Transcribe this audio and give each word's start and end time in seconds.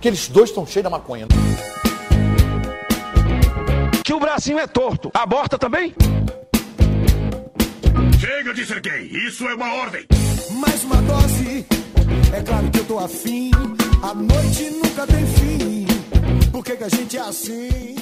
que 0.00 0.08
eles 0.08 0.28
dois 0.28 0.48
estão 0.48 0.66
cheios 0.66 0.84
da 0.84 0.90
maconha. 0.90 1.26
Que 4.02 4.14
o 4.14 4.18
bracinho 4.18 4.58
é 4.58 4.66
torto. 4.66 5.10
Aborta 5.12 5.58
também? 5.58 5.94
Chega 8.18 8.54
de 8.54 8.66
ser 8.66 8.80
gay, 8.80 9.06
isso 9.26 9.46
é 9.46 9.54
uma 9.54 9.72
ordem. 9.74 10.06
Mais 10.52 10.82
uma 10.84 10.96
dose, 11.02 11.66
é 12.34 12.42
claro 12.42 12.70
que 12.70 12.78
eu 12.78 12.84
tô 12.84 12.98
afim. 12.98 13.50
A 14.02 14.14
noite 14.14 14.70
nunca 14.70 15.06
tem 15.06 15.26
fim. 15.26 15.86
Por 16.50 16.64
que, 16.64 16.76
que 16.76 16.84
a 16.84 16.88
gente 16.88 17.16
é 17.16 17.20
assim? 17.20 17.96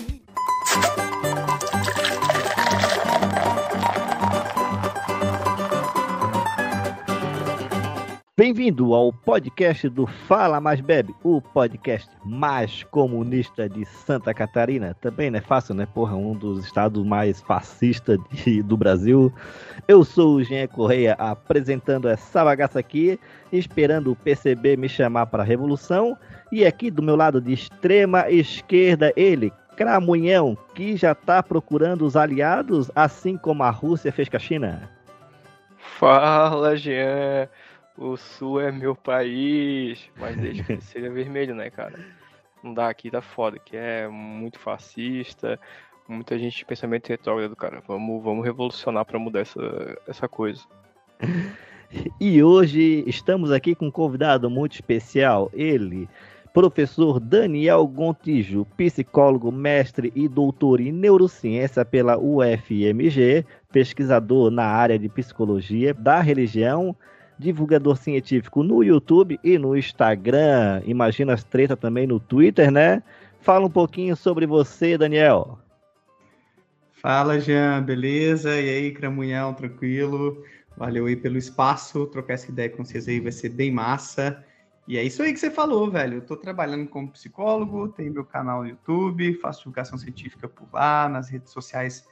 Bem-vindo 8.39 8.95
ao 8.95 9.13
podcast 9.13 9.89
do 9.89 10.07
Fala 10.07 10.61
Mais 10.61 10.81
Bebe, 10.81 11.13
o 11.25 11.43
podcast 11.43 12.09
mais 12.25 12.85
comunista 12.85 13.69
de 13.69 13.85
Santa 13.85 14.33
Catarina. 14.33 14.95
Também 15.01 15.29
não 15.29 15.41
é 15.41 15.43
fácil, 15.43 15.75
né? 15.75 15.89
Porra, 15.93 16.15
um 16.15 16.35
dos 16.35 16.65
estados 16.65 17.05
mais 17.05 17.41
fascistas 17.41 18.17
do 18.65 18.77
Brasil. 18.77 19.35
Eu 19.89 20.05
sou 20.05 20.37
o 20.37 20.45
Jean 20.45 20.69
Correia 20.69 21.15
apresentando 21.15 22.09
essa 22.09 22.45
bagaça 22.45 22.79
aqui, 22.79 23.19
esperando 23.51 24.13
o 24.13 24.17
PCB 24.17 24.77
me 24.77 24.89
chamar 24.89 25.27
para 25.27 25.43
a 25.43 25.47
revolução. 25.47 26.17
E 26.53 26.65
aqui 26.65 26.93
do 26.93 27.03
meu 27.03 27.17
lado 27.17 27.41
de 27.41 27.53
extrema 27.53 28.31
esquerda, 28.31 29.13
ele, 29.17 29.53
Cramunhão, 29.77 30.57
que 30.77 30.97
já 30.97 31.13
tá 31.13 31.43
procurando 31.43 32.07
os 32.07 32.15
aliados, 32.15 32.89
assim 32.95 33.37
como 33.37 33.65
a 33.65 33.71
Rússia 33.71 34.13
fez 34.13 34.29
com 34.29 34.37
a 34.37 34.41
China. 34.41 34.89
Fala, 35.77 36.77
Jean. 36.77 37.49
O 37.99 38.17
Sul 38.17 38.61
é 38.61 38.71
meu 38.71 38.95
país. 38.95 40.09
Mas 40.17 40.37
desde 40.37 40.63
que 40.63 40.81
seja 40.81 41.11
vermelho, 41.11 41.55
né, 41.55 41.69
cara? 41.69 41.99
Não 42.63 42.73
dá 42.73 42.89
aqui, 42.89 43.11
tá 43.11 43.21
foda. 43.21 43.59
Que 43.59 43.77
é 43.77 44.09
muito 44.09 44.59
fascista. 44.59 45.59
Muita 46.09 46.39
gente 46.39 46.57
de 46.57 46.65
pensamento 46.65 47.09
retrógrado, 47.09 47.55
cara. 47.57 47.83
Vamos, 47.87 48.23
vamos 48.23 48.45
revolucionar 48.45 49.05
pra 49.05 49.19
mudar 49.19 49.41
essa, 49.41 49.99
essa 50.07 50.29
coisa. 50.29 50.63
E 52.21 52.43
hoje 52.43 53.03
estamos 53.07 53.51
aqui 53.51 53.75
com 53.75 53.87
um 53.87 53.91
convidado 53.91 54.51
muito 54.51 54.75
especial, 54.75 55.51
ele, 55.55 56.07
professor 56.53 57.19
Daniel 57.19 57.87
Gontijo, 57.87 58.67
psicólogo, 58.77 59.51
mestre 59.51 60.13
e 60.15 60.29
doutor 60.29 60.81
em 60.81 60.93
neurociência 60.93 61.85
pela 61.85 62.19
UFMG, 62.19 63.45
pesquisador 63.73 64.51
na 64.51 64.65
área 64.65 64.99
de 64.99 65.09
psicologia 65.09 65.95
da 65.95 66.21
religião, 66.21 66.95
divulgador 67.39 67.97
científico 67.97 68.63
no 68.63 68.83
YouTube 68.83 69.39
e 69.45 69.59
no 69.59 69.77
Instagram, 69.77 70.83
imagina 70.85 71.35
as 71.35 71.45
tretas 71.45 71.79
também 71.79 72.07
no 72.07 72.19
Twitter, 72.19 72.71
né? 72.71 73.03
Fala 73.41 73.67
um 73.67 73.71
pouquinho 73.71 74.17
sobre 74.17 74.47
você, 74.47 74.99
Daniel. 74.99 75.59
Fala, 76.95 77.39
Jean, 77.39 77.83
beleza? 77.83 78.61
E 78.61 78.69
aí, 78.69 78.93
Cramunhão, 78.93 79.55
tranquilo? 79.55 80.45
Valeu 80.77 81.07
aí 81.07 81.17
pelo 81.17 81.39
espaço, 81.39 82.07
trocar 82.07 82.35
essa 82.35 82.51
ideia 82.51 82.69
com 82.69 82.85
vocês 82.85 83.07
aí 83.07 83.21
vai 83.21 83.33
ser 83.33 83.51
bem 83.51 83.71
massa. 83.71 84.45
E 84.87 84.97
é 84.97 85.05
isso 85.05 85.23
aí 85.23 85.33
que 85.33 85.39
você 85.39 85.51
falou, 85.51 85.91
velho. 85.91 86.19
Eu 86.19 86.23
tô 86.23 86.37
trabalhando 86.37 86.89
como 86.89 87.11
psicólogo, 87.11 87.89
tenho 87.89 88.13
meu 88.13 88.25
canal 88.25 88.63
no 88.63 88.69
YouTube, 88.69 89.35
faço 89.35 89.61
divulgação 89.61 89.97
científica 89.99 90.49
por 90.49 90.69
lá, 90.73 91.09
nas 91.09 91.29
redes 91.29 91.53
sociais 91.53 92.09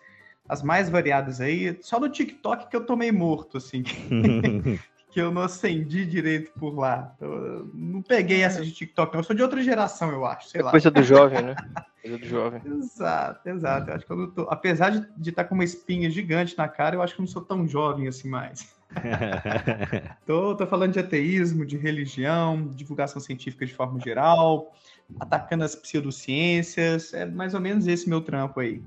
as 0.49 0.63
mais 0.63 0.89
variadas 0.89 1.41
aí. 1.41 1.77
Só 1.81 1.99
no 1.99 2.09
TikTok 2.09 2.69
que 2.69 2.77
eu 2.77 2.85
tô 2.85 2.97
meio 2.97 3.15
morto, 3.15 3.57
assim, 3.57 3.83
que 5.17 5.21
eu 5.23 5.33
não 5.33 5.41
acendi 5.41 6.05
direito 6.05 6.53
por 6.61 6.79
lá. 6.79 7.17
Eu 7.19 7.71
não 7.73 8.03
peguei 8.03 8.43
essa 8.43 8.63
de 8.63 8.71
TikTok, 8.71 9.15
não. 9.15 9.21
Eu 9.21 9.25
sou 9.25 9.35
de 9.35 9.43
outra 9.43 9.63
geração, 9.63 10.11
eu 10.11 10.27
acho, 10.27 10.51
sei 10.51 10.61
É 10.61 10.65
lá. 10.65 10.71
coisa 10.71 10.91
do 10.91 11.03
jovem, 11.03 11.41
né? 11.41 11.57
Coisa 12.03 12.19
do 12.19 12.27
jovem. 12.27 12.61
Exato, 12.77 13.49
exato. 13.49 13.89
Eu 13.89 13.95
acho 13.95 14.05
que 14.05 14.13
eu 14.13 14.17
não 14.19 14.31
tô... 14.31 14.43
Apesar 14.51 14.91
de 14.91 15.31
estar 15.31 15.45
com 15.45 15.55
uma 15.55 15.65
espinha 15.65 16.11
gigante 16.11 16.55
na 16.59 16.69
cara, 16.69 16.97
eu 16.97 17.01
acho 17.01 17.15
que 17.15 17.23
eu 17.23 17.25
não 17.25 17.33
sou 17.33 17.41
tão 17.41 17.67
jovem 17.67 18.07
assim 18.07 18.29
mais. 18.29 18.77
tô, 20.27 20.55
tô 20.55 20.67
falando 20.67 20.93
de 20.93 20.99
ateísmo, 20.99 21.65
de 21.65 21.79
religião, 21.79 22.69
divulgação 22.75 23.19
científica 23.19 23.65
de 23.65 23.73
forma 23.73 23.99
geral, 23.99 24.71
atacando 25.19 25.65
as 25.65 25.75
pseudociências. 25.75 27.15
É 27.15 27.25
mais 27.25 27.55
ou 27.55 27.61
menos 27.63 27.87
esse 27.87 28.07
meu 28.07 28.21
trampo 28.21 28.61
aí. 28.61 28.83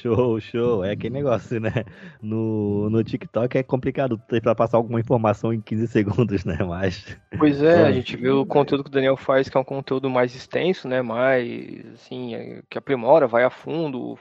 Show, 0.00 0.40
show. 0.40 0.84
É 0.84 0.92
aquele 0.92 1.14
negócio, 1.14 1.60
né? 1.60 1.84
No, 2.20 2.88
no 2.88 3.04
TikTok 3.04 3.58
é 3.58 3.62
complicado 3.62 4.16
ter 4.16 4.40
pra 4.40 4.54
passar 4.54 4.76
alguma 4.76 5.00
informação 5.00 5.52
em 5.52 5.60
15 5.60 5.86
segundos, 5.88 6.44
né? 6.44 6.58
Mas. 6.66 7.16
Pois 7.38 7.62
é, 7.62 7.86
a 7.86 7.92
gente 7.92 8.16
vê 8.16 8.30
o 8.30 8.46
conteúdo 8.46 8.84
que 8.84 8.90
o 8.90 8.92
Daniel 8.92 9.16
faz, 9.16 9.48
que 9.48 9.56
é 9.56 9.60
um 9.60 9.64
conteúdo 9.64 10.08
mais 10.08 10.34
extenso, 10.34 10.88
né? 10.88 11.02
Mais, 11.02 11.84
assim, 11.94 12.34
é, 12.34 12.62
que 12.68 12.78
aprimora, 12.78 13.26
vai 13.26 13.44
a 13.44 13.50
fundo. 13.50 14.18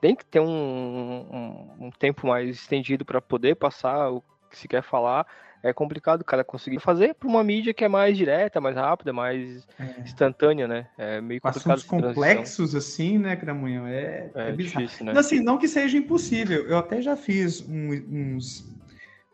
Tem 0.00 0.14
que 0.14 0.24
ter 0.24 0.40
um, 0.40 0.46
um, 0.46 1.86
um 1.86 1.90
tempo 1.90 2.26
mais 2.26 2.50
estendido 2.50 3.04
para 3.04 3.20
poder 3.20 3.54
passar 3.54 4.10
o 4.10 4.22
que 4.50 4.58
se 4.58 4.68
quer 4.68 4.82
falar. 4.82 5.26
É 5.64 5.72
complicado 5.72 6.20
o 6.20 6.24
cara 6.24 6.44
conseguir 6.44 6.78
fazer 6.78 7.14
para 7.14 7.26
uma 7.26 7.42
mídia 7.42 7.72
que 7.72 7.84
é 7.84 7.88
mais 7.88 8.16
direta, 8.18 8.60
mais 8.60 8.76
rápida, 8.76 9.12
mais 9.14 9.66
instantânea, 10.04 10.68
né? 10.68 10.86
É 10.98 11.20
meio 11.22 11.40
Com 11.40 11.48
complicado 11.48 11.78
assuntos 11.78 11.84
complexos 11.84 12.74
assim, 12.74 13.18
né, 13.18 13.34
Cramunhão? 13.34 13.86
É, 13.86 14.30
É 14.34 14.50
é 14.50 14.52
bizarro. 14.52 14.84
difícil, 14.84 15.06
né? 15.06 15.12
Não, 15.14 15.20
Assim, 15.20 15.40
não 15.40 15.58
que 15.58 15.66
seja 15.66 15.96
impossível. 15.96 16.66
Eu 16.68 16.76
até 16.76 17.00
já 17.00 17.16
fiz 17.16 17.62
um- 17.62 17.90
uns, 18.36 18.62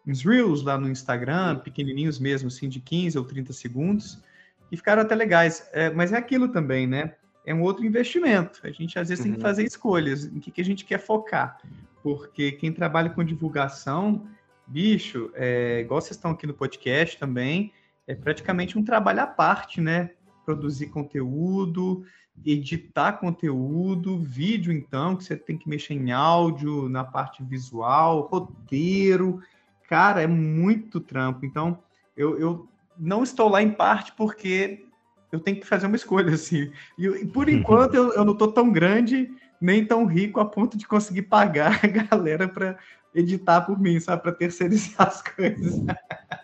uns 0.07 0.23
reels 0.25 0.63
lá 0.63 0.79
no 0.79 0.89
Instagram, 0.89 1.59
pequenininhos 1.59 2.19
mesmo, 2.21 2.49
assim, 2.49 2.69
de 2.69 2.81
15 2.81 3.19
ou 3.19 3.25
30 3.25 3.53
segundos, 3.53 4.23
e 4.71 4.77
ficaram 4.77 5.03
até 5.03 5.15
legais. 5.17 5.69
É, 5.73 5.91
mas 5.91 6.13
é 6.13 6.17
aquilo 6.17 6.49
também, 6.49 6.87
né? 6.87 7.15
É 7.45 7.53
um 7.53 7.63
outro 7.63 7.85
investimento. 7.85 8.61
A 8.63 8.71
gente 8.71 8.99
às 8.99 9.09
vezes 9.09 9.23
tem 9.23 9.33
que 9.33 9.39
Uhum. 9.39 9.43
fazer 9.43 9.65
escolhas 9.65 10.25
em 10.27 10.39
que, 10.39 10.53
que 10.53 10.61
a 10.61 10.65
gente 10.65 10.85
quer 10.85 10.99
focar. 11.01 11.59
Porque 12.03 12.53
quem 12.53 12.73
trabalha 12.73 13.11
com 13.11 13.25
divulgação, 13.25 14.27
bicho, 14.71 15.31
é, 15.35 15.81
igual 15.81 16.01
vocês 16.01 16.17
estão 16.17 16.31
aqui 16.31 16.47
no 16.47 16.55
podcast 16.55 17.19
também, 17.19 17.73
é 18.07 18.15
praticamente 18.15 18.79
um 18.79 18.85
trabalho 18.85 19.21
à 19.21 19.27
parte, 19.27 19.81
né? 19.81 20.11
Produzir 20.47 20.87
conteúdo, 20.87 22.05
editar 22.47 23.15
conteúdo, 23.15 24.19
vídeo 24.19 24.73
então, 24.73 25.17
que 25.17 25.25
você 25.25 25.37
tem 25.37 25.59
que 25.59 25.69
mexer 25.69 25.95
em 25.95 26.13
áudio, 26.13 26.89
na 26.89 27.03
parte 27.03 27.43
visual, 27.43 28.29
roteiro. 28.31 29.43
Cara, 29.89 30.23
é 30.23 30.27
muito 30.27 31.01
trampo. 31.01 31.45
Então, 31.45 31.79
eu, 32.17 32.39
eu 32.39 32.69
não 32.97 33.25
estou 33.25 33.49
lá 33.49 33.61
em 33.61 33.73
parte 33.73 34.13
porque 34.13 34.87
eu 35.33 35.41
tenho 35.41 35.59
que 35.59 35.67
fazer 35.67 35.87
uma 35.87 35.97
escolha, 35.97 36.33
assim. 36.35 36.71
E, 36.97 37.27
por 37.27 37.49
enquanto 37.49 37.95
eu, 37.95 38.13
eu 38.13 38.25
não 38.25 38.35
estou 38.35 38.53
tão 38.53 38.71
grande, 38.71 39.31
nem 39.61 39.85
tão 39.85 40.07
rico 40.07 40.41
a 40.41 40.45
ponto 40.45 40.79
de 40.79 40.87
conseguir 40.87 41.23
pagar 41.23 41.81
a 41.85 41.87
galera 41.87 42.49
para 42.49 42.79
editar 43.15 43.63
por 43.63 43.79
mim, 43.79 43.99
sabe? 44.01 44.23
Para 44.23 44.33
terceirizar 44.33 45.09
as 45.09 45.23
coisas. 45.23 45.83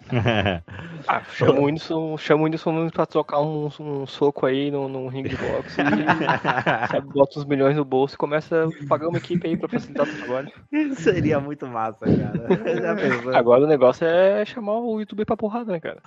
Ah, 1.09 1.23
chama 1.25 1.61
o 1.61 1.65
Whindersson, 1.65 2.17
chama 2.17 2.43
o 2.43 2.45
Whindersson 2.45 2.91
pra 2.91 3.07
trocar 3.07 3.41
um, 3.41 3.69
um 3.81 4.07
soco 4.07 4.47
aí 4.47 4.71
no, 4.71 4.89
num 4.89 5.09
ringue 5.09 5.29
de 5.31 5.37
boxe 5.37 5.81
e 5.81 5.85
sabe, 6.91 7.13
bota 7.13 7.39
uns 7.39 7.45
milhões 7.45 7.77
no 7.77 7.85
bolso 7.85 8.15
e 8.15 8.19
começa 8.19 8.65
a 8.65 8.89
pagar 8.89 9.09
uma 9.09 9.19
equipe 9.19 9.47
aí 9.47 9.57
pra 9.57 9.69
facilitar 9.69 10.07
o 10.07 10.17
trabalho. 10.17 10.49
Seria 10.97 11.41
muito 11.41 11.67
massa, 11.67 12.07
cara. 12.07 13.37
Agora 13.37 13.65
o 13.65 13.69
negócio 13.69 14.07
é 14.07 14.45
chamar 14.45 14.79
o 14.79 15.01
youtuber 15.01 15.27
pra 15.27 15.37
porrada, 15.37 15.73
né, 15.73 15.81
cara? 15.81 16.03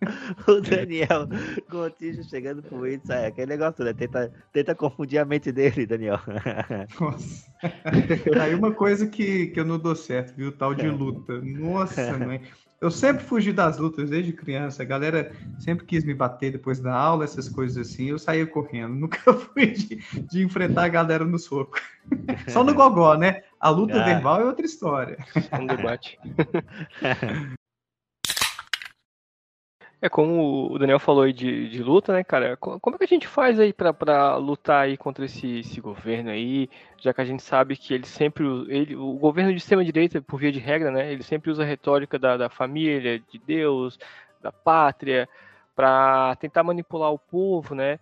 o 0.48 0.60
Daniel 0.60 1.28
Gontijo 1.70 2.24
chegando 2.24 2.62
pro 2.62 2.80
Whindersson, 2.80 3.12
é 3.12 3.26
aquele 3.26 3.46
negócio, 3.46 3.84
né? 3.84 3.92
Tenta, 3.92 4.32
tenta 4.52 4.74
confundir 4.74 5.18
a 5.18 5.24
mente 5.24 5.52
dele, 5.52 5.86
Daniel. 5.86 6.18
Nossa. 7.00 7.50
Aí 8.42 8.54
uma 8.54 8.72
coisa 8.72 9.06
que, 9.06 9.48
que 9.48 9.60
eu 9.60 9.64
não 9.64 9.78
dou 9.78 9.94
certo, 9.94 10.34
viu? 10.34 10.52
Tal 10.52 10.74
de 10.74 10.88
luta. 10.88 11.40
Nossa, 11.42 12.16
mãe. 12.18 12.40
Eu 12.80 12.90
sempre 12.90 13.22
fugi 13.22 13.52
das 13.52 13.76
lutas 13.76 14.08
desde 14.08 14.32
criança. 14.32 14.82
A 14.82 14.86
galera 14.86 15.32
sempre 15.58 15.84
quis 15.84 16.02
me 16.02 16.14
bater 16.14 16.50
depois 16.52 16.80
da 16.80 16.94
aula, 16.94 17.24
essas 17.24 17.46
coisas 17.46 17.76
assim. 17.86 18.06
Eu 18.06 18.18
saía 18.18 18.46
correndo. 18.46 18.94
Nunca 18.94 19.18
fui 19.34 19.66
de, 19.72 19.96
de 20.30 20.42
enfrentar 20.42 20.84
a 20.84 20.88
galera 20.88 21.26
no 21.26 21.38
soco. 21.38 21.78
Só 22.48 22.64
no 22.64 22.72
gogó, 22.72 23.14
né? 23.16 23.42
A 23.60 23.68
luta 23.68 24.00
Ah. 24.00 24.04
verbal 24.06 24.40
é 24.40 24.44
outra 24.46 24.64
história. 24.64 25.18
É 25.50 25.58
um 25.58 25.66
debate. 25.66 26.18
É 30.02 30.08
como 30.08 30.72
o 30.72 30.78
Daniel 30.78 30.98
falou 30.98 31.24
aí 31.24 31.32
de, 31.32 31.68
de 31.68 31.82
luta, 31.82 32.12
né, 32.14 32.24
cara? 32.24 32.56
Co- 32.56 32.80
Como 32.80 32.96
é 32.96 32.98
que 32.98 33.04
a 33.04 33.06
gente 33.06 33.26
faz 33.28 33.60
aí 33.60 33.70
pra 33.72 34.36
lutar 34.36 34.84
aí 34.84 34.96
contra 34.96 35.26
esse, 35.26 35.58
esse 35.60 35.78
governo 35.80 36.30
aí, 36.30 36.70
já 36.98 37.12
que 37.12 37.20
a 37.20 37.24
gente 37.24 37.42
sabe 37.42 37.76
que 37.76 37.92
ele 37.92 38.06
sempre, 38.06 38.44
ele, 38.68 38.96
o 38.96 39.12
governo 39.18 39.50
de 39.52 39.58
extrema-direita, 39.58 40.22
por 40.22 40.40
via 40.40 40.50
de 40.50 40.58
regra, 40.58 40.90
né, 40.90 41.12
ele 41.12 41.22
sempre 41.22 41.50
usa 41.50 41.62
a 41.62 41.66
retórica 41.66 42.18
da, 42.18 42.36
da 42.38 42.48
família, 42.48 43.18
de 43.20 43.38
Deus, 43.38 43.98
da 44.40 44.50
pátria, 44.50 45.28
pra 45.76 46.34
tentar 46.40 46.62
manipular 46.62 47.12
o 47.12 47.18
povo, 47.18 47.74
né, 47.74 47.98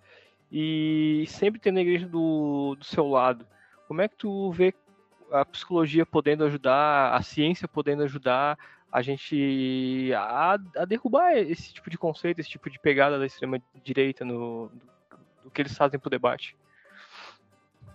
e 0.52 1.24
sempre 1.28 1.60
tendo 1.60 1.78
a 1.78 1.82
igreja 1.82 2.06
do, 2.06 2.76
do 2.78 2.84
seu 2.84 3.08
lado. 3.08 3.44
Como 3.88 4.00
é 4.02 4.08
que 4.08 4.16
tu 4.16 4.52
vê 4.52 4.72
a 5.32 5.44
psicologia 5.44 6.06
podendo 6.06 6.44
ajudar, 6.44 7.12
a 7.14 7.22
ciência 7.22 7.68
podendo 7.68 8.02
ajudar 8.04 8.58
a 8.90 9.02
gente 9.02 10.10
a, 10.14 10.58
a, 10.76 10.84
derrubar 10.84 11.36
esse 11.36 11.72
tipo 11.72 11.90
de 11.90 11.98
conceito, 11.98 12.40
esse 12.40 12.50
tipo 12.50 12.70
de 12.70 12.78
pegada 12.78 13.18
da 13.18 13.26
extrema 13.26 13.60
direita 13.84 14.24
no 14.24 14.68
do, 14.68 14.72
do 15.44 15.50
que 15.50 15.62
eles 15.62 15.76
fazem 15.76 15.98
para 15.98 16.08
o 16.08 16.10
debate? 16.10 16.56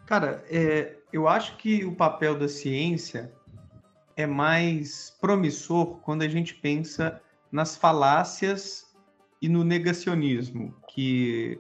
Cara, 0.06 0.44
é, 0.50 0.98
eu 1.12 1.28
acho 1.28 1.58
que 1.58 1.84
o 1.86 1.96
papel 1.96 2.38
da 2.38 2.48
ciência 2.48 3.34
é 4.16 4.26
mais 4.26 5.16
promissor 5.20 6.00
quando 6.02 6.22
a 6.22 6.28
gente 6.28 6.54
pensa 6.56 7.22
nas 7.52 7.76
falácias 7.76 8.94
e 9.42 9.50
no 9.50 9.64
negacionismo 9.64 10.76
que 10.90 11.60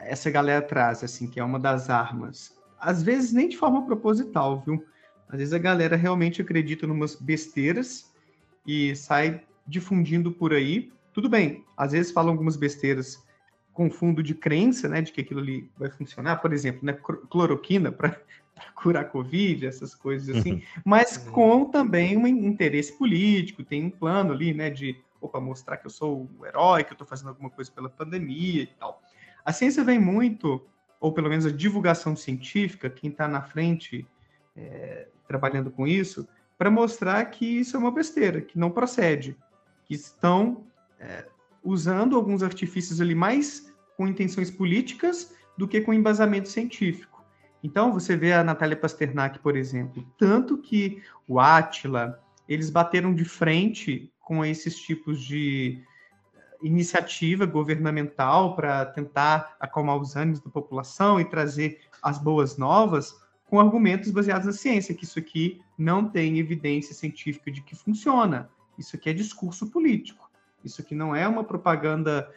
essa 0.00 0.30
galera 0.30 0.62
traz, 0.62 1.04
assim, 1.04 1.28
que 1.28 1.38
é 1.38 1.44
uma 1.44 1.58
das 1.58 1.90
armas. 1.90 2.56
Às 2.78 3.02
vezes 3.02 3.32
nem 3.32 3.48
de 3.48 3.56
forma 3.56 3.84
proposital, 3.84 4.62
viu? 4.64 4.84
Às 5.28 5.38
vezes 5.38 5.54
a 5.54 5.58
galera 5.58 5.96
realmente 5.96 6.40
acredita 6.40 6.86
numas 6.86 7.14
besteiras 7.16 8.13
e 8.66 8.94
sai 8.94 9.42
difundindo 9.66 10.32
por 10.32 10.52
aí. 10.52 10.92
Tudo 11.12 11.28
bem, 11.28 11.64
às 11.76 11.92
vezes 11.92 12.12
falam 12.12 12.32
algumas 12.32 12.56
besteiras 12.56 13.22
com 13.72 13.90
fundo 13.90 14.22
de 14.22 14.34
crença, 14.34 14.88
né, 14.88 15.02
de 15.02 15.12
que 15.12 15.20
aquilo 15.20 15.40
ali 15.40 15.68
vai 15.76 15.90
funcionar, 15.90 16.36
por 16.36 16.52
exemplo, 16.52 16.84
né, 16.84 16.92
cloroquina 17.28 17.90
para 17.90 18.20
curar 18.76 19.10
Covid, 19.10 19.66
essas 19.66 19.94
coisas 19.94 20.36
assim, 20.36 20.54
uhum. 20.54 20.62
mas 20.84 21.16
com 21.18 21.64
também 21.64 22.16
um 22.16 22.26
interesse 22.26 22.96
político, 22.96 23.64
tem 23.64 23.84
um 23.84 23.90
plano 23.90 24.32
ali, 24.32 24.54
né, 24.54 24.70
de 24.70 24.96
opa, 25.20 25.40
mostrar 25.40 25.76
que 25.76 25.86
eu 25.86 25.90
sou 25.90 26.30
o 26.38 26.46
herói, 26.46 26.84
que 26.84 26.90
eu 26.90 26.94
estou 26.94 27.06
fazendo 27.06 27.28
alguma 27.28 27.50
coisa 27.50 27.70
pela 27.72 27.88
pandemia 27.88 28.62
e 28.62 28.66
tal. 28.66 29.02
A 29.44 29.52
ciência 29.52 29.82
vem 29.82 29.98
muito, 29.98 30.64
ou 31.00 31.12
pelo 31.12 31.28
menos 31.28 31.44
a 31.46 31.50
divulgação 31.50 32.14
científica, 32.14 32.88
quem 32.88 33.10
está 33.10 33.26
na 33.26 33.42
frente 33.42 34.06
é, 34.56 35.08
trabalhando 35.26 35.70
com 35.70 35.86
isso, 35.86 36.28
para 36.56 36.70
mostrar 36.70 37.24
que 37.26 37.44
isso 37.44 37.76
é 37.76 37.80
uma 37.80 37.90
besteira, 37.90 38.40
que 38.40 38.58
não 38.58 38.70
procede, 38.70 39.36
que 39.84 39.94
estão 39.94 40.64
é, 40.98 41.26
usando 41.62 42.16
alguns 42.16 42.42
artifícios 42.42 43.00
ali 43.00 43.14
mais 43.14 43.72
com 43.96 44.06
intenções 44.06 44.50
políticas 44.50 45.34
do 45.56 45.68
que 45.68 45.80
com 45.80 45.92
embasamento 45.92 46.48
científico. 46.48 47.24
Então, 47.62 47.92
você 47.92 48.14
vê 48.14 48.32
a 48.32 48.44
Natália 48.44 48.76
Pasternak, 48.76 49.38
por 49.38 49.56
exemplo, 49.56 50.06
tanto 50.18 50.58
que 50.58 51.02
o 51.26 51.40
Átila, 51.40 52.20
eles 52.46 52.68
bateram 52.68 53.14
de 53.14 53.24
frente 53.24 54.12
com 54.20 54.44
esses 54.44 54.76
tipos 54.76 55.22
de 55.22 55.82
iniciativa 56.62 57.46
governamental 57.46 58.54
para 58.54 58.84
tentar 58.86 59.56
acalmar 59.60 59.96
os 59.96 60.16
ânimos 60.16 60.40
da 60.40 60.50
população 60.50 61.20
e 61.20 61.24
trazer 61.24 61.80
as 62.02 62.18
boas 62.18 62.56
novas, 62.56 63.14
com 63.48 63.60
argumentos 63.60 64.10
baseados 64.10 64.46
na 64.46 64.52
ciência, 64.52 64.94
que 64.94 65.04
isso 65.04 65.18
aqui 65.18 65.60
não 65.76 66.08
tem 66.08 66.38
evidência 66.38 66.94
científica 66.94 67.50
de 67.50 67.60
que 67.62 67.76
funciona. 67.76 68.48
Isso 68.78 68.96
aqui 68.96 69.10
é 69.10 69.12
discurso 69.12 69.70
político. 69.70 70.30
Isso 70.64 70.80
aqui 70.80 70.94
não 70.94 71.14
é 71.14 71.28
uma 71.28 71.44
propaganda 71.44 72.28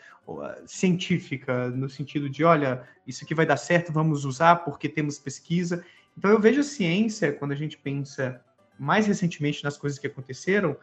científica, 0.66 1.70
no 1.70 1.90
sentido 1.90 2.30
de, 2.30 2.44
olha, 2.44 2.86
isso 3.06 3.24
aqui 3.24 3.34
vai 3.34 3.46
dar 3.46 3.56
certo, 3.56 3.94
vamos 3.94 4.26
usar 4.26 4.58
porque 4.58 4.90
temos 4.90 5.18
pesquisa. 5.18 5.86
Então, 6.18 6.30
eu 6.30 6.40
vejo 6.40 6.60
a 6.60 6.64
ciência, 6.64 7.32
quando 7.32 7.54
a 7.54 7.56
gente 7.56 7.78
pensa 7.78 8.42
mais 8.78 9.08
recentemente 9.08 9.64
nas 9.64 9.78
coisas 9.78 9.98
que 9.98 10.08
aconteceram, 10.08 10.76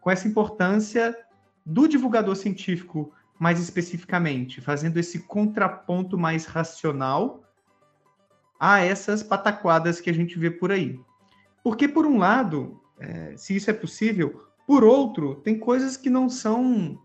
com 0.00 0.10
essa 0.10 0.26
importância 0.26 1.16
do 1.64 1.86
divulgador 1.86 2.34
científico 2.34 3.12
mais 3.38 3.60
especificamente, 3.60 4.60
fazendo 4.60 4.96
esse 4.96 5.20
contraponto 5.20 6.16
mais 6.16 6.46
racional 6.46 7.44
a 8.58 8.80
essas 8.80 9.22
pataquadas 9.22 10.00
que 10.00 10.10
a 10.10 10.14
gente 10.14 10.38
vê 10.38 10.50
por 10.50 10.72
aí. 10.72 10.98
Porque, 11.62 11.86
por 11.86 12.06
um 12.06 12.18
lado, 12.18 12.80
é, 12.98 13.34
se 13.36 13.54
isso 13.54 13.70
é 13.70 13.74
possível, 13.74 14.44
por 14.66 14.84
outro, 14.84 15.36
tem 15.36 15.58
coisas 15.58 15.96
que 15.96 16.10
não 16.10 16.28
são 16.28 16.98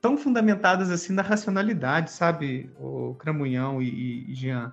tão 0.00 0.16
fundamentadas 0.16 0.90
assim 0.90 1.12
na 1.12 1.22
racionalidade, 1.22 2.10
sabe, 2.10 2.70
o 2.78 3.14
Cramunhão 3.14 3.82
e, 3.82 4.30
e 4.30 4.34
Jean. 4.34 4.72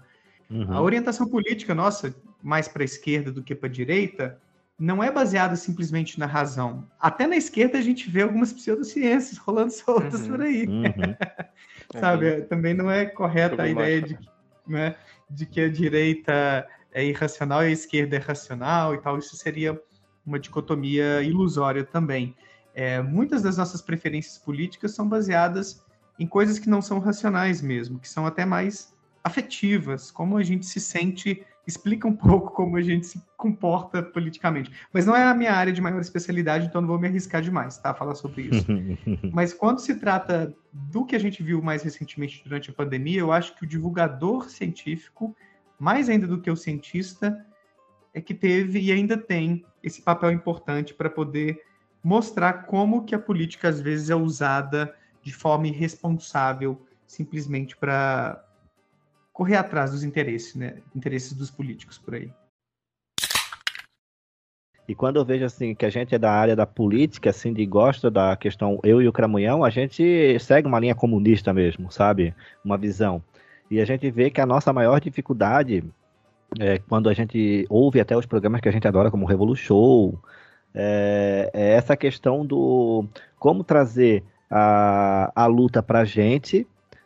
Uhum. 0.50 0.72
A 0.72 0.82
orientação 0.82 1.28
política 1.28 1.74
nossa, 1.74 2.16
mais 2.44 2.68
para 2.68 2.84
a 2.84 2.86
esquerda 2.86 3.32
do 3.32 3.42
que 3.42 3.56
para 3.56 3.68
a 3.68 3.72
direita, 3.72 4.40
não 4.78 5.04
é 5.04 5.12
baseada 5.12 5.56
simplesmente 5.56 6.20
na 6.20 6.26
razão. 6.26 6.86
Até 7.00 7.26
na 7.26 7.36
esquerda 7.36 7.78
a 7.78 7.82
gente 7.82 8.10
vê 8.10 8.22
algumas 8.22 8.54
pseudociências 8.54 9.38
rolando 9.40 9.72
soltas 9.72 10.22
uhum. 10.22 10.30
por 10.30 10.42
aí. 10.42 10.68
Uhum. 10.68 10.84
sabe, 12.00 12.28
é, 12.28 12.42
também 12.42 12.74
não 12.74 12.92
é 12.92 13.06
correta 13.06 13.64
a 13.64 13.68
ideia 13.68 14.02
de, 14.02 14.18
né, 14.68 14.96
de 15.30 15.46
que 15.46 15.62
a 15.62 15.70
direita 15.70 16.68
é 16.92 17.06
irracional 17.06 17.64
e 17.64 17.68
a 17.68 17.72
esquerda 17.72 18.16
é 18.16 18.20
racional 18.20 18.94
e 18.96 18.98
tal, 19.00 19.18
isso 19.18 19.36
seria 19.36 19.80
uma 20.26 20.40
dicotomia 20.40 21.22
ilusória 21.22 21.84
também. 21.84 22.36
É, 22.74 23.02
muitas 23.02 23.42
das 23.42 23.58
nossas 23.58 23.82
preferências 23.82 24.38
políticas 24.38 24.94
são 24.94 25.08
baseadas 25.08 25.86
em 26.20 26.26
coisas 26.28 26.60
que 26.60 26.70
não 26.70 26.82
são 26.82 27.00
racionais 27.00 27.62
mesmo, 27.62 28.00
que 28.00 28.10
são 28.10 28.26
até 28.26 28.46
mais 28.46 28.94
afetivas, 29.24 30.12
como 30.12 30.38
a 30.38 30.44
gente 30.44 30.66
se 30.66 30.80
sente, 30.80 31.46
explica 31.68 32.08
um 32.08 32.16
pouco 32.16 32.52
como 32.52 32.78
a 32.78 32.82
gente 32.82 33.08
se 33.08 33.22
comporta 33.36 34.02
politicamente. 34.04 34.72
Mas 34.94 35.06
não 35.06 35.16
é 35.16 35.24
a 35.24 35.34
minha 35.34 35.54
área 35.54 35.74
de 35.74 35.82
maior 35.82 36.00
especialidade, 36.00 36.68
então 36.68 36.82
não 36.82 36.88
vou 36.88 37.00
me 37.00 37.08
arriscar 37.08 37.42
demais, 37.42 37.78
tá? 37.78 37.94
Falar 37.94 38.16
sobre 38.16 38.44
isso. 38.44 38.66
Mas 39.34 39.54
quando 39.54 39.80
se 39.80 39.96
trata 39.96 40.56
do 40.72 41.06
que 41.06 41.16
a 41.16 41.20
gente 41.20 41.42
viu 41.42 41.62
mais 41.62 41.84
recentemente 41.84 42.44
durante 42.44 42.70
a 42.70 42.74
pandemia, 42.74 43.20
eu 43.20 43.32
acho 43.32 43.56
que 43.56 43.64
o 43.64 43.68
divulgador 43.68 44.50
científico, 44.50 45.36
mais 45.80 46.10
ainda 46.10 46.28
do 46.28 46.40
que 46.40 46.52
o 46.52 46.56
cientista, 46.56 47.44
é 48.14 48.22
que 48.22 48.34
teve 48.34 48.80
e 48.80 48.92
ainda 48.92 49.18
tem 49.18 49.66
esse 49.84 50.02
papel 50.02 50.32
importante 50.32 50.94
para 50.94 51.10
poder 51.10 51.60
mostrar 52.04 52.66
como 52.66 53.04
que 53.04 53.16
a 53.16 53.20
política 53.20 53.68
às 53.68 53.82
vezes 53.82 54.10
é 54.10 54.16
usada 54.16 54.94
de 55.22 55.34
forma 55.34 55.68
irresponsável, 55.68 56.86
simplesmente 57.08 57.76
para 57.76 58.45
correr 59.36 59.58
atrás 59.58 59.92
dos 59.92 60.06
interesses, 60.06 60.56
né? 60.56 60.78
Interesses 60.96 61.34
dos 61.34 61.52
políticos 61.52 61.98
por 61.98 62.16
aí. 62.16 62.32
E 64.88 64.96
quando 64.96 65.18
eu 65.18 65.26
vejo 65.26 65.44
assim 65.44 65.76
que 65.76 65.86
a 65.86 65.90
gente 65.90 66.16
é 66.16 66.18
da 66.18 66.32
área 66.32 66.56
da 66.56 66.66
política, 66.66 67.32
assim, 67.32 67.52
de 67.52 67.66
gosta 67.66 68.10
da 68.10 68.38
questão 68.38 68.80
eu 68.82 69.02
e 69.02 69.08
o 69.08 69.12
Cramunhão, 69.12 69.66
a 69.66 69.70
gente 69.70 70.40
segue 70.40 70.68
uma 70.68 70.80
linha 70.80 70.96
comunista 70.96 71.54
mesmo, 71.54 71.92
sabe? 71.92 72.34
Uma 72.64 72.78
visão. 72.78 73.22
E 73.70 73.82
a 73.82 73.86
gente 73.86 74.10
vê 74.10 74.30
que 74.30 74.40
a 74.40 74.46
nossa 74.46 74.72
maior 74.72 75.02
dificuldade 75.02 75.84
é 76.58 76.78
quando 76.80 77.10
a 77.10 77.14
gente 77.14 77.66
ouve 77.70 78.00
até 78.00 78.16
os 78.16 78.26
programas 78.26 78.62
que 78.62 78.70
a 78.70 78.72
gente 78.72 78.88
adora, 78.88 79.12
como 79.12 79.26
Revolu 79.26 79.56
Show, 79.56 80.18
é, 80.74 81.50
é 81.54 81.72
essa 81.72 81.98
questão 81.98 82.46
do 82.46 83.06
como 83.38 83.66
trazer 83.66 84.24
a, 84.50 85.30
a 85.36 85.46
luta 85.48 85.84
pra 85.84 86.06
gente 86.06 86.66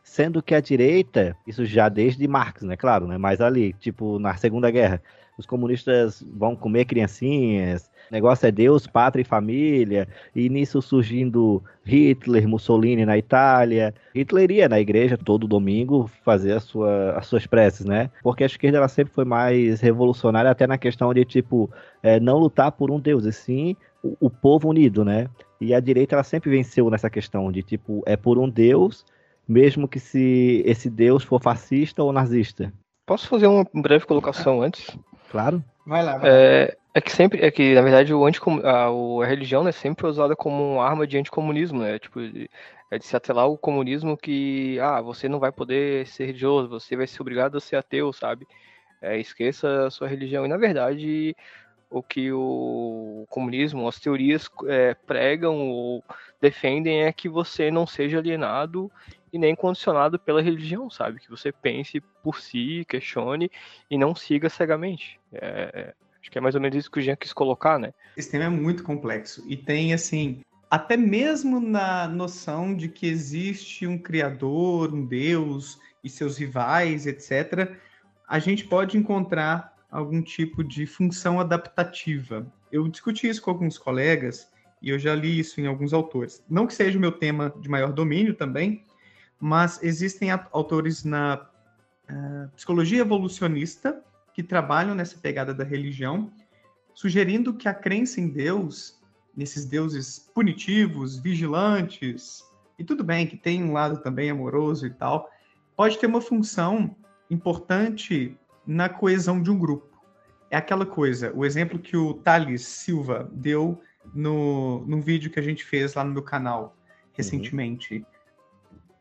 Sendo 0.09 0.41
que 0.41 0.55
a 0.55 0.59
direita, 0.59 1.37
isso 1.45 1.63
já 1.63 1.87
desde 1.87 2.27
Marx, 2.27 2.63
né? 2.63 2.75
Claro, 2.75 3.05
né? 3.05 3.15
Mas 3.15 3.39
ali, 3.39 3.73
tipo, 3.73 4.17
na 4.17 4.35
Segunda 4.35 4.71
Guerra, 4.71 4.99
os 5.37 5.45
comunistas 5.45 6.25
vão 6.33 6.55
comer 6.55 6.85
criancinhas, 6.85 7.91
negócio 8.09 8.47
é 8.47 8.51
Deus, 8.51 8.87
pátria 8.87 9.21
e 9.21 9.23
família, 9.23 10.07
e 10.35 10.49
nisso 10.49 10.81
surgindo 10.81 11.63
Hitler, 11.85 12.47
Mussolini 12.47 13.05
na 13.05 13.19
Itália. 13.19 13.93
Hitler 14.15 14.49
ia 14.49 14.67
na 14.67 14.79
igreja 14.79 15.15
todo 15.15 15.47
domingo 15.47 16.09
fazer 16.25 16.59
sua, 16.59 17.11
as 17.11 17.27
suas 17.27 17.45
preces, 17.45 17.85
né? 17.85 18.09
Porque 18.23 18.41
a 18.41 18.47
esquerda 18.47 18.79
ela 18.79 18.87
sempre 18.87 19.13
foi 19.13 19.25
mais 19.25 19.79
revolucionária, 19.79 20.49
até 20.49 20.65
na 20.65 20.79
questão 20.79 21.13
de, 21.13 21.23
tipo, 21.23 21.69
é, 22.01 22.19
não 22.19 22.39
lutar 22.39 22.71
por 22.71 22.89
um 22.89 22.99
Deus, 22.99 23.25
e 23.25 23.31
sim 23.31 23.75
o, 24.01 24.17
o 24.19 24.29
povo 24.29 24.69
unido, 24.69 25.05
né? 25.05 25.27
E 25.61 25.71
a 25.71 25.79
direita 25.79 26.15
ela 26.15 26.23
sempre 26.23 26.49
venceu 26.49 26.89
nessa 26.89 27.11
questão 27.11 27.51
de, 27.51 27.61
tipo, 27.61 28.01
é 28.07 28.17
por 28.17 28.39
um 28.39 28.49
Deus 28.49 29.05
mesmo 29.49 29.87
que 29.87 29.99
se 29.99 30.61
esse 30.63 30.89
Deus 30.91 31.23
for 31.23 31.41
fascista 31.41 32.03
ou 32.03 32.13
nazista. 32.13 32.71
Posso 33.05 33.27
fazer 33.27 33.47
uma 33.47 33.65
breve 33.73 34.05
colocação 34.05 34.61
antes? 34.61 34.95
Claro. 35.31 35.63
Vai 35.87 36.05
lá. 36.05 36.19
Vai 36.19 36.29
é, 36.29 36.77
é, 36.93 37.01
que 37.01 37.11
sempre, 37.11 37.41
é 37.43 37.49
que 37.49 37.73
na 37.73 37.81
verdade 37.81 38.13
o 38.13 38.23
anticom, 38.23 38.61
a, 38.63 39.23
a 39.23 39.27
religião 39.27 39.67
é 39.67 39.71
sempre 39.71 40.05
usada 40.05 40.35
como 40.35 40.75
uma 40.75 40.85
arma 40.85 41.07
de 41.07 41.17
anticomunismo, 41.17 41.79
né? 41.79 41.97
Tipo, 41.97 42.19
é 42.91 42.99
de 42.99 43.05
se 43.05 43.15
atrelar 43.15 43.47
o 43.47 43.57
comunismo 43.57 44.15
que, 44.15 44.79
ah, 44.79 45.01
você 45.01 45.27
não 45.27 45.39
vai 45.39 45.51
poder 45.51 46.05
ser 46.05 46.25
religioso, 46.25 46.69
você 46.69 46.95
vai 46.95 47.07
ser 47.07 47.21
obrigado 47.21 47.57
a 47.57 47.59
ser 47.59 47.75
ateu, 47.75 48.13
sabe? 48.13 48.47
É, 49.01 49.17
esqueça 49.17 49.87
a 49.87 49.89
sua 49.89 50.07
religião. 50.07 50.45
E 50.45 50.49
na 50.49 50.57
verdade, 50.57 51.35
o 51.89 52.03
que 52.03 52.31
o 52.31 53.25
comunismo, 53.29 53.87
as 53.87 53.99
teorias 53.99 54.47
é, 54.67 54.93
pregam 54.93 55.69
ou 55.69 56.03
defendem 56.39 57.03
é 57.03 57.11
que 57.11 57.27
você 57.27 57.71
não 57.71 57.87
seja 57.87 58.19
alienado 58.19 58.91
e 59.31 59.37
nem 59.37 59.55
condicionado 59.55 60.19
pela 60.19 60.41
religião, 60.41 60.89
sabe? 60.89 61.19
Que 61.19 61.29
você 61.29 61.51
pense 61.51 62.01
por 62.23 62.39
si, 62.39 62.85
questione 62.87 63.51
e 63.89 63.97
não 63.97 64.15
siga 64.15 64.49
cegamente. 64.49 65.19
É, 65.33 65.71
é, 65.73 65.93
acho 66.21 66.31
que 66.31 66.37
é 66.37 66.41
mais 66.41 66.55
ou 66.55 66.61
menos 66.61 66.77
isso 66.77 66.91
que 66.91 66.99
o 66.99 67.01
Jean 67.01 67.15
quis 67.15 67.33
colocar, 67.33 67.79
né? 67.79 67.93
Esse 68.17 68.31
tema 68.31 68.45
é 68.45 68.49
muito 68.49 68.83
complexo 68.83 69.43
e 69.47 69.55
tem, 69.55 69.93
assim, 69.93 70.41
até 70.69 70.95
mesmo 70.95 71.59
na 71.59 72.07
noção 72.07 72.75
de 72.75 72.89
que 72.89 73.07
existe 73.07 73.87
um 73.87 73.97
criador, 73.97 74.93
um 74.93 75.05
deus 75.05 75.79
e 76.03 76.09
seus 76.09 76.37
rivais, 76.37 77.07
etc., 77.07 77.75
a 78.27 78.37
gente 78.37 78.65
pode 78.65 78.95
encontrar 78.95 79.75
algum 79.89 80.21
tipo 80.21 80.63
de 80.63 80.85
função 80.85 81.39
adaptativa. 81.39 82.45
Eu 82.71 82.87
discuti 82.87 83.27
isso 83.27 83.41
com 83.41 83.49
alguns 83.49 83.77
colegas 83.77 84.47
E 84.81 84.91
eu 84.91 84.99
já 84.99 85.13
li 85.13 85.37
isso 85.37 85.59
em 85.59 85.67
alguns 85.67 85.91
autores. 85.91 86.41
Não 86.49 86.65
que 86.65 86.73
seja 86.73 86.97
o 86.97 87.01
meu 87.01 87.11
tema 87.11 87.53
de 87.59 87.67
maior 87.67 87.91
domínio 87.91 88.33
também, 88.33 88.85
mas 89.39 89.81
existem 89.81 90.29
autores 90.51 91.03
na 91.03 91.47
uh, 92.09 92.49
psicologia 92.55 93.01
evolucionista 93.01 94.03
que 94.33 94.43
trabalham 94.43 94.93
nessa 94.93 95.17
pegada 95.17 95.53
da 95.53 95.63
religião, 95.63 96.31
sugerindo 96.93 97.53
que 97.53 97.67
a 97.67 97.73
crença 97.73 98.19
em 98.19 98.27
Deus, 98.27 98.99
nesses 99.35 99.65
deuses 99.65 100.19
punitivos, 100.33 101.17
vigilantes, 101.17 102.43
e 102.77 102.83
tudo 102.83 103.03
bem 103.03 103.27
que 103.27 103.37
tem 103.37 103.63
um 103.63 103.73
lado 103.73 104.01
também 104.01 104.29
amoroso 104.29 104.85
e 104.85 104.89
tal, 104.89 105.29
pode 105.75 105.97
ter 105.97 106.07
uma 106.07 106.21
função 106.21 106.95
importante 107.29 108.37
na 108.65 108.89
coesão 108.89 109.41
de 109.41 109.49
um 109.49 109.57
grupo. 109.57 109.87
É 110.51 110.57
aquela 110.57 110.85
coisa, 110.85 111.31
o 111.35 111.45
exemplo 111.45 111.79
que 111.79 111.95
o 111.95 112.13
Thales 112.15 112.65
Silva 112.65 113.29
deu 113.31 113.81
no, 114.13 114.85
no 114.85 115.01
vídeo 115.01 115.29
que 115.29 115.39
a 115.39 115.43
gente 115.43 115.63
fez 115.63 115.93
lá 115.93 116.03
no 116.03 116.11
meu 116.11 116.23
canal 116.23 116.75
recentemente. 117.13 117.95
Uhum. 117.95 118.05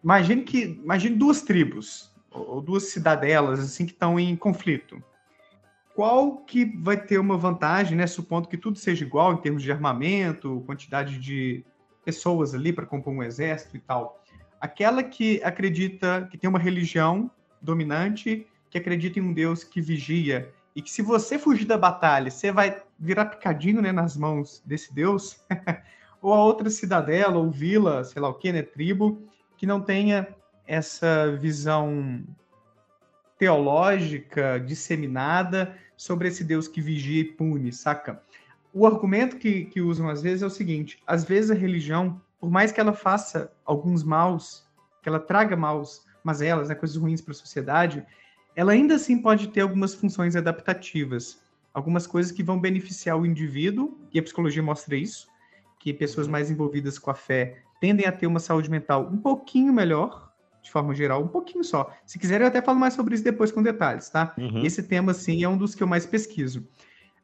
Imagine 0.02 0.42
que 0.42 0.80
imagine 0.82 1.16
duas 1.16 1.42
tribos 1.42 2.12
ou 2.30 2.60
duas 2.60 2.84
cidadelas 2.84 3.60
assim 3.60 3.84
que 3.84 3.92
estão 3.92 4.18
em 4.18 4.36
conflito. 4.36 5.02
Qual 5.94 6.36
que 6.38 6.64
vai 6.64 6.96
ter 6.96 7.18
uma 7.18 7.36
vantagem, 7.36 7.96
né, 7.96 8.06
supondo 8.06 8.48
que 8.48 8.56
tudo 8.56 8.78
seja 8.78 9.04
igual 9.04 9.32
em 9.32 9.38
termos 9.38 9.62
de 9.62 9.72
armamento, 9.72 10.62
quantidade 10.64 11.18
de 11.18 11.64
pessoas 12.04 12.54
ali 12.54 12.72
para 12.72 12.86
compor 12.86 13.12
um 13.12 13.22
exército 13.22 13.76
e 13.76 13.80
tal? 13.80 14.22
Aquela 14.60 15.02
que 15.02 15.42
acredita 15.42 16.28
que 16.30 16.38
tem 16.38 16.48
uma 16.48 16.58
religião 16.58 17.30
dominante, 17.60 18.46
que 18.70 18.78
acredita 18.78 19.18
em 19.18 19.22
um 19.22 19.32
Deus 19.32 19.64
que 19.64 19.80
vigia 19.80 20.52
e 20.74 20.82
que 20.82 20.90
se 20.90 21.02
você 21.02 21.38
fugir 21.38 21.64
da 21.64 21.76
batalha, 21.76 22.30
você 22.30 22.52
vai 22.52 22.80
virar 22.98 23.26
picadinho 23.26 23.82
né, 23.82 23.90
nas 23.90 24.16
mãos 24.16 24.62
desse 24.64 24.94
Deus, 24.94 25.40
ou 26.22 26.32
a 26.32 26.44
outra 26.44 26.70
cidadela 26.70 27.38
ou 27.38 27.50
vila, 27.50 28.04
sei 28.04 28.22
lá 28.22 28.28
o 28.28 28.34
que, 28.34 28.52
né, 28.52 28.62
tribo, 28.62 29.20
que 29.58 29.66
não 29.66 29.80
tenha 29.80 30.28
essa 30.66 31.36
visão 31.36 32.24
teológica 33.36 34.58
disseminada 34.58 35.76
sobre 35.96 36.28
esse 36.28 36.44
Deus 36.44 36.68
que 36.68 36.80
vigia 36.80 37.20
e 37.20 37.24
pune, 37.24 37.72
saca? 37.72 38.22
O 38.72 38.86
argumento 38.86 39.36
que, 39.36 39.64
que 39.64 39.80
usam 39.80 40.08
às 40.08 40.22
vezes 40.22 40.42
é 40.42 40.46
o 40.46 40.50
seguinte: 40.50 41.02
às 41.06 41.24
vezes 41.24 41.50
a 41.50 41.54
religião, 41.54 42.20
por 42.38 42.50
mais 42.50 42.70
que 42.70 42.80
ela 42.80 42.92
faça 42.92 43.52
alguns 43.64 44.04
maus, 44.04 44.64
que 45.02 45.08
ela 45.08 45.18
traga 45.18 45.56
maus, 45.56 46.06
mas 46.22 46.40
elas, 46.40 46.68
né, 46.68 46.74
coisas 46.74 46.96
ruins 46.96 47.20
para 47.20 47.32
a 47.32 47.34
sociedade, 47.34 48.06
ela 48.54 48.72
ainda 48.72 48.94
assim 48.94 49.20
pode 49.20 49.48
ter 49.48 49.62
algumas 49.62 49.94
funções 49.94 50.36
adaptativas, 50.36 51.42
algumas 51.74 52.06
coisas 52.06 52.30
que 52.30 52.44
vão 52.44 52.60
beneficiar 52.60 53.18
o 53.18 53.26
indivíduo, 53.26 53.98
e 54.12 54.18
a 54.20 54.22
psicologia 54.22 54.62
mostra 54.62 54.94
isso, 54.94 55.28
que 55.80 55.92
pessoas 55.92 56.28
mais 56.28 56.50
envolvidas 56.50 56.98
com 56.98 57.10
a 57.10 57.14
fé 57.14 57.62
tendem 57.80 58.06
a 58.06 58.12
ter 58.12 58.26
uma 58.26 58.40
saúde 58.40 58.70
mental 58.70 59.08
um 59.12 59.16
pouquinho 59.16 59.72
melhor, 59.72 60.32
de 60.62 60.70
forma 60.70 60.94
geral, 60.94 61.22
um 61.22 61.28
pouquinho 61.28 61.64
só. 61.64 61.92
Se 62.04 62.18
quiserem, 62.18 62.42
eu 62.44 62.48
até 62.48 62.60
falo 62.60 62.78
mais 62.78 62.94
sobre 62.94 63.14
isso 63.14 63.24
depois 63.24 63.52
com 63.52 63.62
detalhes, 63.62 64.08
tá? 64.10 64.34
Uhum. 64.36 64.64
Esse 64.64 64.82
tema, 64.82 65.14
sim, 65.14 65.42
é 65.44 65.48
um 65.48 65.56
dos 65.56 65.74
que 65.74 65.82
eu 65.82 65.86
mais 65.86 66.04
pesquiso. 66.04 66.68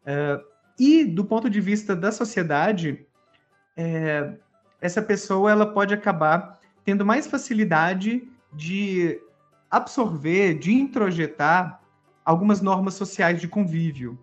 Uh, 0.03 0.43
e, 0.79 1.05
do 1.05 1.25
ponto 1.25 1.49
de 1.49 1.61
vista 1.61 1.95
da 1.95 2.11
sociedade, 2.11 3.07
é, 3.77 4.35
essa 4.81 5.01
pessoa 5.01 5.51
ela 5.51 5.67
pode 5.67 5.95
acabar 5.95 6.59
tendo 6.85 7.07
mais 7.07 7.27
facilidade 7.27 8.29
de 8.53 9.21
absorver, 9.71 10.55
de 10.55 10.73
introjetar 10.73 11.81
algumas 12.25 12.61
normas 12.61 12.95
sociais 12.95 13.41
de 13.41 13.49
convívio, 13.49 14.19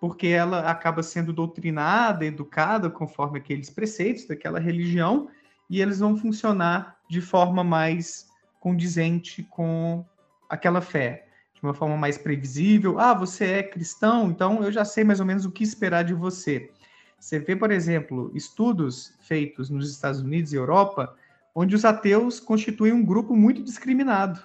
porque 0.00 0.28
ela 0.28 0.70
acaba 0.70 1.02
sendo 1.02 1.32
doutrinada, 1.32 2.24
educada 2.24 2.88
conforme 2.88 3.38
aqueles 3.38 3.70
preceitos 3.70 4.26
daquela 4.26 4.58
religião, 4.58 5.28
e 5.70 5.80
eles 5.80 6.00
vão 6.00 6.16
funcionar 6.16 6.98
de 7.08 7.20
forma 7.20 7.62
mais 7.62 8.28
condizente 8.58 9.44
com 9.44 10.04
aquela 10.48 10.80
fé, 10.80 11.28
de 11.54 11.62
uma 11.62 11.72
forma 11.72 11.96
mais 11.96 12.18
previsível. 12.18 12.98
Ah, 12.98 13.14
você 13.14 13.44
é 13.44 13.62
cristão, 13.62 14.30
então 14.30 14.64
eu 14.64 14.72
já 14.72 14.84
sei 14.84 15.04
mais 15.04 15.20
ou 15.20 15.26
menos 15.26 15.44
o 15.46 15.50
que 15.50 15.62
esperar 15.62 16.02
de 16.02 16.12
você. 16.12 16.70
Você 17.18 17.38
vê, 17.38 17.54
por 17.54 17.70
exemplo, 17.70 18.32
estudos 18.34 19.14
feitos 19.20 19.70
nos 19.70 19.88
Estados 19.88 20.20
Unidos 20.20 20.52
e 20.52 20.56
Europa, 20.56 21.14
onde 21.54 21.76
os 21.76 21.84
ateus 21.84 22.40
constituem 22.40 22.92
um 22.92 23.04
grupo 23.04 23.36
muito 23.36 23.62
discriminado. 23.62 24.40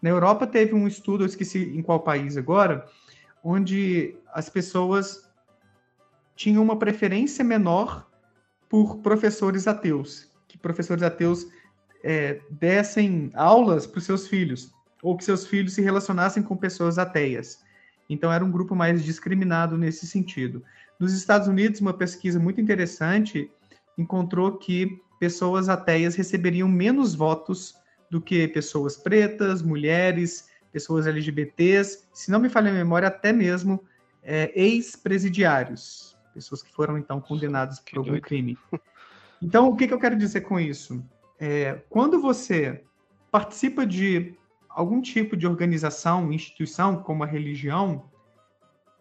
Na 0.00 0.10
Europa 0.10 0.46
teve 0.46 0.74
um 0.74 0.86
estudo, 0.86 1.24
eu 1.24 1.26
esqueci 1.26 1.76
em 1.76 1.82
qual 1.82 2.00
país 2.00 2.36
agora, 2.36 2.86
onde 3.42 4.16
as 4.32 4.48
pessoas 4.48 5.28
tinham 6.36 6.62
uma 6.62 6.78
preferência 6.78 7.44
menor 7.44 8.06
por 8.74 8.96
professores 8.96 9.68
ateus, 9.68 10.28
que 10.48 10.58
professores 10.58 11.04
ateus 11.04 11.46
é, 12.02 12.40
dessem 12.50 13.30
aulas 13.32 13.86
para 13.86 13.98
os 13.98 14.04
seus 14.04 14.26
filhos, 14.26 14.74
ou 15.00 15.16
que 15.16 15.24
seus 15.24 15.46
filhos 15.46 15.74
se 15.74 15.80
relacionassem 15.80 16.42
com 16.42 16.56
pessoas 16.56 16.98
ateias. 16.98 17.62
Então 18.10 18.32
era 18.32 18.44
um 18.44 18.50
grupo 18.50 18.74
mais 18.74 19.04
discriminado 19.04 19.78
nesse 19.78 20.08
sentido. 20.08 20.60
Nos 20.98 21.12
Estados 21.12 21.46
Unidos, 21.46 21.80
uma 21.80 21.94
pesquisa 21.94 22.40
muito 22.40 22.60
interessante 22.60 23.48
encontrou 23.96 24.58
que 24.58 25.00
pessoas 25.20 25.68
ateias 25.68 26.16
receberiam 26.16 26.66
menos 26.66 27.14
votos 27.14 27.76
do 28.10 28.20
que 28.20 28.48
pessoas 28.48 28.96
pretas, 28.96 29.62
mulheres, 29.62 30.48
pessoas 30.72 31.06
LGBTs, 31.06 32.08
se 32.12 32.28
não 32.28 32.40
me 32.40 32.48
falha 32.48 32.72
a 32.72 32.74
memória, 32.74 33.06
até 33.06 33.32
mesmo 33.32 33.84
é, 34.20 34.50
ex-presidiários 34.60 36.13
pessoas 36.34 36.62
que 36.62 36.72
foram 36.72 36.98
então 36.98 37.20
condenadas 37.20 37.78
por 37.80 37.98
algum 37.98 38.20
crime. 38.20 38.58
Então, 39.42 39.68
o 39.68 39.76
que, 39.76 39.86
que 39.86 39.92
eu 39.92 39.98
quero 39.98 40.16
dizer 40.16 40.40
com 40.42 40.58
isso? 40.58 41.04
É, 41.38 41.82
quando 41.90 42.20
você 42.20 42.82
participa 43.30 43.84
de 43.86 44.34
algum 44.68 45.00
tipo 45.00 45.36
de 45.36 45.46
organização, 45.46 46.32
instituição, 46.32 47.02
como 47.02 47.22
a 47.22 47.26
religião, 47.26 48.10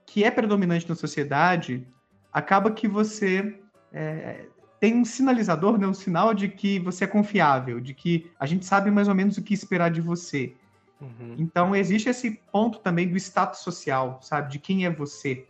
que 0.05 0.23
é 0.23 0.29
predominante 0.29 0.87
na 0.87 0.95
sociedade, 0.95 1.87
acaba 2.31 2.71
que 2.71 2.87
você 2.87 3.57
é, 3.91 4.45
tem 4.79 4.95
um 4.95 5.05
sinalizador, 5.05 5.77
né, 5.77 5.87
um 5.87 5.93
sinal 5.93 6.33
de 6.33 6.49
que 6.49 6.77
você 6.79 7.05
é 7.05 7.07
confiável, 7.07 7.79
de 7.79 7.93
que 7.93 8.29
a 8.37 8.45
gente 8.45 8.65
sabe 8.65 8.91
mais 8.91 9.07
ou 9.07 9.15
menos 9.15 9.37
o 9.37 9.41
que 9.41 9.53
esperar 9.53 9.89
de 9.89 10.01
você. 10.01 10.53
Uhum. 10.99 11.35
Então, 11.37 11.75
existe 11.75 12.09
esse 12.09 12.31
ponto 12.51 12.79
também 12.79 13.07
do 13.07 13.17
status 13.17 13.61
social, 13.61 14.19
sabe? 14.21 14.51
De 14.51 14.59
quem 14.59 14.85
é 14.85 14.89
você. 14.89 15.45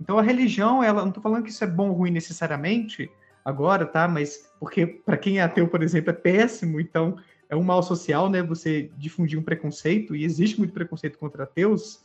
Então 0.00 0.18
a 0.18 0.22
religião, 0.22 0.82
ela 0.82 1.02
não 1.02 1.08
estou 1.08 1.22
falando 1.22 1.42
que 1.42 1.50
isso 1.50 1.64
é 1.64 1.66
bom 1.66 1.88
ou 1.88 1.94
ruim 1.94 2.10
necessariamente 2.10 3.10
agora, 3.44 3.84
tá? 3.86 4.06
Mas 4.06 4.48
porque 4.60 4.86
para 4.86 5.16
quem 5.16 5.38
é 5.38 5.42
ateu, 5.42 5.66
por 5.68 5.82
exemplo, 5.82 6.10
é 6.10 6.12
péssimo, 6.12 6.80
então 6.80 7.16
é 7.48 7.56
um 7.56 7.62
mal 7.62 7.82
social, 7.82 8.28
né? 8.28 8.42
Você 8.42 8.90
difundir 8.96 9.38
um 9.38 9.42
preconceito 9.42 10.14
e 10.14 10.24
existe 10.24 10.58
muito 10.58 10.72
preconceito 10.72 11.18
contra 11.18 11.44
ateus 11.44 12.04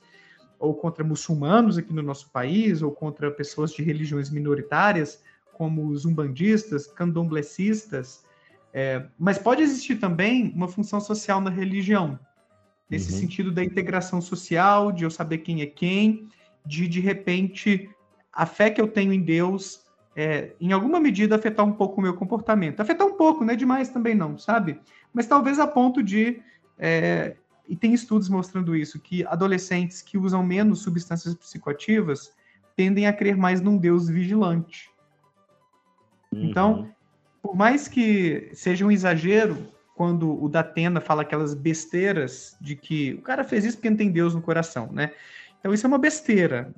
ou 0.58 0.74
contra 0.74 1.04
muçulmanos 1.04 1.78
aqui 1.78 1.94
no 1.94 2.02
nosso 2.02 2.30
país 2.30 2.82
ou 2.82 2.92
contra 2.92 3.30
pessoas 3.30 3.74
de 3.74 3.84
religiões 3.84 4.30
minoritárias, 4.30 5.22
como 5.52 5.88
os 5.88 6.06
umbandistas, 6.06 6.88
candomblecistas. 6.88 8.24
É, 8.74 9.06
mas 9.20 9.38
pode 9.38 9.62
existir 9.62 9.98
também 9.98 10.52
uma 10.56 10.68
função 10.68 11.00
social 11.00 11.40
na 11.42 11.50
religião, 11.50 12.18
nesse 12.90 13.12
uhum. 13.12 13.20
sentido 13.20 13.52
da 13.52 13.64
integração 13.64 14.22
social, 14.22 14.92
de 14.92 15.04
eu 15.04 15.12
saber 15.12 15.40
quem 15.40 15.62
é 15.62 15.66
quem 15.66 16.30
de 16.66 16.88
de 16.88 17.00
repente 17.00 17.90
a 18.32 18.46
fé 18.46 18.70
que 18.70 18.82
eu 18.82 18.88
tenho 18.88 19.14
em 19.14 19.22
Deus 19.22 19.84
é, 20.16 20.54
em 20.60 20.72
alguma 20.72 21.00
medida 21.00 21.36
afetar 21.36 21.66
um 21.66 21.74
pouco 21.74 22.00
o 22.00 22.04
meu 22.04 22.14
comportamento. 22.14 22.80
Afetar 22.80 23.08
um 23.08 23.14
pouco, 23.14 23.44
não 23.44 23.54
é 23.54 23.56
demais 23.56 23.90
também 23.90 24.16
não, 24.16 24.38
sabe? 24.38 24.80
Mas 25.14 25.28
talvez 25.28 25.60
a 25.60 25.68
ponto 25.68 26.04
de 26.04 26.42
é, 26.78 27.36
e 27.68 27.76
tem 27.76 27.94
estudos 27.94 28.30
mostrando 28.30 28.76
isso 28.76 29.00
que 29.00 29.26
adolescentes 29.26 30.02
que 30.02 30.18
usam 30.18 30.44
menos 30.44 30.80
substâncias 30.80 31.34
psicoativas 31.34 32.34
tendem 32.76 33.08
a 33.08 33.14
crer 33.14 33.38
mais 33.38 33.62
num 33.62 33.78
Deus 33.78 34.10
vigilante. 34.10 34.90
Uhum. 36.32 36.46
Então, 36.46 36.92
por 37.42 37.56
mais 37.56 37.88
que 37.88 38.50
seja 38.54 38.86
um 38.86 38.92
exagero 38.92 39.68
quando 39.96 40.44
o 40.44 40.50
Datena 40.50 41.00
fala 41.00 41.22
aquelas 41.22 41.54
besteiras 41.54 42.58
de 42.60 42.76
que 42.76 43.14
o 43.14 43.22
cara 43.22 43.44
fez 43.44 43.64
isso 43.64 43.78
porque 43.78 43.90
não 43.90 43.98
tem 43.98 44.12
Deus 44.12 44.34
no 44.34 44.42
coração, 44.42 44.92
né? 44.92 45.12
Então, 45.64 45.74
isso 45.74 45.86
é 45.86 45.88
uma 45.88 45.98
besteira. 45.98 46.76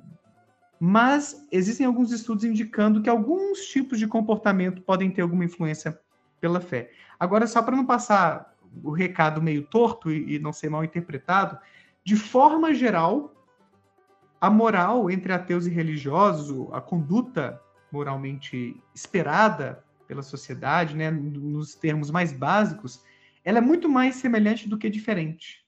Mas 0.78 1.44
existem 1.50 1.84
alguns 1.84 2.12
estudos 2.12 2.44
indicando 2.44 3.02
que 3.02 3.10
alguns 3.10 3.66
tipos 3.66 3.98
de 3.98 4.06
comportamento 4.06 4.80
podem 4.80 5.10
ter 5.10 5.22
alguma 5.22 5.44
influência 5.44 5.98
pela 6.40 6.60
fé. 6.60 6.92
Agora, 7.18 7.48
só 7.48 7.60
para 7.62 7.74
não 7.74 7.84
passar 7.84 8.54
o 8.84 8.92
recado 8.92 9.42
meio 9.42 9.66
torto 9.66 10.12
e, 10.12 10.38
não 10.38 10.52
ser 10.52 10.70
mal 10.70 10.84
interpretado, 10.84 11.58
de 12.04 12.14
forma 12.14 12.72
geral, 12.72 13.34
a 14.40 14.48
moral 14.48 15.10
entre 15.10 15.32
ateus 15.32 15.66
e 15.66 15.70
religiosos, 15.70 16.68
a 16.72 16.80
conduta 16.80 17.60
moralmente 17.90 18.80
esperada 18.94 19.82
pela 20.06 20.22
sociedade, 20.22 20.94
né, 20.94 21.10
nos 21.10 21.74
termos 21.74 22.08
mais 22.08 22.32
básicos, 22.32 23.02
ela 23.44 23.58
é 23.58 23.60
muito 23.60 23.88
mais 23.88 24.14
semelhante 24.14 24.68
do 24.68 24.78
que 24.78 24.88
diferente. 24.88 25.65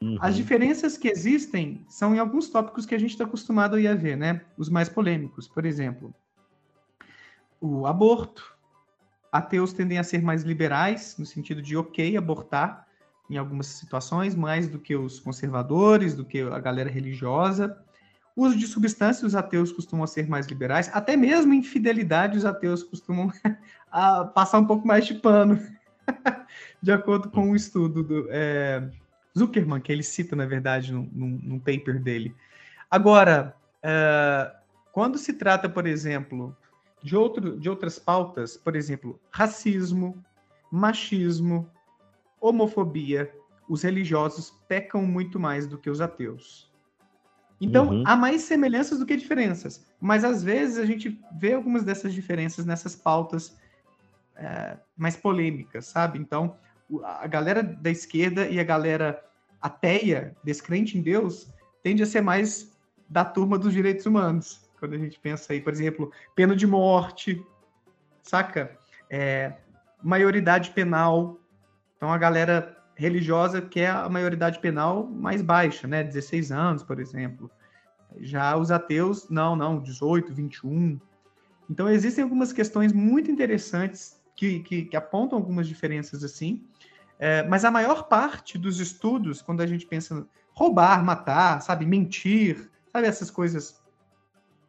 Uhum. 0.00 0.16
As 0.20 0.36
diferenças 0.36 0.96
que 0.96 1.08
existem 1.08 1.84
são 1.88 2.14
em 2.14 2.18
alguns 2.18 2.48
tópicos 2.48 2.86
que 2.86 2.94
a 2.94 2.98
gente 2.98 3.10
está 3.10 3.24
acostumado 3.24 3.76
a 3.76 3.94
ver, 3.94 4.16
né? 4.16 4.42
Os 4.56 4.68
mais 4.68 4.88
polêmicos, 4.88 5.48
por 5.48 5.64
exemplo. 5.64 6.14
o 7.60 7.86
aborto. 7.86 8.56
Ateus 9.30 9.72
tendem 9.72 9.98
a 9.98 10.04
ser 10.04 10.22
mais 10.22 10.42
liberais, 10.42 11.16
no 11.18 11.26
sentido 11.26 11.60
de 11.60 11.76
ok 11.76 12.16
abortar 12.16 12.86
em 13.28 13.36
algumas 13.36 13.66
situações, 13.66 14.34
mais 14.34 14.68
do 14.68 14.78
que 14.78 14.96
os 14.96 15.20
conservadores, 15.20 16.14
do 16.14 16.24
que 16.24 16.40
a 16.40 16.58
galera 16.58 16.88
religiosa. 16.88 17.78
O 18.34 18.46
uso 18.46 18.56
de 18.56 18.66
substâncias, 18.66 19.24
os 19.24 19.34
ateus 19.34 19.72
costumam 19.72 20.06
ser 20.06 20.28
mais 20.28 20.46
liberais. 20.46 20.88
Até 20.94 21.16
mesmo 21.16 21.52
em 21.52 21.62
fidelidade, 21.62 22.38
os 22.38 22.44
ateus 22.44 22.82
costumam 22.82 23.30
passar 24.34 24.60
um 24.60 24.64
pouco 24.64 24.86
mais 24.86 25.04
de 25.06 25.14
pano. 25.14 25.60
de 26.80 26.92
acordo 26.92 27.30
com 27.30 27.50
um 27.50 27.56
estudo 27.56 28.02
do 28.02 28.26
é, 28.30 28.88
Zuckerman, 29.38 29.80
que 29.80 29.92
ele 29.92 30.02
cita, 30.02 30.36
na 30.36 30.46
verdade, 30.46 30.92
num, 30.92 31.08
num 31.12 31.58
paper 31.58 32.00
dele. 32.00 32.34
Agora, 32.90 33.54
é, 33.82 34.54
quando 34.92 35.18
se 35.18 35.32
trata, 35.34 35.68
por 35.68 35.86
exemplo, 35.86 36.56
de, 37.02 37.16
outro, 37.16 37.58
de 37.58 37.68
outras 37.68 37.98
pautas, 37.98 38.56
por 38.56 38.74
exemplo, 38.74 39.20
racismo, 39.30 40.22
machismo, 40.70 41.70
homofobia, 42.40 43.32
os 43.68 43.82
religiosos 43.82 44.50
pecam 44.66 45.02
muito 45.02 45.38
mais 45.38 45.66
do 45.66 45.78
que 45.78 45.90
os 45.90 46.00
ateus. 46.00 46.68
Então, 47.60 47.88
uhum. 47.88 48.04
há 48.06 48.16
mais 48.16 48.42
semelhanças 48.42 48.98
do 48.98 49.06
que 49.06 49.16
diferenças. 49.16 49.84
Mas, 50.00 50.24
às 50.24 50.42
vezes, 50.42 50.78
a 50.78 50.86
gente 50.86 51.20
vê 51.36 51.54
algumas 51.54 51.82
dessas 51.84 52.14
diferenças 52.14 52.64
nessas 52.64 52.94
pautas 52.94 53.56
é, 54.36 54.78
mais 54.96 55.16
polêmicas, 55.16 55.86
sabe? 55.86 56.18
Então, 56.18 56.56
a 57.04 57.26
galera 57.26 57.62
da 57.62 57.90
esquerda 57.90 58.48
e 58.48 58.58
a 58.58 58.64
galera 58.64 59.22
ateia, 59.60 60.36
descrente 60.44 60.96
em 60.96 61.02
Deus, 61.02 61.52
tende 61.82 62.02
a 62.02 62.06
ser 62.06 62.20
mais 62.20 62.76
da 63.08 63.24
turma 63.24 63.58
dos 63.58 63.72
direitos 63.72 64.06
humanos. 64.06 64.68
Quando 64.78 64.94
a 64.94 64.98
gente 64.98 65.18
pensa 65.18 65.52
aí, 65.52 65.60
por 65.60 65.72
exemplo, 65.72 66.12
pena 66.34 66.54
de 66.54 66.66
morte, 66.66 67.44
saca? 68.22 68.76
É, 69.10 69.54
maioridade 70.02 70.70
penal. 70.70 71.38
Então, 71.96 72.12
a 72.12 72.18
galera 72.18 72.76
religiosa 72.94 73.60
quer 73.60 73.90
a 73.90 74.08
maioridade 74.08 74.58
penal 74.60 75.06
mais 75.06 75.42
baixa, 75.42 75.86
né? 75.86 76.04
16 76.04 76.52
anos, 76.52 76.82
por 76.82 77.00
exemplo. 77.00 77.50
Já 78.20 78.56
os 78.56 78.70
ateus, 78.70 79.28
não, 79.28 79.56
não, 79.56 79.80
18, 79.80 80.32
21. 80.32 81.00
Então, 81.70 81.88
existem 81.88 82.22
algumas 82.22 82.52
questões 82.52 82.92
muito 82.92 83.30
interessantes 83.30 84.20
que, 84.34 84.60
que, 84.60 84.84
que 84.84 84.96
apontam 84.96 85.38
algumas 85.38 85.66
diferenças 85.66 86.22
assim. 86.22 86.64
É, 87.18 87.42
mas 87.44 87.64
a 87.64 87.70
maior 87.70 88.04
parte 88.04 88.56
dos 88.56 88.78
estudos, 88.78 89.42
quando 89.42 89.60
a 89.60 89.66
gente 89.66 89.86
pensa 89.86 90.26
roubar, 90.52 91.04
matar, 91.04 91.60
sabe, 91.60 91.84
mentir, 91.84 92.70
sabe, 92.92 93.06
essas 93.06 93.30
coisas 93.30 93.82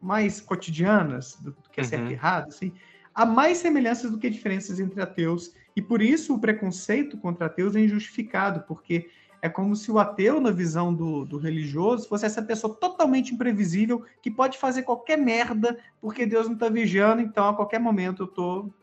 mais 0.01 0.41
cotidianas 0.41 1.35
do, 1.35 1.51
do 1.51 1.69
que 1.69 1.81
é 1.81 1.83
certo 1.83 2.05
uhum. 2.05 2.09
e 2.09 2.13
errado, 2.13 2.47
assim, 2.47 2.73
há 3.13 3.25
mais 3.25 3.57
semelhanças 3.57 4.09
do 4.11 4.17
que 4.17 4.29
diferenças 4.29 4.79
entre 4.79 5.01
ateus 5.01 5.53
e 5.75 5.81
por 5.81 6.01
isso 6.01 6.33
o 6.33 6.39
preconceito 6.39 7.17
contra 7.17 7.45
ateus 7.45 7.75
é 7.75 7.81
injustificado, 7.81 8.63
porque 8.67 9.09
é 9.41 9.47
como 9.47 9.75
se 9.75 9.91
o 9.91 9.99
ateu, 9.99 10.41
na 10.41 10.51
visão 10.51 10.93
do, 10.93 11.25
do, 11.25 11.37
religioso, 11.37 12.07
fosse 12.07 12.25
essa 12.25 12.41
pessoa 12.41 12.75
totalmente 12.75 13.33
imprevisível 13.33 14.03
que 14.21 14.29
pode 14.29 14.57
fazer 14.57 14.83
qualquer 14.83 15.17
merda 15.17 15.77
porque 16.01 16.25
Deus 16.25 16.47
não 16.47 16.55
está 16.55 16.67
vigiando, 16.67 17.21
então 17.21 17.47
a 17.47 17.55
qualquer 17.55 17.79
momento 17.79 18.23
eu 18.23 18.25
estou 18.25 18.73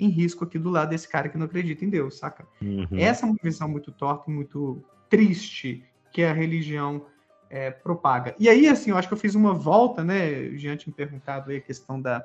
em 0.00 0.08
risco 0.08 0.44
aqui 0.44 0.58
do 0.58 0.70
lado 0.70 0.90
desse 0.90 1.08
cara 1.08 1.28
que 1.28 1.38
não 1.38 1.46
acredita 1.46 1.84
em 1.84 1.90
Deus, 1.90 2.18
saca? 2.18 2.46
Uhum. 2.60 2.86
Essa 2.92 3.26
é 3.26 3.28
uma 3.28 3.38
visão 3.42 3.68
muito 3.68 3.92
torta 3.92 4.30
e 4.30 4.34
muito 4.34 4.82
triste 5.08 5.84
que 6.12 6.22
a 6.22 6.32
religião 6.32 7.06
é, 7.48 7.70
propaga. 7.70 8.34
E 8.38 8.48
aí, 8.48 8.68
assim, 8.68 8.90
eu 8.90 8.96
acho 8.96 9.08
que 9.08 9.14
eu 9.14 9.18
fiz 9.18 9.34
uma 9.34 9.52
volta, 9.52 10.02
né? 10.02 10.48
O 10.48 10.56
Jean 10.56 10.76
tinha 10.76 10.94
perguntado 10.94 11.50
aí 11.50 11.58
a 11.58 11.60
questão 11.60 12.00
da. 12.00 12.24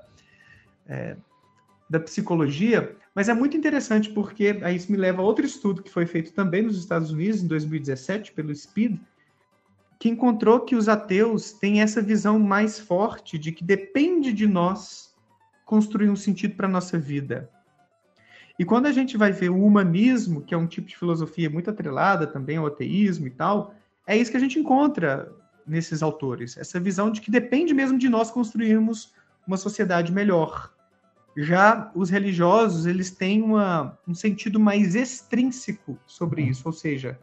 É, 0.88 1.18
da 1.88 2.00
psicologia, 2.00 2.96
mas 3.14 3.30
é 3.30 3.34
muito 3.34 3.56
interessante 3.56 4.10
porque 4.10 4.60
aí 4.64 4.76
isso 4.76 4.92
me 4.92 4.98
leva 4.98 5.22
a 5.22 5.26
outro 5.26 5.46
estudo 5.46 5.84
que 5.84 5.92
foi 5.92 6.08
feito 6.08 6.34
também 6.34 6.64
nos 6.64 6.80
Estados 6.80 7.12
Unidos 7.12 7.44
em 7.44 7.48
2017 7.48 8.32
pelo 8.32 8.52
SPID, 8.52 9.00
que 10.00 10.10
encontrou 10.10 10.62
que 10.62 10.76
os 10.76 10.90
ateus 10.90 11.52
têm 11.52 11.82
essa 11.82 12.02
visão 12.02 12.40
mais 12.40 12.80
forte 12.80 13.38
de 13.38 13.52
que 13.52 13.64
depende 13.64 14.34
de 14.34 14.48
nós 14.48 15.16
construir 15.64 16.10
um 16.10 16.16
sentido 16.16 16.56
para 16.56 16.68
a 16.68 16.72
nossa 16.72 16.98
vida. 16.98 17.50
E 18.58 18.63
quando 18.63 18.86
a 18.86 18.91
gente 18.91 19.18
vai 19.18 19.32
ver 19.32 19.50
o 19.50 19.63
humanismo, 19.63 20.41
que 20.41 20.54
é 20.54 20.58
um 20.58 20.68
tipo 20.68 20.88
de 20.88 20.98
filosofia 20.98 21.50
muito 21.50 21.70
atrelada 21.70 22.26
também 22.26 22.58
ao 22.58 22.68
ateísmo 22.68 23.28
e 23.28 23.32
tal, 23.32 23.76
é 24.08 24.15
isso 24.15 24.32
que 24.32 24.38
a 24.38 24.39
gente 24.39 24.58
encontra 24.58 25.32
nesses 25.68 26.04
autores, 26.04 26.58
essa 26.58 26.80
visão 26.80 27.12
de 27.12 27.20
que 27.20 27.32
depende 27.32 27.74
mesmo 27.74 27.98
de 27.98 28.08
nós 28.08 28.30
construirmos 28.30 29.13
uma 29.48 29.58
sociedade 29.58 30.12
melhor. 30.12 30.72
Já 31.36 31.91
os 31.94 32.10
religiosos, 32.10 32.86
eles 32.86 33.12
têm 33.12 33.41
uma, 33.41 33.98
um 34.08 34.13
sentido 34.13 34.60
mais 34.60 34.96
extrínseco 34.96 35.98
sobre 36.06 36.44
uhum. 36.44 36.50
isso, 36.50 36.63
ou 36.65 36.72
seja, 36.72 37.20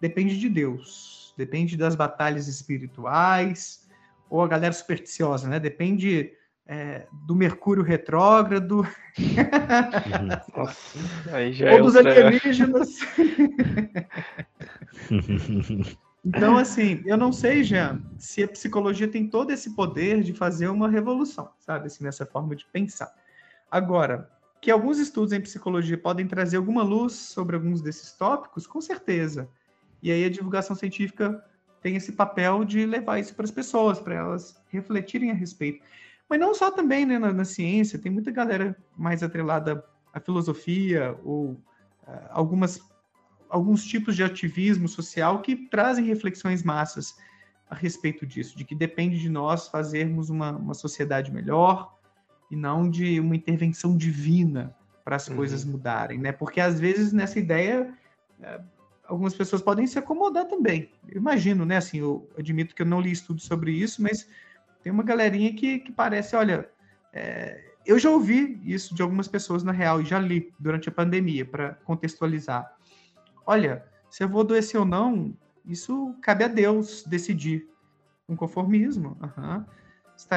depende 0.00 0.40
de 0.40 0.48
Deus, 0.48 1.32
depende 1.36 1.76
das 1.76 1.94
batalhas 1.94 2.48
espirituais, 2.48 3.86
ou 4.28 4.42
a 4.42 4.48
galera 4.48 4.72
supersticiosa, 4.72 5.48
né? 5.48 5.60
Depende 5.60 6.32
é, 6.66 7.06
do 7.12 7.34
Mercúrio 7.34 7.82
retrógrado, 7.82 8.78
uhum. 8.78 8.86
Nossa, 10.56 10.98
já 11.52 11.72
ou 11.72 11.78
é 11.78 11.82
dos 11.82 11.96
alienígenas. 11.96 13.00
Então, 16.26 16.56
assim, 16.56 17.02
eu 17.04 17.18
não 17.18 17.30
sei, 17.30 17.62
Jean, 17.62 18.02
se 18.16 18.42
a 18.42 18.48
psicologia 18.48 19.06
tem 19.06 19.28
todo 19.28 19.50
esse 19.50 19.74
poder 19.74 20.22
de 20.22 20.32
fazer 20.32 20.68
uma 20.68 20.88
revolução, 20.88 21.50
sabe? 21.58 21.86
Assim, 21.86 22.02
nessa 22.02 22.24
forma 22.24 22.56
de 22.56 22.64
pensar. 22.72 23.12
Agora, 23.70 24.30
que 24.58 24.70
alguns 24.70 24.98
estudos 24.98 25.34
em 25.34 25.40
psicologia 25.42 25.98
podem 25.98 26.26
trazer 26.26 26.56
alguma 26.56 26.82
luz 26.82 27.12
sobre 27.12 27.56
alguns 27.56 27.82
desses 27.82 28.12
tópicos, 28.12 28.66
com 28.66 28.80
certeza. 28.80 29.46
E 30.02 30.10
aí 30.10 30.24
a 30.24 30.30
divulgação 30.30 30.74
científica 30.74 31.44
tem 31.82 31.96
esse 31.96 32.12
papel 32.12 32.64
de 32.64 32.86
levar 32.86 33.18
isso 33.18 33.34
para 33.34 33.44
as 33.44 33.50
pessoas, 33.50 34.00
para 34.00 34.14
elas 34.14 34.58
refletirem 34.70 35.30
a 35.30 35.34
respeito. 35.34 35.84
Mas 36.34 36.40
não 36.40 36.52
só 36.52 36.68
também 36.68 37.06
né, 37.06 37.16
na, 37.16 37.32
na 37.32 37.44
ciência, 37.44 37.96
tem 37.96 38.10
muita 38.10 38.32
galera 38.32 38.76
mais 38.98 39.22
atrelada 39.22 39.84
à 40.12 40.18
filosofia 40.18 41.16
ou 41.22 41.50
uh, 41.52 41.60
algumas, 42.30 42.80
alguns 43.48 43.84
tipos 43.84 44.16
de 44.16 44.24
ativismo 44.24 44.88
social 44.88 45.42
que 45.42 45.54
trazem 45.54 46.04
reflexões 46.04 46.64
massas 46.64 47.14
a 47.70 47.74
respeito 47.76 48.26
disso, 48.26 48.58
de 48.58 48.64
que 48.64 48.74
depende 48.74 49.20
de 49.20 49.28
nós 49.28 49.68
fazermos 49.68 50.28
uma, 50.28 50.50
uma 50.50 50.74
sociedade 50.74 51.30
melhor, 51.30 51.96
e 52.50 52.56
não 52.56 52.90
de 52.90 53.20
uma 53.20 53.36
intervenção 53.36 53.96
divina 53.96 54.74
para 55.04 55.14
as 55.14 55.28
uhum. 55.28 55.36
coisas 55.36 55.64
mudarem, 55.64 56.18
né? 56.18 56.32
Porque 56.32 56.60
às 56.60 56.80
vezes 56.80 57.12
nessa 57.12 57.38
ideia 57.38 57.94
é, 58.42 58.60
algumas 59.06 59.36
pessoas 59.36 59.62
podem 59.62 59.86
se 59.86 60.00
acomodar 60.00 60.46
também. 60.46 60.90
Eu 61.06 61.18
imagino, 61.18 61.64
né? 61.64 61.76
Assim, 61.76 61.98
eu 61.98 62.28
admito 62.36 62.74
que 62.74 62.82
eu 62.82 62.86
não 62.86 63.00
li 63.00 63.12
estudo 63.12 63.40
sobre 63.40 63.70
isso, 63.70 64.02
mas 64.02 64.28
tem 64.84 64.92
uma 64.92 65.02
galerinha 65.02 65.52
que, 65.52 65.80
que 65.80 65.90
parece, 65.90 66.36
olha, 66.36 66.68
é, 67.12 67.72
eu 67.84 67.98
já 67.98 68.10
ouvi 68.10 68.60
isso 68.64 68.94
de 68.94 69.02
algumas 69.02 69.26
pessoas 69.26 69.64
na 69.64 69.72
real 69.72 70.00
e 70.00 70.04
já 70.04 70.20
li 70.20 70.52
durante 70.58 70.88
a 70.88 70.92
pandemia 70.92 71.44
para 71.44 71.74
contextualizar. 71.84 72.72
Olha, 73.44 73.84
se 74.08 74.22
eu 74.22 74.28
vou 74.28 74.42
adoecer 74.42 74.78
ou 74.78 74.86
não, 74.86 75.34
isso 75.66 76.14
cabe 76.22 76.44
a 76.44 76.48
Deus 76.48 77.02
decidir. 77.04 77.66
Um 78.28 78.36
conformismo. 78.36 79.18
Uhum 79.20 79.64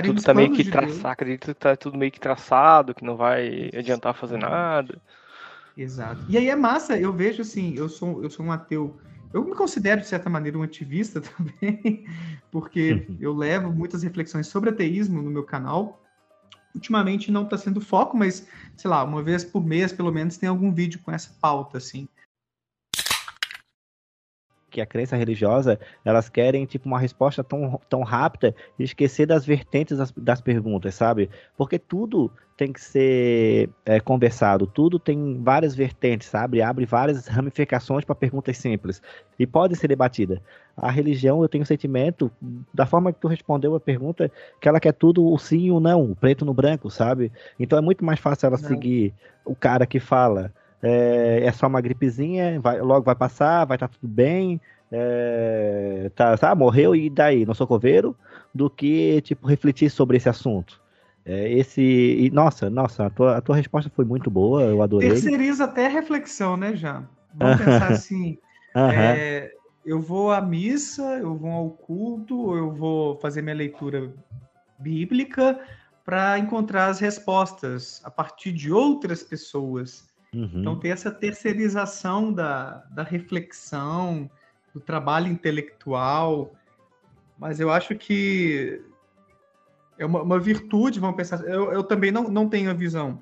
tudo 0.04 0.24
tá 0.24 0.34
meio 0.34 0.52
que 0.52 0.64
de 0.64 0.72
traçado, 0.72 1.08
acredito 1.08 1.48
que 1.48 1.54
tá 1.54 1.76
tudo 1.76 1.98
meio 1.98 2.12
que 2.12 2.20
traçado, 2.20 2.96
que 2.96 3.06
não 3.06 3.16
vai 3.16 3.70
adiantar 3.76 4.14
fazer 4.14 4.38
nada. 4.38 5.00
Exato. 5.78 6.26
E 6.28 6.38
aí 6.38 6.50
é 6.50 6.56
massa, 6.56 6.98
eu 6.98 7.14
vejo 7.14 7.44
assim, 7.44 7.76
eu 7.76 7.88
sou, 7.88 8.24
eu 8.24 8.30
sou 8.30 8.46
um 8.46 8.52
ateu, 8.52 8.98
eu 9.34 9.44
me 9.44 9.56
considero 9.56 10.02
de 10.02 10.08
certa 10.08 10.30
maneira 10.30 10.58
um 10.58 10.64
ativista 10.64 11.22
também, 11.22 12.06
porque 12.52 13.06
uhum. 13.08 13.18
eu 13.20 13.34
levo 13.34 13.72
muitas 13.72 14.04
reflexões 14.04 14.48
sobre 14.48 14.70
ateísmo 14.70 15.22
no 15.22 15.30
meu 15.30 15.44
canal. 15.44 16.04
Ultimamente 16.74 17.32
não 17.32 17.44
está 17.44 17.58
sendo 17.58 17.82
foco, 17.82 18.16
mas 18.16 18.48
sei 18.76 18.90
lá, 18.90 19.04
uma 19.04 19.24
vez 19.24 19.44
por 19.44 19.66
mês 19.66 19.92
pelo 19.92 20.12
menos 20.12 20.38
tem 20.38 20.48
algum 20.48 20.72
vídeo 20.72 21.00
com 21.04 21.12
essa 21.12 21.32
pauta 21.42 21.78
assim 21.78 22.08
que 24.78 24.82
a 24.82 24.86
crença 24.86 25.16
religiosa, 25.16 25.80
elas 26.06 26.30
querem 26.30 26.64
tipo 26.68 26.88
uma 26.88 27.00
resposta 27.00 27.44
tão, 27.44 27.82
tão 27.90 28.04
rápida 28.04 28.54
e 28.78 28.84
esquecer 28.84 29.26
das 29.26 29.44
vertentes 29.44 29.98
das, 29.98 30.12
das 30.12 30.40
perguntas, 30.40 30.94
sabe? 30.94 31.32
Porque 31.58 31.80
tudo 31.80 32.32
tem 32.56 32.72
que 32.72 32.80
ser 32.80 33.72
é, 33.84 34.00
conversado, 34.00 34.68
tudo 34.68 35.00
tem 35.00 35.42
várias 35.42 35.74
vertentes, 35.74 36.28
sabe? 36.28 36.62
Abre 36.62 36.86
várias 36.86 37.26
ramificações 37.26 38.06
para 38.06 38.14
perguntas 38.14 38.56
simples 38.58 39.02
e 39.40 39.48
pode 39.48 39.76
ser 39.76 39.88
debatida. 39.88 40.44
A 40.76 40.92
religião, 40.92 41.42
eu 41.42 41.50
tenho 41.50 41.64
o 41.64 41.68
sentimento, 41.68 42.32
da 42.72 42.86
forma 42.86 43.12
que 43.12 43.20
tu 43.20 43.28
respondeu 43.28 43.74
a 43.74 43.80
pergunta, 43.80 44.32
que 44.62 44.70
ela 44.70 44.80
quer 44.80 44.94
tudo 44.94 45.28
o 45.28 45.40
sim 45.40 45.66
e 45.66 45.72
o 45.72 45.80
não, 45.80 46.12
o 46.12 46.16
preto 46.16 46.46
no 46.46 46.54
branco, 46.54 46.92
sabe? 46.92 47.32
Então 47.60 47.80
é 47.80 47.82
muito 47.82 48.06
mais 48.06 48.20
fácil 48.20 48.46
ela 48.46 48.58
não. 48.58 48.68
seguir 48.68 49.12
o 49.44 49.56
cara 49.56 49.88
que 49.88 50.00
fala 50.00 50.54
é, 50.82 51.42
é 51.44 51.52
só 51.52 51.68
uma 51.68 51.82
gripezinha, 51.82 52.60
vai, 52.60 52.80
logo 52.82 53.06
vai 53.06 53.16
passar, 53.16 53.66
vai 53.66 53.76
estar 53.76 53.88
tá 53.88 53.94
tudo 54.00 54.08
bem, 54.10 54.62
é, 54.92 56.12
tá, 56.16 56.38
tá, 56.38 56.56
morreu 56.56 56.96
e 56.96 57.10
daí, 57.10 57.46
não 57.46 57.54
sou 57.54 57.68
coveiro, 57.68 58.16
do 58.54 58.70
que, 58.70 59.22
tipo, 59.22 59.48
refletir 59.48 59.90
sobre 59.90 60.18
esse 60.18 60.30
assunto. 60.30 60.82
É, 61.26 61.52
esse. 61.52 61.82
E, 61.82 62.30
nossa, 62.32 62.70
nossa, 62.70 63.06
a 63.08 63.10
tua, 63.10 63.38
a 63.38 63.42
tua 63.42 63.56
resposta 63.58 63.92
foi 63.94 64.06
muito 64.06 64.32
boa, 64.32 64.64
eu 64.64 64.82
adorei. 64.82 65.10
Terceiriza 65.10 65.66
até 65.66 65.88
a 65.88 65.90
reflexão, 65.90 66.56
né, 66.56 66.74
já? 66.76 67.04
Vamos 67.34 67.58
pensar 67.64 67.92
assim. 67.92 68.38
é, 68.74 69.52
eu 69.86 70.00
vou 70.00 70.32
à 70.32 70.40
missa, 70.40 71.04
eu 71.18 71.36
vou 71.36 71.52
ao 71.52 71.70
culto, 71.70 72.56
eu 72.56 72.72
vou 72.72 73.18
fazer 73.20 73.42
minha 73.42 73.56
leitura 73.56 74.14
bíblica 74.80 75.60
para 76.06 76.40
encontrar 76.40 76.88
as 76.88 77.00
respostas 77.00 78.02
a 78.06 78.10
partir 78.10 78.54
de 78.54 78.72
outras 78.72 79.22
pessoas. 79.22 80.08
Uhum. 80.34 80.52
Então, 80.56 80.80
tem 80.80 80.92
essa 80.92 81.12
terceirização 81.12 82.32
da, 82.32 82.84
da 82.92 83.04
reflexão, 83.04 84.30
do 84.74 84.80
trabalho 84.80 85.28
intelectual. 85.28 86.54
Mas 87.38 87.60
eu 87.60 87.72
acho 87.72 87.96
que 87.96 88.82
é 89.98 90.06
uma, 90.06 90.22
uma 90.22 90.40
virtude, 90.40 91.00
vamos 91.00 91.16
pensar. 91.16 91.42
Eu, 91.42 91.72
eu 91.72 91.84
também 91.84 92.12
não, 92.12 92.30
não 92.30 92.48
tenho 92.48 92.70
a 92.70 92.74
visão. 92.74 93.22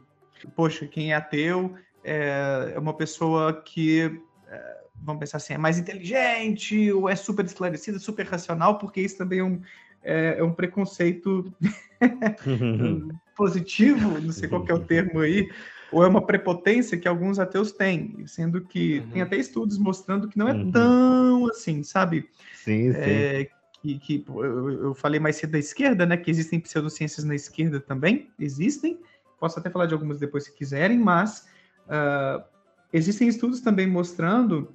Poxa, 0.56 0.86
quem 0.86 1.14
é 1.14 1.16
ateu 1.16 1.76
é, 2.04 2.74
é 2.76 2.80
uma 2.80 2.94
pessoa 2.94 3.62
que, 3.62 4.22
é, 4.48 4.78
vamos 5.02 5.20
pensar 5.20 5.38
assim, 5.38 5.54
é 5.54 5.58
mais 5.58 5.80
inteligente, 5.80 6.92
ou 6.92 7.10
é 7.10 7.16
super 7.16 7.46
esclarecida, 7.46 7.98
super 8.00 8.26
racional, 8.26 8.78
porque 8.78 9.02
isso 9.02 9.18
também 9.18 9.40
é 9.40 9.44
um, 9.44 9.62
é, 10.04 10.36
é 10.38 10.44
um 10.44 10.54
preconceito 10.54 11.52
positivo, 13.36 14.20
não 14.20 14.32
sei 14.32 14.50
qual 14.50 14.66
é 14.68 14.74
o 14.74 14.80
termo 14.86 15.20
aí, 15.20 15.50
ou 15.92 16.04
é 16.04 16.08
uma 16.08 16.26
prepotência 16.26 16.98
que 16.98 17.08
alguns 17.08 17.40
ateus 17.40 17.72
têm, 17.72 18.26
sendo 18.28 18.62
que 18.62 19.00
uhum. 19.00 19.10
tem 19.12 19.22
até 19.22 19.38
estudos 19.38 19.78
mostrando 19.78 20.28
que 20.28 20.38
não 20.38 20.48
é 20.48 20.54
uhum. 20.54 20.72
tão 20.72 21.48
assim, 21.48 21.84
sabe? 21.84 22.30
Sim, 22.54 22.92
sim. 22.92 23.00
É, 23.00 23.50
que, 23.82 24.00
que 24.00 24.26
eu, 24.28 24.72
eu, 24.72 24.96
falei 24.96 25.20
mais 25.20 25.36
cedo 25.36 25.52
da 25.52 25.60
esquerda, 25.60 26.06
né? 26.06 26.18
Que 26.18 26.32
existem 26.32 26.60
pseudociências 26.60 27.24
na 27.24 27.36
esquerda 27.36 27.80
também, 27.80 28.30
existem. 28.40 29.00
Posso 29.40 29.60
até 29.60 29.70
falar 29.70 29.86
de 29.86 29.94
algumas 29.94 30.20
depois 30.20 30.46
se 30.46 30.54
quiserem, 30.54 30.98
mas 30.98 31.48
uh, 31.88 32.44
existem 32.92 33.28
estudos 33.28 33.62
também 33.62 33.86
mostrando 33.88 34.74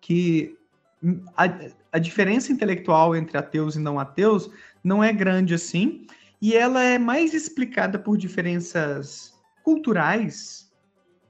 que 0.00 0.56
a, 1.36 1.44
a 1.92 1.98
diferença 1.98 2.52
intelectual 2.52 3.14
entre 3.14 3.38
ateus 3.38 3.76
e 3.76 3.78
não 3.78 3.98
ateus 3.98 4.50
não 4.82 5.02
é 5.02 5.12
grande 5.12 5.54
assim, 5.54 6.06
e 6.40 6.56
ela 6.56 6.82
é 6.82 6.98
mais 6.98 7.34
explicada 7.34 7.98
por 7.98 8.16
diferenças 8.16 9.37
culturais 9.68 10.72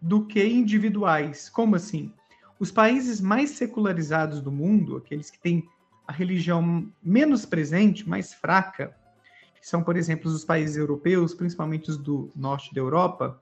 do 0.01 0.25
que 0.25 0.47
individuais. 0.47 1.49
Como 1.49 1.75
assim? 1.75 2.13
Os 2.61 2.71
países 2.71 3.21
mais 3.21 3.51
secularizados 3.51 4.41
do 4.41 4.53
mundo, 4.53 4.97
aqueles 4.97 5.29
que 5.29 5.41
têm 5.41 5.69
a 6.07 6.13
religião 6.13 6.89
menos 7.03 7.45
presente, 7.45 8.09
mais 8.09 8.33
fraca, 8.33 8.95
são, 9.61 9.83
por 9.83 9.97
exemplo, 9.97 10.31
os 10.31 10.45
países 10.45 10.77
europeus, 10.77 11.35
principalmente 11.35 11.91
os 11.91 11.97
do 11.97 12.31
norte 12.37 12.73
da 12.73 12.81
Europa. 12.81 13.41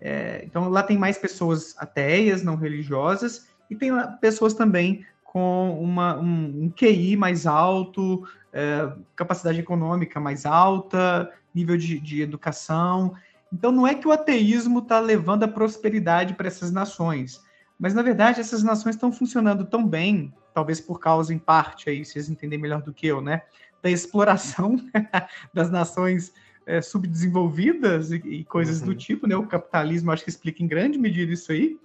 É, 0.00 0.44
então, 0.44 0.68
lá 0.68 0.84
tem 0.84 0.96
mais 0.96 1.18
pessoas 1.18 1.74
ateias, 1.76 2.44
não 2.44 2.54
religiosas, 2.54 3.48
e 3.68 3.74
tem 3.74 3.90
pessoas 4.20 4.54
também 4.54 5.04
com 5.24 5.76
uma, 5.82 6.16
um, 6.20 6.66
um 6.66 6.70
QI 6.70 7.16
mais 7.16 7.48
alto, 7.48 8.24
é, 8.52 8.92
capacidade 9.16 9.58
econômica 9.58 10.20
mais 10.20 10.46
alta, 10.46 11.32
nível 11.52 11.76
de, 11.76 11.98
de 11.98 12.22
educação. 12.22 13.16
Então, 13.52 13.72
não 13.72 13.86
é 13.86 13.94
que 13.94 14.06
o 14.06 14.12
ateísmo 14.12 14.78
está 14.78 15.00
levando 15.00 15.42
a 15.42 15.48
prosperidade 15.48 16.34
para 16.34 16.46
essas 16.46 16.70
nações, 16.70 17.40
mas, 17.78 17.94
na 17.94 18.02
verdade, 18.02 18.40
essas 18.40 18.62
nações 18.62 18.94
estão 18.94 19.10
funcionando 19.10 19.64
tão 19.64 19.86
bem 19.86 20.32
talvez 20.52 20.80
por 20.80 21.00
causa, 21.00 21.32
em 21.32 21.38
parte, 21.38 21.88
aí, 21.88 22.04
vocês 22.04 22.28
entendem 22.28 22.58
melhor 22.58 22.82
do 22.82 22.92
que 22.92 23.06
eu, 23.06 23.20
né? 23.20 23.42
Da 23.82 23.90
exploração 23.90 24.76
das 25.54 25.70
nações 25.70 26.32
é, 26.66 26.82
subdesenvolvidas 26.82 28.10
e, 28.10 28.16
e 28.16 28.44
coisas 28.44 28.80
uhum. 28.80 28.86
do 28.86 28.94
tipo, 28.94 29.26
né? 29.26 29.36
O 29.36 29.46
capitalismo 29.46 30.10
acho 30.10 30.24
que 30.24 30.30
explica 30.30 30.62
em 30.62 30.66
grande 30.66 30.98
medida 30.98 31.32
isso 31.32 31.52
aí. 31.52 31.78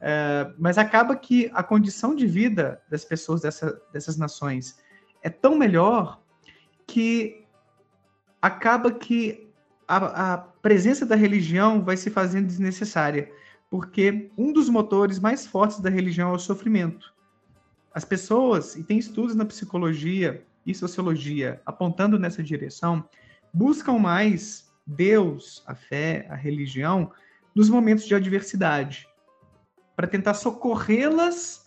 É, 0.00 0.52
mas 0.58 0.78
acaba 0.78 1.16
que 1.16 1.50
a 1.52 1.62
condição 1.62 2.14
de 2.14 2.26
vida 2.26 2.80
das 2.88 3.04
pessoas 3.04 3.40
dessa, 3.40 3.80
dessas 3.92 4.16
nações 4.16 4.78
é 5.22 5.28
tão 5.28 5.56
melhor 5.56 6.20
que 6.86 7.44
acaba 8.40 8.92
que 8.92 9.47
a, 9.88 10.34
a 10.34 10.38
presença 10.38 11.06
da 11.06 11.16
religião 11.16 11.82
vai 11.82 11.96
se 11.96 12.10
fazendo 12.10 12.46
desnecessária, 12.46 13.32
porque 13.70 14.30
um 14.36 14.52
dos 14.52 14.68
motores 14.68 15.18
mais 15.18 15.46
fortes 15.46 15.80
da 15.80 15.88
religião 15.88 16.30
é 16.30 16.34
o 16.34 16.38
sofrimento. 16.38 17.14
As 17.92 18.04
pessoas, 18.04 18.76
e 18.76 18.84
tem 18.84 18.98
estudos 18.98 19.34
na 19.34 19.46
psicologia 19.46 20.44
e 20.66 20.74
sociologia 20.74 21.60
apontando 21.64 22.18
nessa 22.18 22.42
direção, 22.42 23.02
buscam 23.52 23.98
mais 23.98 24.70
Deus, 24.86 25.64
a 25.66 25.74
fé, 25.74 26.26
a 26.30 26.34
religião, 26.34 27.10
nos 27.54 27.70
momentos 27.70 28.06
de 28.06 28.14
adversidade, 28.14 29.08
para 29.96 30.06
tentar 30.06 30.34
socorrê-las 30.34 31.66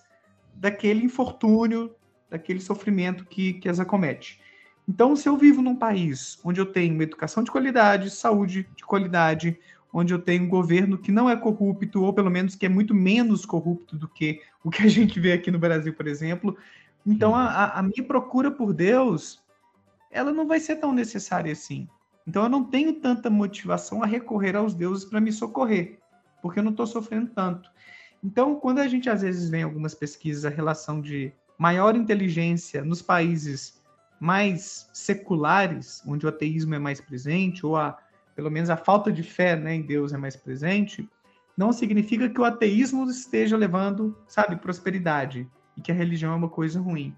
daquele 0.53 1.03
infortúnio, 1.03 1.93
daquele 2.29 2.61
sofrimento 2.61 3.25
que, 3.25 3.53
que 3.53 3.67
as 3.67 3.79
acomete. 3.79 4.39
Então, 4.87 5.15
se 5.15 5.27
eu 5.29 5.37
vivo 5.37 5.61
num 5.61 5.75
país 5.75 6.39
onde 6.43 6.59
eu 6.59 6.65
tenho 6.65 6.93
uma 6.93 7.03
educação 7.03 7.43
de 7.43 7.51
qualidade, 7.51 8.09
saúde 8.09 8.67
de 8.75 8.83
qualidade, 8.83 9.57
onde 9.93 10.13
eu 10.13 10.19
tenho 10.19 10.43
um 10.43 10.49
governo 10.49 10.97
que 10.97 11.11
não 11.11 11.29
é 11.29 11.35
corrupto, 11.35 12.03
ou 12.03 12.13
pelo 12.13 12.29
menos 12.29 12.55
que 12.55 12.65
é 12.65 12.69
muito 12.69 12.93
menos 12.93 13.45
corrupto 13.45 13.97
do 13.97 14.07
que 14.07 14.41
o 14.63 14.69
que 14.69 14.83
a 14.83 14.87
gente 14.87 15.19
vê 15.19 15.33
aqui 15.33 15.51
no 15.51 15.59
Brasil, 15.59 15.93
por 15.93 16.07
exemplo. 16.07 16.57
Então, 17.05 17.35
a, 17.35 17.79
a 17.79 17.83
minha 17.83 18.03
procura 18.05 18.51
por 18.51 18.73
Deus, 18.73 19.43
ela 20.09 20.31
não 20.31 20.47
vai 20.47 20.59
ser 20.59 20.77
tão 20.77 20.93
necessária 20.93 21.51
assim. 21.51 21.87
Então, 22.27 22.43
eu 22.43 22.49
não 22.49 22.63
tenho 22.63 22.93
tanta 22.93 23.29
motivação 23.29 24.03
a 24.03 24.05
recorrer 24.05 24.55
aos 24.55 24.73
deuses 24.73 25.05
para 25.05 25.19
me 25.19 25.31
socorrer, 25.31 25.99
porque 26.41 26.59
eu 26.59 26.63
não 26.63 26.71
estou 26.71 26.87
sofrendo 26.87 27.31
tanto. 27.33 27.69
Então, 28.23 28.55
quando 28.55 28.79
a 28.79 28.87
gente 28.87 29.09
às 29.09 29.21
vezes 29.21 29.49
vê 29.49 29.59
em 29.59 29.63
algumas 29.63 29.95
pesquisas 29.95 30.45
a 30.45 30.49
relação 30.49 31.01
de 31.01 31.33
maior 31.57 31.95
inteligência 31.95 32.83
nos 32.83 33.01
países 33.01 33.80
mais 34.21 34.87
seculares, 34.93 36.03
onde 36.05 36.27
o 36.27 36.29
ateísmo 36.29 36.75
é 36.75 36.79
mais 36.79 37.01
presente, 37.01 37.65
ou 37.65 37.75
a 37.75 37.97
pelo 38.35 38.51
menos 38.51 38.69
a 38.69 38.77
falta 38.77 39.11
de 39.11 39.23
fé 39.23 39.55
né, 39.55 39.73
em 39.73 39.81
Deus 39.81 40.13
é 40.13 40.17
mais 40.17 40.35
presente, 40.35 41.09
não 41.57 41.73
significa 41.73 42.29
que 42.29 42.39
o 42.39 42.45
ateísmo 42.45 43.09
esteja 43.09 43.57
levando, 43.57 44.15
sabe, 44.27 44.55
prosperidade 44.55 45.49
e 45.75 45.81
que 45.81 45.91
a 45.91 45.95
religião 45.95 46.33
é 46.33 46.35
uma 46.35 46.49
coisa 46.49 46.79
ruim. 46.79 47.15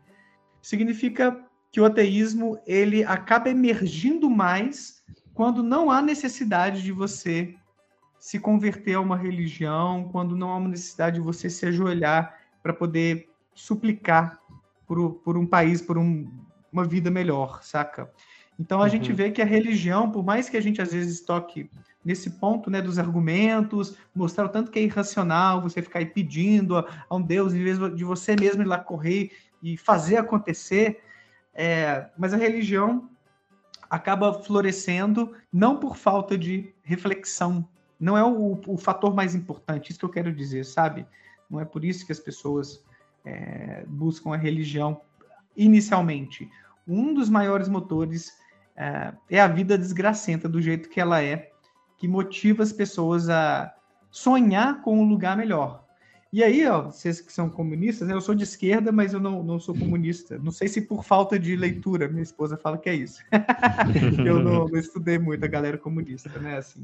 Significa 0.61 1.37
que 1.71 1.81
o 1.81 1.85
ateísmo 1.85 2.57
ele 2.65 3.03
acaba 3.03 3.49
emergindo 3.49 4.29
mais 4.29 5.03
quando 5.33 5.61
não 5.61 5.91
há 5.91 6.01
necessidade 6.01 6.81
de 6.81 6.91
você 6.91 7.53
se 8.17 8.39
converter 8.39 8.93
a 8.93 9.01
uma 9.01 9.17
religião, 9.17 10.09
quando 10.09 10.37
não 10.37 10.51
há 10.51 10.57
uma 10.57 10.69
necessidade 10.69 11.17
de 11.17 11.21
você 11.21 11.49
se 11.49 11.65
ajoelhar 11.65 12.39
para 12.61 12.73
poder 12.73 13.29
suplicar 13.53 14.39
por, 14.87 15.15
por 15.15 15.37
um 15.37 15.45
país, 15.45 15.81
por 15.81 15.97
um, 15.97 16.31
uma 16.73 16.83
vida 16.83 17.11
melhor, 17.11 17.63
saca? 17.63 18.11
Então 18.59 18.79
a 18.79 18.83
uhum. 18.83 18.89
gente 18.89 19.13
vê 19.13 19.31
que 19.31 19.41
a 19.41 19.45
religião, 19.45 20.11
por 20.11 20.23
mais 20.23 20.49
que 20.49 20.57
a 20.57 20.61
gente 20.61 20.81
às 20.81 20.91
vezes 20.91 21.21
toque 21.21 21.69
nesse 22.03 22.31
ponto 22.31 22.69
né, 22.69 22.81
dos 22.81 22.99
argumentos, 22.99 23.95
mostrar 24.13 24.45
o 24.45 24.49
tanto 24.49 24.69
que 24.69 24.79
é 24.79 24.83
irracional 24.83 25.61
você 25.61 25.81
ficar 25.81 25.99
aí 25.99 26.05
pedindo 26.05 26.77
a, 26.77 27.05
a 27.09 27.15
um 27.15 27.21
Deus 27.21 27.53
em 27.53 27.63
vez 27.63 27.79
de 27.95 28.03
você 28.03 28.35
mesmo 28.35 28.61
ir 28.61 28.65
lá 28.65 28.77
correr 28.77 29.31
e 29.61 29.77
fazer 29.77 30.17
acontecer, 30.17 31.01
é, 31.53 32.09
mas 32.17 32.33
a 32.33 32.37
religião 32.37 33.09
acaba 33.89 34.33
florescendo 34.33 35.33
não 35.51 35.77
por 35.77 35.95
falta 35.95 36.37
de 36.37 36.73
reflexão, 36.81 37.67
não 37.99 38.17
é 38.17 38.23
o, 38.23 38.59
o, 38.67 38.77
fator 38.77 39.13
mais 39.13 39.33
importante, 39.33 39.91
isso 39.91 39.99
que 39.99 40.05
eu 40.05 40.09
quero 40.09 40.33
dizer, 40.33 40.65
sabe? 40.65 41.05
Não 41.49 41.59
é 41.59 41.63
por 41.63 41.85
isso 41.85 42.05
que 42.05 42.11
as 42.11 42.19
pessoas 42.19 42.83
é, 43.23 43.85
buscam 43.87 44.33
a 44.33 44.37
religião 44.37 44.99
inicialmente. 45.55 46.49
Um 46.87 47.13
dos 47.13 47.29
maiores 47.29 47.69
motores 47.69 48.33
é, 48.75 49.13
é 49.29 49.39
a 49.39 49.47
vida 49.47 49.77
desgracenta 49.77 50.49
do 50.49 50.61
jeito 50.61 50.89
que 50.89 50.99
ela 50.99 51.21
é, 51.21 51.51
que 51.97 52.07
motiva 52.07 52.63
as 52.63 52.73
pessoas 52.73 53.29
a 53.29 53.73
sonhar 54.11 54.81
com 54.81 54.99
um 54.99 55.07
lugar 55.07 55.37
melhor. 55.37 55.83
E 56.33 56.43
aí, 56.43 56.65
ó, 56.67 56.85
vocês 56.85 57.21
que 57.21 57.31
são 57.31 57.47
comunistas, 57.47 58.07
né, 58.07 58.15
eu 58.15 58.19
sou 58.19 58.33
de 58.33 58.43
esquerda, 58.43 58.91
mas 58.91 59.13
eu 59.13 59.19
não, 59.19 59.43
não 59.43 59.59
sou 59.59 59.77
comunista. 59.77 60.39
Não 60.39 60.51
sei 60.51 60.67
se 60.67 60.81
por 60.81 61.03
falta 61.03 61.37
de 61.37 61.55
leitura, 61.55 62.07
minha 62.07 62.23
esposa 62.23 62.57
fala 62.57 62.75
que 62.75 62.89
é 62.89 62.95
isso. 62.95 63.21
eu 64.25 64.39
não, 64.39 64.67
não, 64.67 64.77
estudei 64.79 65.19
muito 65.19 65.45
a 65.45 65.47
galera 65.47 65.77
comunista, 65.77 66.39
né? 66.39 66.57
Assim, 66.57 66.83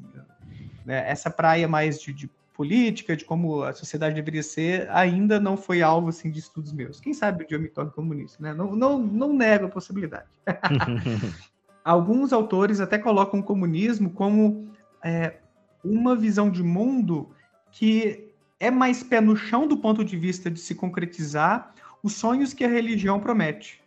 né, 0.86 1.04
essa 1.10 1.32
praia 1.32 1.68
mais 1.68 2.00
de, 2.00 2.14
de, 2.14 2.30
política, 2.60 3.16
de 3.16 3.24
como 3.24 3.64
a 3.64 3.72
sociedade 3.72 4.16
deveria 4.16 4.44
ser, 4.44 4.90
ainda 4.92 5.40
não 5.40 5.56
foi 5.56 5.82
alvo 5.82 6.10
assim, 6.10 6.30
de 6.30 6.40
estudos 6.40 6.74
meus. 6.74 7.00
Quem 7.00 7.14
sabe 7.14 7.46
o 7.46 7.48
dia 7.48 7.56
eu 7.56 7.62
me 7.62 7.70
torne 7.70 7.90
comunista, 7.90 8.44
né? 8.44 8.54
Não, 8.54 8.76
não, 8.76 9.00
não 9.00 9.32
nego 9.32 9.68
a 9.68 9.70
possibilidade. 9.70 10.28
alguns 11.86 12.34
autores 12.34 12.82
até 12.82 12.98
colocam 12.98 13.40
o 13.40 13.44
comunismo 13.44 14.10
como 14.10 14.70
é, 15.02 15.38
uma 15.86 16.18
visão 16.18 16.50
de 16.50 16.62
mundo 16.62 17.30
que 17.72 18.28
é 18.60 18.70
mais 18.70 19.04
pé 19.04 19.22
no 19.22 19.38
chão 19.38 19.66
do 19.66 19.78
ponto 19.78 20.04
de 20.04 20.18
vista 20.18 20.52
de 20.52 20.60
se 20.60 20.76
concretizar 20.76 21.74
os 22.04 22.12
sonhos 22.12 22.54
que 22.54 22.66
a 22.66 22.68
religião 22.68 23.22
promete. 23.22 23.82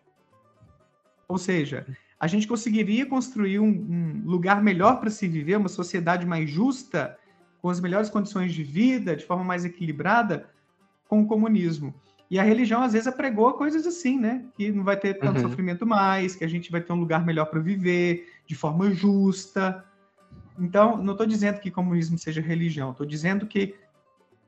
Ou 1.29 1.37
seja, 1.37 1.87
a 2.19 2.27
gente 2.27 2.49
conseguiria 2.49 3.05
construir 3.05 3.59
um, 3.59 3.69
um 3.69 4.23
lugar 4.25 4.63
melhor 4.63 4.99
para 4.99 5.11
se 5.11 5.29
viver, 5.29 5.57
uma 5.57 5.69
sociedade 5.69 6.25
mais 6.25 6.49
justa, 6.49 7.19
com 7.63 7.71
as 7.71 7.81
melhores 7.81 8.11
condições 8.11 8.53
de 8.53 8.65
vida, 8.65 9.15
de 9.15 9.25
forma 9.25 9.45
mais 9.45 9.65
equilibrada, 9.65 10.51
com 11.09 11.23
o 11.23 11.27
comunismo. 11.27 11.95
E 12.29 12.39
a 12.39 12.43
religião, 12.43 12.83
às 12.83 12.93
vezes, 12.93 13.07
apregou 13.07 13.53
coisas 13.53 13.87
assim, 13.87 14.19
né? 14.19 14.45
Que 14.57 14.73
não 14.73 14.83
vai 14.83 14.97
ter 14.97 15.15
tanto 15.15 15.37
uhum. 15.37 15.49
sofrimento 15.49 15.87
mais, 15.87 16.35
que 16.35 16.45
a 16.45 16.49
gente 16.49 16.73
vai 16.73 16.81
ter 16.81 16.93
um 16.93 16.99
lugar 16.99 17.25
melhor 17.25 17.45
para 17.45 17.61
viver, 17.61 18.27
de 18.47 18.55
forma 18.55 18.91
justa. 18.91 19.85
Então, 20.59 20.97
não 20.97 21.13
estou 21.13 21.27
dizendo 21.27 21.61
que 21.61 21.71
comunismo 21.71 22.19
seja 22.19 22.41
religião, 22.41 22.91
estou 22.91 23.07
dizendo 23.07 23.47
que 23.47 23.75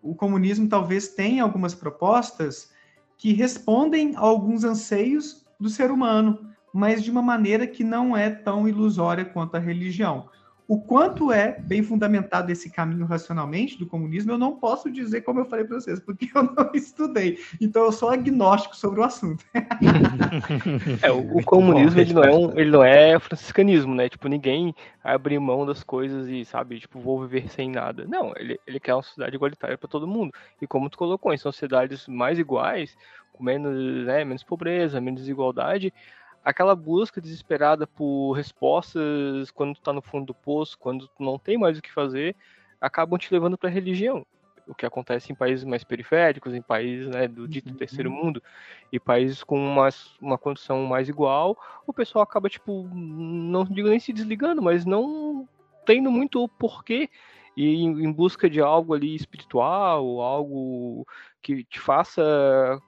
o 0.03 0.15
comunismo 0.15 0.69
talvez 0.69 1.09
tenha 1.09 1.43
algumas 1.43 1.75
propostas 1.75 2.73
que 3.17 3.33
respondem 3.33 4.17
a 4.17 4.21
alguns 4.21 4.65
anseios 4.65 5.47
do 5.59 5.69
ser 5.69 5.91
humano, 5.91 6.51
mas 6.73 7.03
de 7.03 7.11
uma 7.11 7.23
maneira 7.23 7.67
que 7.67 7.85
não 7.85 8.17
é 8.17 8.29
tão 8.29 8.69
ilusória 8.69 9.25
quanto 9.25 9.57
a 9.57 9.61
religião. 9.61 10.29
O 10.67 10.81
quanto 10.81 11.31
é 11.31 11.61
bem 11.61 11.83
fundamentado 11.83 12.51
esse 12.51 12.71
caminho 12.71 13.05
racionalmente 13.05 13.79
do 13.79 13.87
comunismo, 13.87 14.33
eu 14.33 14.39
não 14.39 14.57
posso 14.57 14.91
dizer, 14.91 15.21
como 15.21 15.41
eu 15.41 15.45
falei 15.45 15.67
para 15.67 15.79
vocês, 15.79 16.01
porque 16.01 16.31
eu 16.35 16.43
não 16.43 16.71
estudei. 16.75 17.39
Então 17.61 17.85
eu 17.85 17.93
sou 17.93 18.09
agnóstico 18.09 18.75
sobre 18.75 19.01
o 19.01 19.05
assunto. 19.05 19.45
é, 21.03 21.11
o, 21.11 21.19
o 21.37 21.45
comunismo 21.45 22.01
ele 22.01 22.15
não, 22.15 22.25
é 22.25 22.33
um, 22.33 22.59
ele 22.59 22.71
não 22.71 22.83
é 22.83 23.19
franciscanismo, 23.19 23.95
né? 23.95 24.09
Tipo, 24.09 24.27
ninguém 24.27 24.75
abre 25.03 25.39
mão 25.39 25.67
das 25.67 25.83
coisas 25.83 26.29
e, 26.29 26.45
sabe, 26.47 26.81
tipo, 26.81 26.99
vou 26.99 27.21
viver 27.21 27.51
sem 27.51 27.71
nada. 27.71 28.07
Não, 28.07 28.33
ele, 28.37 28.59
ele 28.67 28.81
quer 28.81 28.95
uma 28.95 29.03
sociedade 29.03 29.37
igualitária 29.37 29.77
para 29.77 29.89
todo 29.89 30.07
mundo. 30.07 30.33
E 30.63 30.67
como 30.67 30.89
tu 30.89 30.97
colocou, 30.97 31.35
em 31.35 31.39
sociedades 31.39 32.09
mais 32.09 32.39
iguais, 32.39 32.97
com 33.35 33.45
menos, 33.45 34.07
né, 34.07 34.25
menos 34.25 34.43
pobreza, 34.43 35.01
menos 35.01 35.21
desigualdade, 35.21 35.93
aquela 36.45 36.77
busca 36.77 37.21
desesperada 37.21 37.87
por 37.87 38.33
respostas 38.33 39.51
quando 39.51 39.75
tu 39.75 39.81
tá 39.81 39.93
no 39.93 40.03
fundo 40.03 40.27
do 40.27 40.35
poço, 40.35 40.79
quando 40.79 41.09
tu 41.09 41.23
não 41.23 41.39
tem 41.39 41.57
mais 41.57 41.79
o 41.79 41.83
que 41.83 41.91
fazer, 41.91 42.37
acabam 42.81 43.19
te 43.19 43.33
levando 43.33 43.57
para 43.57 43.71
a 43.71 43.73
religião. 43.73 44.27
O 44.67 44.75
que 44.75 44.87
acontece 44.87 45.33
em 45.33 45.35
países 45.35 45.65
mais 45.65 45.85
periféricos, 45.85 46.55
em 46.55 46.63
países 46.63 47.09
né, 47.09 47.27
do 47.29 47.47
dito 47.49 47.71
uhum. 47.71 47.77
terceiro 47.77 48.11
mundo, 48.11 48.43
e 48.93 49.01
países 49.01 49.43
com 49.43 49.59
uma, 49.59 49.89
uma 50.21 50.39
condição 50.39 50.85
mais 50.85 51.09
igual, 51.09 51.59
o 51.87 51.93
pessoal 51.93 52.23
acaba, 52.23 52.49
tipo, 52.49 52.89
não 52.95 53.65
digo 53.65 53.89
nem 53.89 53.99
se 53.99 54.13
desligando, 54.13 54.63
mas 54.63 54.85
não 54.85 55.49
tendo 55.85 56.11
muito 56.11 56.43
o 56.43 56.49
porquê 56.49 57.11
e 57.57 57.75
em, 57.77 58.05
em 58.05 58.13
busca 58.13 58.49
de 58.49 58.61
algo 58.61 58.95
ali 58.95 59.15
espiritual, 59.15 60.21
algo 60.21 61.07
que 61.43 61.65
te 61.65 61.79
faça 61.79 62.81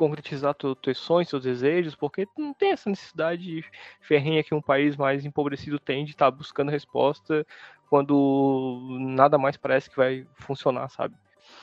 concretizar 0.00 0.54
tu, 0.54 0.74
tuas 0.74 0.96
sonhos, 0.96 1.28
seus 1.28 1.42
desejos, 1.42 1.94
porque 1.94 2.26
não 2.38 2.54
tem 2.54 2.72
essa 2.72 2.88
necessidade 2.88 3.62
ferrenha 4.00 4.42
que 4.42 4.54
um 4.54 4.62
país 4.62 4.96
mais 4.96 5.26
empobrecido 5.26 5.78
tem 5.78 6.06
de 6.06 6.12
estar 6.12 6.30
tá 6.30 6.36
buscando 6.38 6.70
resposta 6.70 7.46
quando 7.90 8.96
nada 8.98 9.36
mais 9.36 9.58
parece 9.58 9.90
que 9.90 9.96
vai 9.98 10.26
funcionar, 10.36 10.88
sabe? 10.88 11.14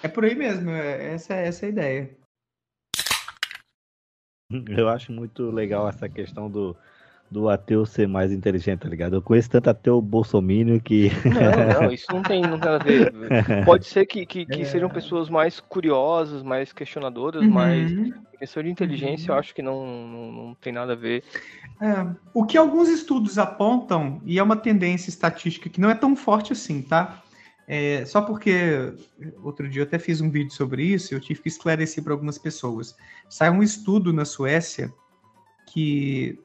É 0.04 0.08
por 0.08 0.24
aí 0.24 0.36
mesmo, 0.36 0.70
é, 0.70 1.16
essa, 1.16 1.34
essa 1.34 1.66
é 1.66 1.68
a 1.68 1.72
ideia. 1.72 2.18
Eu 4.78 4.88
acho 4.88 5.12
muito 5.12 5.50
legal 5.50 5.90
essa 5.90 6.08
questão 6.08 6.48
do, 6.48 6.78
do 7.30 7.50
ateu 7.50 7.86
ser 7.86 8.08
mais 8.08 8.32
inteligente, 8.32 8.80
tá 8.80 8.90
ligado? 8.90 9.16
Eu 9.16 9.22
conheço 9.22 9.50
tanto 9.50 9.70
ateu 9.70 10.02
bolsomínio 10.02 10.82
que. 10.82 11.12
Não, 11.26 11.82
não, 11.82 11.92
isso 11.94 12.06
não 12.12 12.24
tem, 12.24 12.42
não 12.42 12.60
tem 12.60 12.72
nada 12.72 12.76
a 12.76 12.84
ver. 12.84 13.14
Pode 13.66 13.86
ser 13.86 14.06
que, 14.06 14.26
que, 14.26 14.46
que 14.46 14.62
é. 14.62 14.66
sejam 14.66 14.90
pessoas 14.90 15.30
mais 15.30 15.60
curiosas, 15.60 16.42
mais 16.42 16.72
questionadoras, 16.72 17.44
uhum. 17.44 17.52
mas 17.52 17.92
questão 18.40 18.62
de 18.62 18.70
inteligência 18.70 19.32
uhum. 19.32 19.36
eu 19.36 19.40
acho 19.40 19.54
que 19.54 19.62
não, 19.62 19.86
não, 19.86 20.32
não 20.32 20.56
tem 20.56 20.72
nada 20.72 20.94
a 20.94 20.96
ver. 20.96 21.24
É, 21.82 22.08
o 22.34 22.46
que 22.46 22.58
alguns 22.58 22.88
estudos 22.88 23.38
apontam, 23.38 24.22
e 24.26 24.40
é 24.40 24.44
uma 24.44 24.56
tendência 24.56 25.10
estatística 25.10 25.70
que 25.70 25.82
não 25.82 25.90
é 25.90 25.96
tão 25.96 26.16
forte 26.16 26.54
assim, 26.54 26.82
tá? 26.82 27.24
É, 27.68 28.06
só 28.06 28.22
porque 28.22 28.94
outro 29.44 29.68
dia 29.68 29.82
eu 29.82 29.86
até 29.86 30.00
fiz 30.00 30.22
um 30.22 30.30
vídeo 30.30 30.54
sobre 30.54 30.84
isso, 30.84 31.14
eu 31.14 31.20
tive 31.20 31.42
que 31.42 31.50
esclarecer 31.50 32.02
para 32.02 32.14
algumas 32.14 32.38
pessoas. 32.38 32.96
Saiu 33.28 33.54
um 33.54 33.64
estudo 33.64 34.14
na 34.14 34.24
Suécia 34.24 34.94
que 35.68 36.40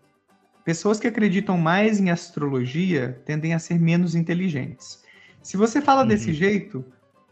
pessoas 0.65 0.99
que 1.01 1.07
acreditam 1.07 1.57
mais 1.59 2.01
em 2.01 2.11
astrologia 2.11 3.21
tendem 3.25 3.55
a 3.55 3.59
ser 3.59 3.79
menos 3.79 4.15
inteligentes. 4.15 5.03
Se 5.43 5.57
você 5.57 5.81
fala 5.81 6.03
uhum. 6.03 6.09
desse 6.09 6.33
jeito, 6.33 6.85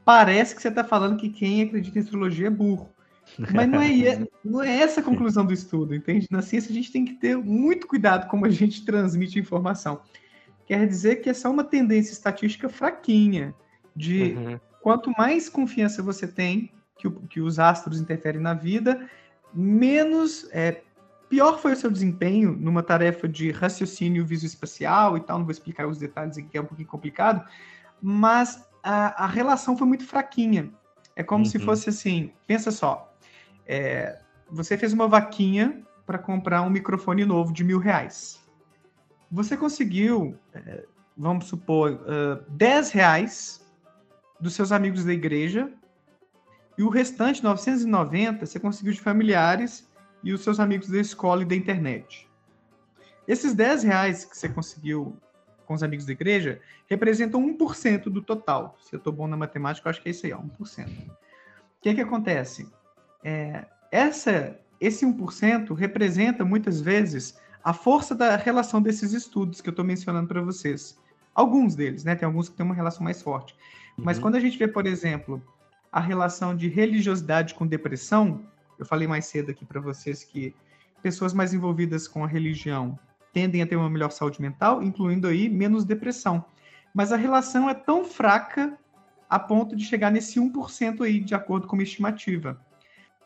parece 0.05 0.55
que 0.55 0.63
você 0.63 0.69
está 0.69 0.83
falando 0.83 1.17
que 1.17 1.29
quem 1.29 1.63
acredita 1.63 1.99
em 1.99 2.03
astrologia 2.03 2.49
é 2.49 2.51
burro. 2.51 2.91
Mas 3.39 3.69
não 3.69 3.81
é, 3.81 4.27
não 4.45 4.63
é 4.63 4.79
essa 4.79 5.01
a 5.01 5.05
conclusão 5.05 5.47
do 5.47 5.53
estudo, 5.53 5.95
entende? 5.95 6.27
Na 6.31 6.43
ciência 6.43 6.71
a 6.71 6.75
gente 6.75 6.91
tem 6.91 7.05
que 7.05 7.15
ter 7.15 7.37
muito 7.37 7.87
cuidado 7.87 8.29
como 8.29 8.45
a 8.45 8.51
gente 8.51 8.85
transmite 8.85 9.39
informação. 9.39 10.01
Quer 10.67 10.87
dizer 10.87 11.17
que 11.17 11.31
é 11.31 11.49
uma 11.49 11.65
tendência 11.65 12.13
estatística 12.13 12.69
fraquinha, 12.69 13.55
de 13.95 14.35
uhum. 14.35 14.61
quanto 14.81 15.13
mais 15.17 15.49
confiança 15.49 16.03
você 16.03 16.27
tem 16.27 16.73
que, 16.97 17.11
que 17.29 17.41
os 17.41 17.59
astros 17.59 18.01
interferem 18.01 18.41
na 18.41 18.55
vida, 18.55 19.09
menos 19.55 20.49
é, 20.53 20.83
pior 21.31 21.61
foi 21.61 21.73
o 21.73 21.77
seu 21.77 21.91
desempenho 21.91 22.53
numa 22.53 22.83
tarefa 22.83 23.29
de 23.29 23.53
raciocínio 23.53 24.27
visoespacial 24.27 25.17
e 25.17 25.21
tal, 25.21 25.39
não 25.39 25.47
vou 25.47 25.53
explicar 25.53 25.87
os 25.87 25.97
detalhes 25.97 26.37
aqui, 26.37 26.49
que 26.49 26.59
é 26.59 26.61
um 26.61 26.67
pouquinho 26.67 26.89
complicado, 26.89 27.49
mas 28.03 28.69
a, 28.83 29.25
a 29.25 29.27
relação 29.27 29.77
foi 29.77 29.87
muito 29.87 30.05
fraquinha. 30.05 30.69
É 31.15 31.23
como 31.23 31.45
uhum. 31.45 31.51
se 31.51 31.59
fosse 31.61 31.89
assim, 31.89 32.33
pensa 32.47 32.73
só, 32.73 33.15
é, 33.65 34.19
você 34.51 34.77
fez 34.77 34.93
uma 34.93 35.07
vaquinha 35.07 35.83
para 36.05 36.19
comprar 36.19 36.63
um 36.63 36.71
microfone 36.71 37.25
novo 37.25 37.53
de 37.53 37.63
mil 37.63 37.79
reais. 37.79 38.41
Você 39.31 39.57
conseguiu, 39.57 40.37
é, 40.53 40.85
vamos 41.17 41.45
supor, 41.45 41.93
uh, 41.93 42.51
10 42.51 42.91
reais 42.91 43.65
dos 44.41 44.55
seus 44.55 44.73
amigos 44.73 45.05
da 45.05 45.13
igreja 45.13 45.71
e 46.77 46.83
o 46.83 46.89
restante, 46.89 47.45
990, 47.45 48.47
você 48.47 48.59
conseguiu 48.59 48.93
de 48.93 49.01
familiares 49.01 49.89
e 50.23 50.33
os 50.33 50.43
seus 50.43 50.61
amigos 50.61 50.89
da 50.89 50.99
escola 50.99 51.43
e 51.43 51.45
da 51.47 51.55
internet. 51.55 52.29
Esses 53.27 53.55
10 53.55 53.85
reais 53.85 54.25
que 54.25 54.37
você 54.37 54.49
conseguiu 54.49 55.17
com 55.65 55.75
os 55.75 55.83
amigos 55.83 56.05
da 56.05 56.13
igreja 56.13 56.61
representam 56.89 57.41
1% 57.57 58.05
do 58.05 58.21
total. 58.21 58.77
Se 58.83 58.95
eu 58.95 58.99
estou 58.99 59.13
bom 59.13 59.29
na 59.29 59.37
matemática, 59.37 59.87
eu 59.87 59.91
acho 59.91 60.03
que 60.03 60.09
é 60.09 60.11
isso 60.11 60.27
aí, 60.27 60.33
ó, 60.33 60.41
1%. 60.41 60.89
O 60.89 61.13
que, 61.81 61.95
que 61.95 62.01
acontece? 62.01 62.69
É, 63.23 63.65
essa, 63.91 64.59
esse 64.81 65.07
1% 65.07 65.75
representa, 65.75 66.45
muitas 66.45 66.81
vezes, 66.81 67.39
a 67.63 67.73
força 67.73 68.15
da 68.15 68.37
relação 68.37 68.83
desses 68.83 69.13
estudos 69.13 69.61
que 69.61 69.69
eu 69.69 69.73
estou 69.73 69.85
mencionando 69.85 70.27
para 70.27 70.43
vocês. 70.43 70.99
Alguns 71.35 71.75
deles, 71.75 72.03
né? 72.03 72.17
Tem 72.17 72.27
alguns 72.27 72.49
que 72.49 72.57
têm 72.57 72.67
uma 72.67 72.75
relação 72.75 73.05
mais 73.05 73.23
forte. 73.23 73.55
Mas 73.97 74.17
uhum. 74.17 74.23
quando 74.23 74.37
a 74.37 74.41
gente 74.41 74.59
vê, 74.59 74.67
por 74.67 74.87
exemplo, 74.87 75.43
a 75.93 76.01
relação 76.01 76.57
de 76.57 76.69
religiosidade 76.69 77.55
com 77.55 77.67
depressão, 77.67 78.45
eu 78.81 78.87
falei 78.87 79.07
mais 79.07 79.27
cedo 79.27 79.51
aqui 79.51 79.65
para 79.65 79.81
vocês 79.81 80.25
que 80.25 80.55
pessoas 81.03 81.33
mais 81.33 81.53
envolvidas 81.53 82.09
com 82.09 82.25
a 82.25 82.27
religião 82.27 82.99
tendem 83.33 83.63
a 83.63 83.67
ter 83.67 83.77
uma 83.77 83.91
melhor 83.91 84.11
saúde 84.11 84.41
mental, 84.41 84.83
incluindo 84.83 85.29
aí 85.29 85.49
menos 85.49 85.85
depressão. 85.85 86.45
Mas 86.95 87.13
a 87.13 87.17
relação 87.17 87.69
é 87.69 87.75
tão 87.75 88.05
fraca 88.05 88.77
a 89.29 89.39
ponto 89.39 89.77
de 89.77 89.85
chegar 89.85 90.11
nesse 90.11 90.41
1% 90.41 91.03
aí, 91.03 91.21
de 91.21 91.35
acordo 91.35 91.67
com 91.67 91.77
uma 91.77 91.83
estimativa. 91.83 92.61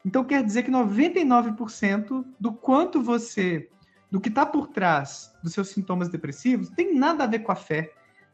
Então 0.05 0.23
quer 0.23 0.45
dizer 0.45 0.65
que 0.65 0.71
99% 0.71 2.25
do 2.39 2.53
quanto 2.53 3.03
você, 3.03 3.71
do 4.11 4.21
que 4.21 4.29
está 4.29 4.45
por 4.45 4.69
trás 4.69 5.33
dos 5.43 5.55
seus 5.55 5.69
sintomas 5.69 6.11
depressivos, 6.11 6.69
tem 6.69 6.95
nada 6.95 7.25
a 7.25 7.27
ver 7.27 7.39
com 7.39 7.53
a 7.53 7.57
fé. 7.57 7.93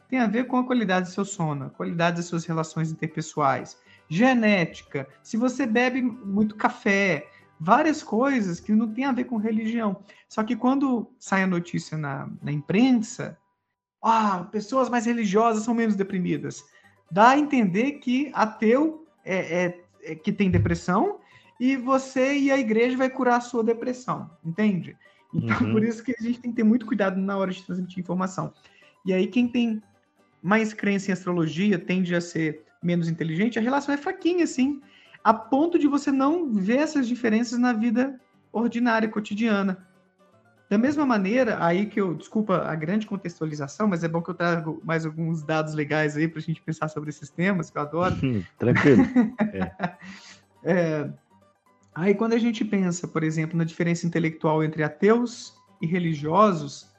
Tem 0.09 0.19
a 0.19 0.27
ver 0.27 0.49
com 0.49 0.57
a 0.57 0.67
qualidade 0.67 1.09
do 1.09 1.13
seu 1.13 1.25
sono, 1.25 1.67
a 1.67 1.71
qualidade 1.71 2.17
das 2.17 2.25
suas 2.25 2.45
relações 2.45 2.91
interpessoais, 2.91 3.79
genética, 4.11 5.07
se 5.23 5.37
você 5.37 5.65
bebe 5.65 6.03
muito 6.03 6.57
café, 6.57 7.29
várias 7.59 8.03
coisas 8.03 8.59
que 8.59 8.73
não 8.73 8.93
tem 8.93 9.05
a 9.05 9.13
ver 9.13 9.25
com 9.25 9.37
religião. 9.37 10.03
Só 10.29 10.43
que 10.43 10.57
quando 10.57 11.09
sai 11.19 11.45
a 11.45 11.47
notícia 11.47 11.97
na, 11.97 12.29
na 12.43 12.51
imprensa, 12.51 13.39
ah, 14.03 14.49
pessoas 14.51 14.89
mais 14.89 15.07
religiosas 15.07 15.63
são 15.63 15.73
menos 15.73 15.95
deprimidas. 15.95 16.65
Dá 17.11 17.31
a 17.31 17.39
entender 17.39 17.93
que 17.93 18.33
ateu 18.35 19.07
é, 19.25 19.65
é, 19.65 19.85
é 20.03 20.15
que 20.17 20.33
tem 20.33 20.51
depressão 20.51 21.21
e 21.61 21.77
você 21.77 22.37
e 22.37 22.51
a 22.51 22.59
igreja 22.59 22.97
vai 22.97 23.11
curar 23.11 23.37
a 23.37 23.41
sua 23.41 23.63
depressão, 23.63 24.29
entende? 24.45 24.97
Então, 25.33 25.67
uhum. 25.67 25.73
por 25.73 25.85
isso 25.85 26.03
que 26.03 26.17
a 26.19 26.23
gente 26.23 26.41
tem 26.41 26.51
que 26.51 26.57
ter 26.57 26.65
muito 26.65 26.85
cuidado 26.85 27.21
na 27.21 27.37
hora 27.37 27.53
de 27.53 27.63
transmitir 27.63 28.01
informação. 28.01 28.53
E 29.07 29.13
aí, 29.13 29.29
quem 29.29 29.47
tem 29.47 29.81
mais 30.43 30.73
crença 30.73 31.11
em 31.11 31.13
astrologia 31.13 31.79
tende 31.79 32.15
a 32.15 32.21
ser 32.21 32.65
menos 32.83 33.09
inteligente, 33.09 33.59
a 33.59 33.63
relação 33.63 33.95
é 33.95 33.99
fraquinha, 33.99 34.45
assim, 34.45 34.81
a 35.23 35.35
ponto 35.35 35.79
de 35.79 35.87
você 35.87 36.11
não 36.11 36.53
ver 36.53 36.79
essas 36.79 37.07
diferenças 37.07 37.59
na 37.59 37.73
vida 37.73 38.19
ordinária, 38.53 39.09
cotidiana. 39.09 39.87
Da 40.69 40.79
mesma 40.79 41.05
maneira, 41.05 41.63
aí 41.65 41.87
que 41.87 42.01
eu, 42.01 42.15
desculpa 42.15 42.59
a 42.59 42.75
grande 42.77 43.05
contextualização, 43.05 43.89
mas 43.89 44.05
é 44.05 44.09
bom 44.09 44.23
que 44.23 44.31
eu 44.31 44.35
trago 44.35 44.81
mais 44.85 45.05
alguns 45.05 45.43
dados 45.43 45.75
legais 45.75 46.17
aí 46.17 46.29
para 46.29 46.39
a 46.39 46.43
gente 46.43 46.63
pensar 46.63 46.89
sobre 46.89 47.11
esses 47.11 47.29
temas, 47.29 47.71
que 47.71 47.77
eu 47.77 47.83
adoro. 47.83 48.15
Tranquilo. 48.59 49.05
É. 50.63 50.73
é, 50.73 51.11
aí 51.95 52.15
quando 52.15 52.35
a 52.35 52.39
gente 52.39 52.65
pensa, 52.65 53.09
por 53.09 53.25
exemplo, 53.25 53.57
na 53.57 53.65
diferença 53.65 54.07
intelectual 54.07 54.63
entre 54.63 54.83
ateus 54.83 55.55
e 55.81 55.87
religiosos, 55.87 56.90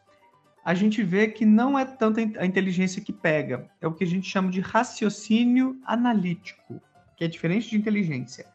a 0.64 0.74
gente 0.74 1.02
vê 1.04 1.28
que 1.28 1.46
não 1.46 1.78
é 1.78 1.86
tanto 1.86 2.20
a 2.20 2.46
inteligência 2.46 3.02
que 3.02 3.12
pega, 3.12 3.70
é 3.82 3.88
o 3.88 3.94
que 3.94 4.04
a 4.04 4.08
gente 4.08 4.30
chama 4.30 4.52
de 4.52 4.62
raciocínio 4.62 5.80
analítico, 5.86 6.80
que 7.18 7.24
é 7.24 7.28
diferente 7.28 7.70
de 7.70 7.78
inteligência. 7.78 8.46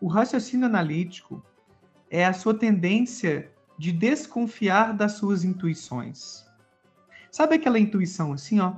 O 0.00 0.08
raciocínio 0.08 0.66
analítico 0.66 1.44
é 2.10 2.24
a 2.24 2.32
sua 2.32 2.54
tendência 2.54 3.50
de 3.78 3.92
desconfiar 3.92 4.92
das 4.92 5.12
suas 5.12 5.44
intuições. 5.44 6.44
Sabe 7.30 7.54
aquela 7.54 7.78
intuição 7.78 8.32
assim, 8.32 8.60
ó? 8.60 8.74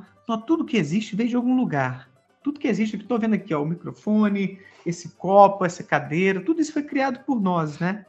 Tudo 0.46 0.64
que 0.64 0.76
existe 0.76 1.16
veio 1.16 1.30
de 1.30 1.36
algum 1.36 1.56
lugar. 1.56 2.08
Tudo 2.42 2.60
que 2.60 2.68
existe, 2.68 2.96
que 2.98 3.02
estou 3.02 3.18
vendo 3.18 3.34
aqui, 3.34 3.54
ó, 3.54 3.62
o 3.62 3.66
microfone, 3.66 4.58
esse 4.84 5.08
copo, 5.16 5.64
essa 5.64 5.82
cadeira, 5.82 6.42
tudo 6.42 6.60
isso 6.60 6.72
foi 6.72 6.82
criado 6.82 7.20
por 7.24 7.40
nós, 7.40 7.78
né? 7.78 8.04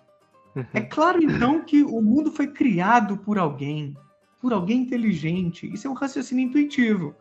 Uhum. 0.54 0.66
É 0.74 0.82
claro, 0.82 1.24
então, 1.24 1.62
que 1.64 1.84
o 1.84 2.02
mundo 2.02 2.32
foi 2.32 2.48
criado 2.48 3.18
por 3.18 3.38
alguém, 3.38 3.96
por 4.46 4.54
alguém 4.54 4.82
inteligente. 4.82 5.68
Isso 5.74 5.88
é 5.88 5.90
um 5.90 5.96
raciocínio 5.96 6.46
intuitivo. 6.46 7.16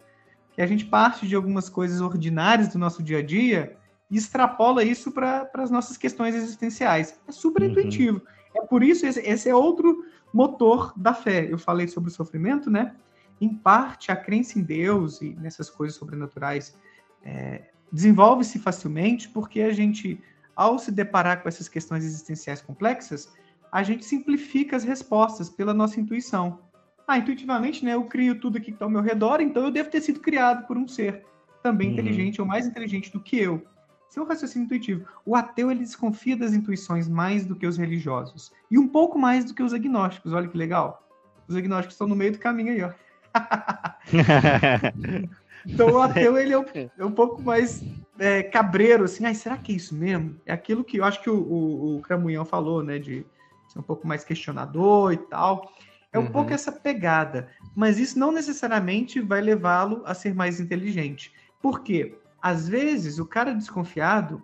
Que 0.52 0.60
a 0.60 0.66
gente 0.66 0.84
parte 0.84 1.26
de 1.26 1.34
algumas 1.34 1.70
coisas 1.70 2.02
ordinárias 2.02 2.68
do 2.68 2.78
nosso 2.78 3.02
dia 3.02 3.20
a 3.20 3.22
dia 3.22 3.78
e 4.10 4.18
extrapola 4.18 4.84
isso 4.84 5.10
para 5.10 5.48
as 5.54 5.70
nossas 5.70 5.96
questões 5.96 6.34
existenciais. 6.34 7.18
É 7.26 7.32
super 7.32 7.62
uhum. 7.62 7.70
intuitivo. 7.70 8.20
É 8.54 8.60
por 8.60 8.82
isso, 8.82 9.06
esse, 9.06 9.20
esse 9.20 9.48
é 9.48 9.54
outro 9.54 10.04
motor 10.34 10.92
da 10.94 11.14
fé. 11.14 11.50
Eu 11.50 11.56
falei 11.56 11.88
sobre 11.88 12.10
o 12.10 12.12
sofrimento, 12.12 12.70
né? 12.70 12.94
Em 13.40 13.48
parte, 13.48 14.12
a 14.12 14.16
crença 14.16 14.58
em 14.58 14.62
Deus 14.62 15.22
e 15.22 15.30
nessas 15.40 15.70
coisas 15.70 15.96
sobrenaturais 15.96 16.76
é, 17.24 17.70
desenvolve-se 17.90 18.58
facilmente 18.58 19.30
porque 19.30 19.62
a 19.62 19.72
gente, 19.72 20.20
ao 20.54 20.78
se 20.78 20.92
deparar 20.92 21.42
com 21.42 21.48
essas 21.48 21.70
questões 21.70 22.04
existenciais 22.04 22.60
complexas, 22.60 23.32
a 23.72 23.82
gente 23.82 24.04
simplifica 24.04 24.76
as 24.76 24.84
respostas 24.84 25.48
pela 25.48 25.72
nossa 25.72 25.98
intuição. 25.98 26.62
Ah, 27.06 27.18
intuitivamente, 27.18 27.84
né, 27.84 27.94
eu 27.94 28.04
crio 28.04 28.40
tudo 28.40 28.56
aqui 28.56 28.66
que 28.66 28.72
está 28.72 28.86
ao 28.86 28.90
meu 28.90 29.02
redor, 29.02 29.40
então 29.40 29.64
eu 29.64 29.70
devo 29.70 29.90
ter 29.90 30.00
sido 30.00 30.20
criado 30.20 30.66
por 30.66 30.78
um 30.78 30.88
ser 30.88 31.24
também 31.62 31.88
uhum. 31.88 31.94
inteligente 31.94 32.40
ou 32.40 32.46
mais 32.46 32.66
inteligente 32.66 33.12
do 33.12 33.20
que 33.20 33.38
eu. 33.38 33.62
Isso 34.08 34.20
é 34.20 34.22
um 34.22 34.26
raciocínio 34.26 34.66
intuitivo. 34.66 35.06
O 35.26 35.34
ateu 35.34 35.70
ele 35.70 35.80
desconfia 35.80 36.36
das 36.36 36.52
intuições 36.52 37.08
mais 37.08 37.44
do 37.44 37.56
que 37.56 37.66
os 37.66 37.76
religiosos 37.76 38.52
e 38.70 38.78
um 38.78 38.86
pouco 38.86 39.18
mais 39.18 39.44
do 39.44 39.54
que 39.54 39.62
os 39.62 39.74
agnósticos. 39.74 40.32
Olha 40.32 40.46
que 40.46 40.56
legal. 40.56 41.02
Os 41.48 41.56
agnósticos 41.56 41.94
estão 41.94 42.06
no 42.06 42.14
meio 42.14 42.32
do 42.32 42.38
caminho 42.38 42.72
aí, 42.72 42.82
ó. 42.82 42.92
então 45.66 45.90
o 45.90 46.00
ateu 46.00 46.38
ele 46.38 46.52
é 46.52 46.58
um, 46.58 46.64
é 46.96 47.04
um 47.04 47.10
pouco 47.10 47.42
mais 47.42 47.82
é, 48.18 48.42
cabreiro, 48.42 49.04
assim. 49.04 49.24
Ai, 49.24 49.34
será 49.34 49.56
que 49.56 49.72
é 49.72 49.74
isso 49.74 49.94
mesmo? 49.94 50.36
É 50.46 50.52
aquilo 50.52 50.84
que 50.84 50.98
eu 50.98 51.04
acho 51.04 51.20
que 51.20 51.28
o, 51.28 51.36
o, 51.36 51.96
o 51.96 52.02
Cramunhão 52.02 52.44
falou, 52.44 52.84
né? 52.84 52.98
De 52.98 53.26
ser 53.68 53.80
um 53.80 53.82
pouco 53.82 54.06
mais 54.06 54.24
questionador 54.24 55.12
e 55.12 55.16
tal. 55.16 55.72
É 56.14 56.18
um 56.18 56.22
uhum. 56.22 56.30
pouco 56.30 56.52
essa 56.52 56.70
pegada. 56.70 57.48
Mas 57.74 57.98
isso 57.98 58.16
não 58.18 58.30
necessariamente 58.30 59.20
vai 59.20 59.40
levá-lo 59.40 60.02
a 60.06 60.14
ser 60.14 60.32
mais 60.32 60.60
inteligente. 60.60 61.32
Por 61.60 61.82
quê? 61.82 62.16
Às 62.40 62.68
vezes, 62.68 63.18
o 63.18 63.26
cara 63.26 63.52
desconfiado, 63.52 64.42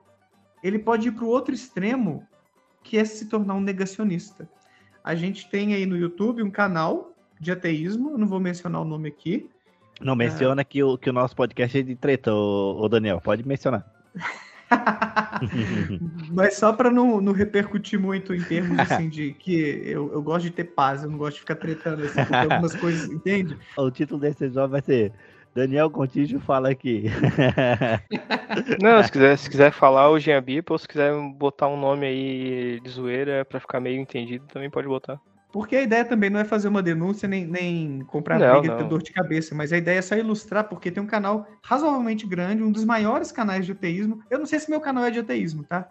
ele 0.64 0.80
pode 0.80 1.08
ir 1.08 1.12
para 1.12 1.24
o 1.24 1.28
outro 1.28 1.54
extremo, 1.54 2.26
que 2.82 2.98
é 2.98 3.04
se 3.04 3.26
tornar 3.26 3.54
um 3.54 3.60
negacionista. 3.60 4.50
A 5.04 5.14
gente 5.14 5.48
tem 5.48 5.72
aí 5.72 5.86
no 5.86 5.96
YouTube 5.96 6.42
um 6.42 6.50
canal 6.50 7.14
de 7.38 7.52
ateísmo, 7.52 8.10
eu 8.10 8.18
não 8.18 8.26
vou 8.26 8.40
mencionar 8.40 8.82
o 8.82 8.84
nome 8.84 9.08
aqui. 9.08 9.48
Não 10.00 10.16
menciona 10.16 10.62
é... 10.62 10.64
que, 10.64 10.82
o, 10.82 10.98
que 10.98 11.08
o 11.08 11.12
nosso 11.12 11.36
podcast 11.36 11.78
é 11.78 11.82
de 11.82 11.94
treta, 11.94 12.34
ô 12.34 12.88
Daniel, 12.88 13.20
pode 13.20 13.46
mencionar. 13.46 13.86
Mas 16.30 16.54
só 16.54 16.72
para 16.72 16.90
não, 16.90 17.20
não, 17.20 17.32
repercutir 17.32 17.98
muito 17.98 18.34
em 18.34 18.42
termos 18.42 18.78
assim 18.90 19.08
de 19.08 19.32
que 19.32 19.82
eu, 19.86 20.12
eu 20.12 20.22
gosto 20.22 20.44
de 20.44 20.50
ter 20.50 20.64
paz, 20.64 21.02
eu 21.02 21.10
não 21.10 21.18
gosto 21.18 21.34
de 21.34 21.40
ficar 21.40 21.56
tretando 21.56 22.02
assim, 22.04 22.24
porque 22.24 22.34
algumas 22.34 22.74
coisas, 22.80 23.10
entende? 23.10 23.56
O 23.76 23.90
título 23.90 24.20
desse 24.20 24.44
episódio 24.44 24.70
vai 24.70 24.82
ser 24.82 25.12
Daniel 25.54 25.90
Contígio 25.90 26.40
fala 26.40 26.70
aqui. 26.70 27.04
não, 28.80 29.02
se 29.02 29.10
quiser, 29.10 29.36
se 29.36 29.50
quiser 29.50 29.72
falar 29.72 30.10
o 30.10 30.18
Jean 30.18 30.42
Bip, 30.42 30.70
ou 30.70 30.78
se 30.78 30.86
quiser 30.86 31.12
botar 31.32 31.68
um 31.68 31.78
nome 31.78 32.06
aí 32.06 32.80
de 32.80 32.90
zoeira 32.90 33.44
para 33.44 33.60
ficar 33.60 33.80
meio 33.80 34.00
entendido, 34.00 34.46
também 34.46 34.70
pode 34.70 34.86
botar. 34.86 35.20
Porque 35.52 35.74
a 35.74 35.82
ideia 35.82 36.04
também 36.04 36.30
não 36.30 36.38
é 36.38 36.44
fazer 36.44 36.68
uma 36.68 36.82
denúncia 36.82 37.28
nem, 37.28 37.44
nem 37.44 38.00
comprar 38.06 38.38
não, 38.38 38.60
briga 38.60 38.74
e 38.74 38.76
ter 38.78 38.84
dor 38.84 39.02
de 39.02 39.12
cabeça, 39.12 39.54
mas 39.54 39.72
a 39.72 39.78
ideia 39.78 39.98
é 39.98 40.02
só 40.02 40.14
ilustrar, 40.14 40.64
porque 40.68 40.90
tem 40.90 41.02
um 41.02 41.06
canal 41.06 41.46
razoavelmente 41.62 42.26
grande, 42.26 42.62
um 42.62 42.70
dos 42.70 42.84
maiores 42.84 43.32
canais 43.32 43.66
de 43.66 43.72
ateísmo. 43.72 44.22
Eu 44.30 44.38
não 44.38 44.46
sei 44.46 44.60
se 44.60 44.70
meu 44.70 44.80
canal 44.80 45.04
é 45.04 45.10
de 45.10 45.18
ateísmo, 45.18 45.64
tá? 45.64 45.90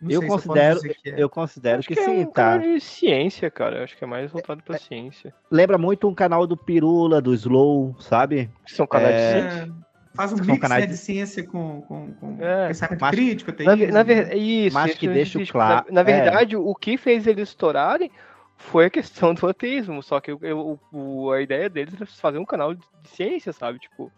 Não 0.00 0.10
eu 0.10 0.26
considero, 0.26 0.80
que 0.80 1.10
é. 1.10 1.14
eu 1.16 1.30
considero 1.30 1.80
que, 1.82 1.94
que, 1.94 2.00
é 2.00 2.04
sim, 2.04 2.22
é 2.22 2.26
um 2.26 2.26
tá. 2.26 2.58
de 2.58 2.80
ciência, 2.80 3.48
cara. 3.48 3.84
Acho 3.84 3.96
que 3.96 4.02
é 4.02 4.06
mais 4.06 4.32
voltado 4.32 4.60
pra 4.64 4.74
é, 4.74 4.78
ciência. 4.78 5.32
Lembra 5.48 5.78
muito 5.78 6.08
um 6.08 6.14
canal 6.14 6.44
do 6.44 6.56
Pirula, 6.56 7.22
do 7.22 7.32
Slow, 7.32 7.94
sabe? 8.00 8.50
São 8.66 8.84
canais 8.84 9.14
é... 9.14 9.40
de 9.40 9.52
ciência. 9.52 9.74
Faz 10.14 10.32
um 10.32 10.36
mix 10.44 10.68
né, 10.68 10.86
de 10.86 10.96
ciência 10.96 11.42
com, 11.42 11.80
com, 11.82 12.12
com 12.14 12.36
é, 12.38 12.68
pensamento 12.68 13.00
mas, 13.00 13.10
crítico, 13.12 13.50
na, 13.64 13.76
na 13.76 14.02
ver, 14.02 14.36
isso, 14.36 14.74
mas 14.74 14.90
isso, 14.90 15.00
que 15.00 15.08
deixa 15.08 15.46
claro. 15.46 15.86
Na, 15.88 15.94
na 15.94 16.02
verdade, 16.02 16.54
o 16.54 16.74
que 16.74 16.98
fez 16.98 17.26
eles 17.26 17.48
estourarem 17.48 18.10
foi 18.62 18.86
a 18.86 18.90
questão 18.90 19.34
do 19.34 19.46
ateísmo, 19.46 20.02
só 20.02 20.20
que 20.20 20.30
eu, 20.30 20.78
o, 20.92 21.30
a 21.30 21.42
ideia 21.42 21.68
deles 21.68 21.94
era 21.94 22.06
fazer 22.06 22.38
um 22.38 22.44
canal 22.44 22.74
de 22.74 22.84
ciência, 23.04 23.52
sabe? 23.52 23.78
Tipo, 23.78 24.10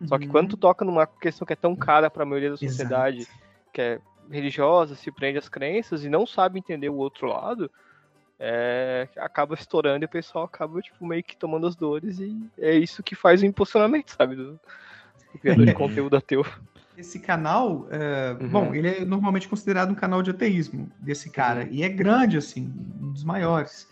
uhum. 0.00 0.08
só 0.08 0.18
que 0.18 0.28
quando 0.28 0.50
tu 0.50 0.54
uhum. 0.54 0.60
toca 0.60 0.84
numa 0.84 1.06
questão 1.06 1.46
que 1.46 1.52
é 1.52 1.56
tão 1.56 1.74
cara 1.74 2.10
para 2.10 2.22
a 2.22 2.26
maioria 2.26 2.50
da 2.50 2.56
sociedade, 2.56 3.20
Exato. 3.20 3.38
que 3.72 3.80
é 3.80 4.00
religiosa, 4.30 4.94
se 4.94 5.10
prende 5.10 5.38
às 5.38 5.48
crenças 5.48 6.04
e 6.04 6.08
não 6.08 6.26
sabe 6.26 6.58
entender 6.58 6.88
o 6.88 6.96
outro 6.96 7.26
lado, 7.26 7.70
é, 8.38 9.08
acaba 9.16 9.54
estourando 9.54 10.04
e 10.04 10.06
o 10.06 10.10
pessoal 10.10 10.44
acaba 10.44 10.80
tipo 10.82 11.06
meio 11.06 11.24
que 11.24 11.36
tomando 11.36 11.66
as 11.66 11.74
dores 11.74 12.18
e 12.18 12.36
é 12.58 12.74
isso 12.74 13.02
que 13.02 13.14
faz 13.14 13.40
o 13.40 13.46
impulsionamento, 13.46 14.12
sabe, 14.12 14.36
do, 14.36 14.60
do 15.32 15.38
criador 15.40 15.64
de 15.64 15.72
conteúdo 15.74 16.16
ateu. 16.16 16.44
Esse 16.96 17.18
canal, 17.18 17.86
é, 17.90 18.36
uhum. 18.40 18.48
bom, 18.48 18.74
ele 18.74 18.88
é 18.88 19.04
normalmente 19.04 19.48
considerado 19.48 19.90
um 19.90 19.94
canal 19.94 20.22
de 20.22 20.30
ateísmo 20.30 20.90
desse 20.98 21.28
cara. 21.28 21.62
Uhum. 21.62 21.68
E 21.70 21.82
é 21.82 21.88
grande, 21.88 22.38
assim, 22.38 22.72
um 23.00 23.12
dos 23.12 23.22
maiores. 23.22 23.86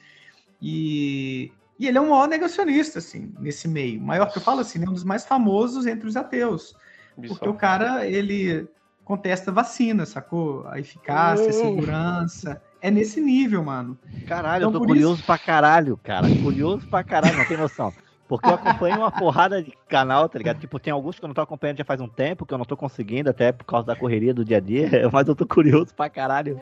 E, 0.61 1.53
e 1.79 1.87
ele 1.87 1.99
é 1.99 2.01
um 2.01 2.11
maior 2.11 2.27
negacionista, 2.29 2.99
assim, 2.99 3.33
nesse 3.39 3.69
meio. 3.69 4.01
Maior 4.01 4.33
que 4.33 4.39
eu 4.39 4.43
falo 4.43 4.61
assim, 4.61 4.83
é 4.83 4.89
um 4.89 4.93
dos 4.95 5.05
mais 5.05 5.27
famosos 5.27 5.87
entre 5.87 6.09
os 6.09 6.17
ateus. 6.17 6.75
Porque 7.15 7.49
o 7.49 7.55
cara, 7.55 8.07
ele 8.07 8.67
contesta 9.05 9.53
vacina, 9.53 10.07
sacou? 10.07 10.67
A 10.67 10.81
eficácia, 10.81 11.51
a 11.51 11.53
segurança. 11.53 12.63
É 12.81 12.91
nesse 12.91 13.21
nível, 13.21 13.63
mano. 13.63 13.99
Caralho, 14.27 14.69
então, 14.69 14.75
eu 14.75 14.81
tô 14.81 14.87
curioso 14.87 15.17
isso... 15.17 15.27
pra 15.27 15.39
caralho, 15.39 15.99
cara. 16.03 16.27
Curioso 16.43 16.87
pra 16.89 17.05
caralho, 17.05 17.37
não 17.37 17.45
tem 17.47 17.57
noção. 17.57 17.93
Porque 18.39 18.49
eu 18.49 18.55
acompanho 18.55 18.99
uma 18.99 19.11
porrada 19.11 19.63
de 19.63 19.73
canal, 19.89 20.29
tá 20.29 20.39
ligado? 20.39 20.59
Tipo, 20.61 20.79
tem 20.79 20.93
alguns 20.93 21.19
que 21.19 21.25
eu 21.25 21.29
não 21.29 21.35
tô 21.35 21.41
acompanhando 21.41 21.79
já 21.79 21.85
faz 21.85 22.01
um 22.01 22.09
tempo, 22.09 22.47
que 22.47 22.53
eu 22.55 22.59
não 22.59 22.65
tô 22.65 22.77
conseguindo, 22.77 23.31
até 23.31 23.53
por 23.53 23.65
causa 23.65 23.87
da 23.87 23.97
correria 23.97 24.35
do 24.35 24.45
dia 24.45 24.57
a 24.57 24.61
dia, 24.61 24.89
mas 25.13 25.29
eu 25.29 25.35
tô 25.35 25.47
curioso 25.47 25.95
pra 25.95 26.09
caralho. 26.11 26.61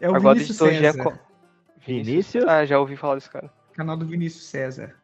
é 0.00 0.08
o 0.08 0.14
Agora 0.14 0.34
Vinícius 0.34 0.58
César. 0.58 1.02
Co... 1.02 1.12
Vinícius? 1.86 2.44
Ah, 2.44 2.64
já 2.64 2.78
ouvi 2.78 2.96
falar 2.96 3.14
desse 3.16 3.30
cara. 3.30 3.50
Canal 3.72 3.96
do 3.96 4.06
Vinícius 4.06 4.46
César. 4.46 4.94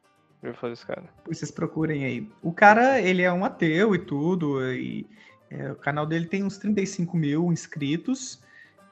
Já 0.42 0.48
ouvi 0.48 0.58
falar 0.58 0.72
desse 0.72 0.86
cara. 0.86 1.04
Vocês 1.26 1.50
procurem 1.50 2.04
aí. 2.04 2.30
O 2.42 2.52
cara, 2.52 3.00
ele 3.00 3.22
é 3.22 3.32
um 3.32 3.44
ateu 3.44 3.94
e 3.94 3.98
tudo, 3.98 4.62
e 4.72 5.06
é, 5.50 5.72
o 5.72 5.76
canal 5.76 6.04
dele 6.04 6.26
tem 6.26 6.44
uns 6.44 6.58
35 6.58 7.16
mil 7.16 7.52
inscritos, 7.52 8.40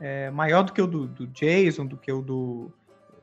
é, 0.00 0.30
maior 0.30 0.62
do 0.62 0.72
que 0.72 0.80
o 0.80 0.87
do, 0.87 1.06
do 1.06 1.26
Jason, 1.26 1.87
do 1.87 1.96
que 1.96 2.11
o 2.11 2.22
do 2.22 2.72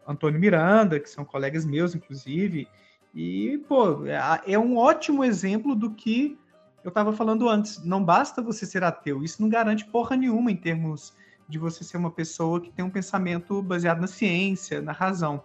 Antônio 0.08 0.40
Miranda, 0.40 1.00
que 1.00 1.10
são 1.10 1.24
colegas 1.24 1.66
meus, 1.66 1.94
inclusive. 1.94 2.68
E, 3.14 3.58
pô, 3.68 4.06
é, 4.06 4.42
é 4.46 4.60
um 4.60 4.78
ótimo 4.78 5.24
exemplo 5.24 5.76
do 5.76 5.92
que 5.92 6.38
eu 6.84 6.90
estava 6.90 7.14
falando 7.14 7.50
antes. 7.50 7.84
Não 7.84 8.04
basta 8.04 8.42
você 8.42 8.66
ser 8.66 8.84
ateu, 8.84 9.24
isso 9.24 9.42
não 9.42 9.50
garante 9.50 9.86
porra 9.86 10.16
nenhuma 10.16 10.52
em 10.52 10.56
termos 10.56 11.14
de 11.48 11.58
você 11.58 11.84
ser 11.84 11.98
uma 11.98 12.12
pessoa 12.12 12.62
que 12.62 12.72
tem 12.72 12.86
um 12.86 12.90
pensamento 12.90 13.62
baseado 13.62 14.00
na 14.00 14.08
ciência, 14.08 14.82
na 14.82 14.92
razão. 14.92 15.44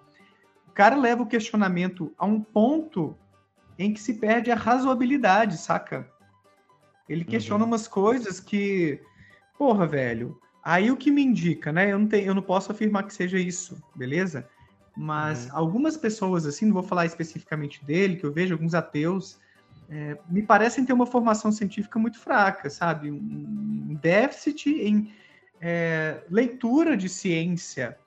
O 0.69 0.73
cara 0.73 0.97
leva 0.97 1.23
o 1.23 1.27
questionamento 1.27 2.13
a 2.19 2.27
um 2.27 2.41
ponto 2.41 3.17
em 3.79 3.93
que 3.93 4.01
se 4.01 4.15
perde 4.15 4.51
a 4.51 4.55
razoabilidade, 4.55 5.57
saca? 5.57 6.09
Ele 7.09 7.25
questiona 7.25 7.65
uhum. 7.65 7.71
umas 7.71 7.89
coisas 7.89 8.39
que, 8.41 9.01
porra, 9.59 9.87
velho. 9.87 10.39
Aí 10.63 10.91
o 10.91 10.97
que 10.97 11.11
me 11.11 11.23
indica, 11.23 11.73
né? 11.73 11.93
Eu 11.93 11.99
não, 11.99 12.07
tenho, 12.07 12.27
eu 12.27 12.35
não 12.35 12.43
posso 12.43 12.73
afirmar 12.73 13.05
que 13.05 13.15
seja 13.15 13.39
isso, 13.39 13.83
beleza? 13.95 14.49
Mas 14.97 15.47
uhum. 15.47 15.57
algumas 15.57 15.97
pessoas, 15.97 16.47
assim, 16.47 16.67
não 16.67 16.75
vou 16.75 16.83
falar 16.83 17.07
especificamente 17.07 17.85
dele, 17.85 18.17
que 18.17 18.25
eu 18.25 18.33
vejo 18.33 18.55
alguns 18.55 18.75
ateus, 18.75 19.39
é, 19.89 20.17
me 20.29 20.43
parecem 20.43 20.85
ter 20.85 20.93
uma 20.93 21.07
formação 21.07 21.51
científica 21.51 21.99
muito 21.99 22.19
fraca, 22.19 22.71
sabe? 22.71 23.11
Um 23.11 23.99
déficit 24.01 24.71
em 24.71 25.13
é, 25.61 26.23
leitura 26.31 26.97
de 26.97 27.09
ciência. 27.09 27.99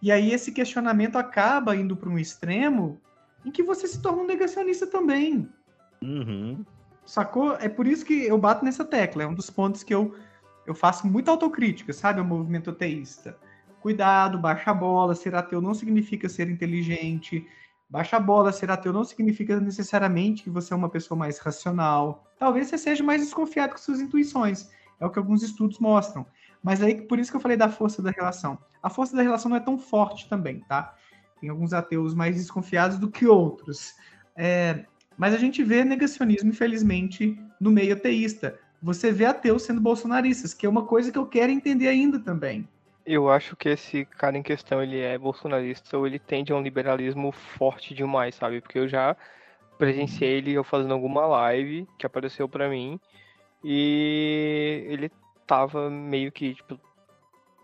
E 0.00 0.10
aí 0.10 0.32
esse 0.32 0.50
questionamento 0.50 1.16
acaba 1.16 1.76
indo 1.76 1.96
para 1.96 2.10
um 2.10 2.18
extremo 2.18 3.00
em 3.44 3.50
que 3.50 3.62
você 3.62 3.86
se 3.86 4.00
torna 4.00 4.22
um 4.22 4.26
negacionista 4.26 4.86
também. 4.86 5.48
Uhum. 6.02 6.64
Sacou? 7.06 7.54
É 7.56 7.68
por 7.68 7.86
isso 7.86 8.04
que 8.04 8.26
eu 8.26 8.36
bato 8.38 8.64
nessa 8.64 8.84
tecla. 8.84 9.22
É 9.22 9.26
um 9.26 9.34
dos 9.34 9.50
pontos 9.50 9.82
que 9.82 9.94
eu, 9.94 10.14
eu 10.66 10.74
faço 10.74 11.06
muita 11.06 11.30
autocrítica, 11.30 11.92
sabe? 11.92 12.20
O 12.20 12.24
movimento 12.24 12.70
ateísta. 12.70 13.36
Cuidado, 13.82 14.38
baixa 14.38 14.70
a 14.70 14.74
bola. 14.74 15.12
Ser 15.12 15.34
ateu 15.34 15.60
não 15.60 15.74
significa 15.74 16.28
ser 16.28 16.48
inteligente. 16.48 17.44
Baixa 17.90 18.16
a 18.16 18.20
bola, 18.20 18.52
ser 18.52 18.70
ateu 18.70 18.92
não 18.92 19.02
significa 19.02 19.58
necessariamente 19.58 20.44
que 20.44 20.50
você 20.50 20.72
é 20.72 20.76
uma 20.76 20.88
pessoa 20.88 21.18
mais 21.18 21.38
racional. 21.40 22.24
Talvez 22.38 22.68
você 22.68 22.78
seja 22.78 23.02
mais 23.02 23.20
desconfiado 23.20 23.72
com 23.72 23.78
suas 23.78 24.00
intuições. 24.00 24.70
É 25.00 25.04
o 25.04 25.10
que 25.10 25.18
alguns 25.18 25.42
estudos 25.42 25.80
mostram. 25.80 26.24
Mas 26.62 26.80
aí, 26.80 27.02
por 27.02 27.18
isso 27.18 27.28
que 27.28 27.36
eu 27.36 27.40
falei 27.40 27.56
da 27.56 27.68
força 27.68 28.00
da 28.00 28.12
relação. 28.12 28.56
A 28.80 28.88
força 28.88 29.16
da 29.16 29.22
relação 29.22 29.50
não 29.50 29.56
é 29.56 29.60
tão 29.60 29.76
forte 29.76 30.28
também, 30.28 30.60
tá? 30.60 30.94
Tem 31.40 31.50
alguns 31.50 31.72
ateus 31.72 32.14
mais 32.14 32.36
desconfiados 32.36 32.98
do 32.98 33.10
que 33.10 33.26
outros. 33.26 33.94
É, 34.36 34.84
mas 35.18 35.34
a 35.34 35.38
gente 35.38 35.64
vê 35.64 35.84
negacionismo, 35.84 36.50
infelizmente, 36.50 37.36
no 37.60 37.72
meio 37.72 37.94
ateísta. 37.94 38.60
Você 38.80 39.10
vê 39.10 39.24
ateus 39.24 39.64
sendo 39.64 39.80
bolsonaristas, 39.80 40.54
que 40.54 40.66
é 40.66 40.68
uma 40.68 40.84
coisa 40.84 41.10
que 41.10 41.18
eu 41.18 41.26
quero 41.26 41.50
entender 41.50 41.88
ainda 41.88 42.20
também. 42.20 42.68
Eu 43.04 43.30
acho 43.30 43.56
que 43.56 43.68
esse 43.68 44.04
cara 44.04 44.36
em 44.36 44.42
questão, 44.42 44.82
ele 44.82 45.00
é 45.00 45.18
bolsonarista 45.18 45.98
ou 45.98 46.06
ele 46.06 46.18
tende 46.18 46.52
a 46.52 46.56
um 46.56 46.62
liberalismo 46.62 47.32
forte 47.32 47.94
demais, 47.94 48.34
sabe? 48.34 48.60
Porque 48.60 48.78
eu 48.78 48.88
já 48.88 49.16
presenciei 49.76 50.38
ele 50.38 50.52
eu 50.52 50.62
fazendo 50.62 50.94
alguma 50.94 51.26
live 51.26 51.88
que 51.98 52.06
apareceu 52.06 52.48
para 52.48 52.68
mim 52.68 53.00
e 53.64 54.84
ele 54.86 55.10
tava 55.46 55.90
meio 55.90 56.30
que, 56.30 56.54
tipo, 56.54 56.78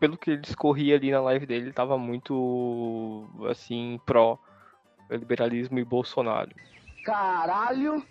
pelo 0.00 0.16
que 0.16 0.30
ele 0.30 0.40
discorria 0.40 0.96
ali 0.96 1.10
na 1.10 1.20
live 1.20 1.46
dele, 1.46 1.66
ele 1.66 1.72
tava 1.72 1.96
muito, 1.96 3.26
assim, 3.48 4.00
pró 4.04 4.38
liberalismo 5.10 5.78
e 5.78 5.84
Bolsonaro. 5.84 6.50
Caralho! 7.04 8.02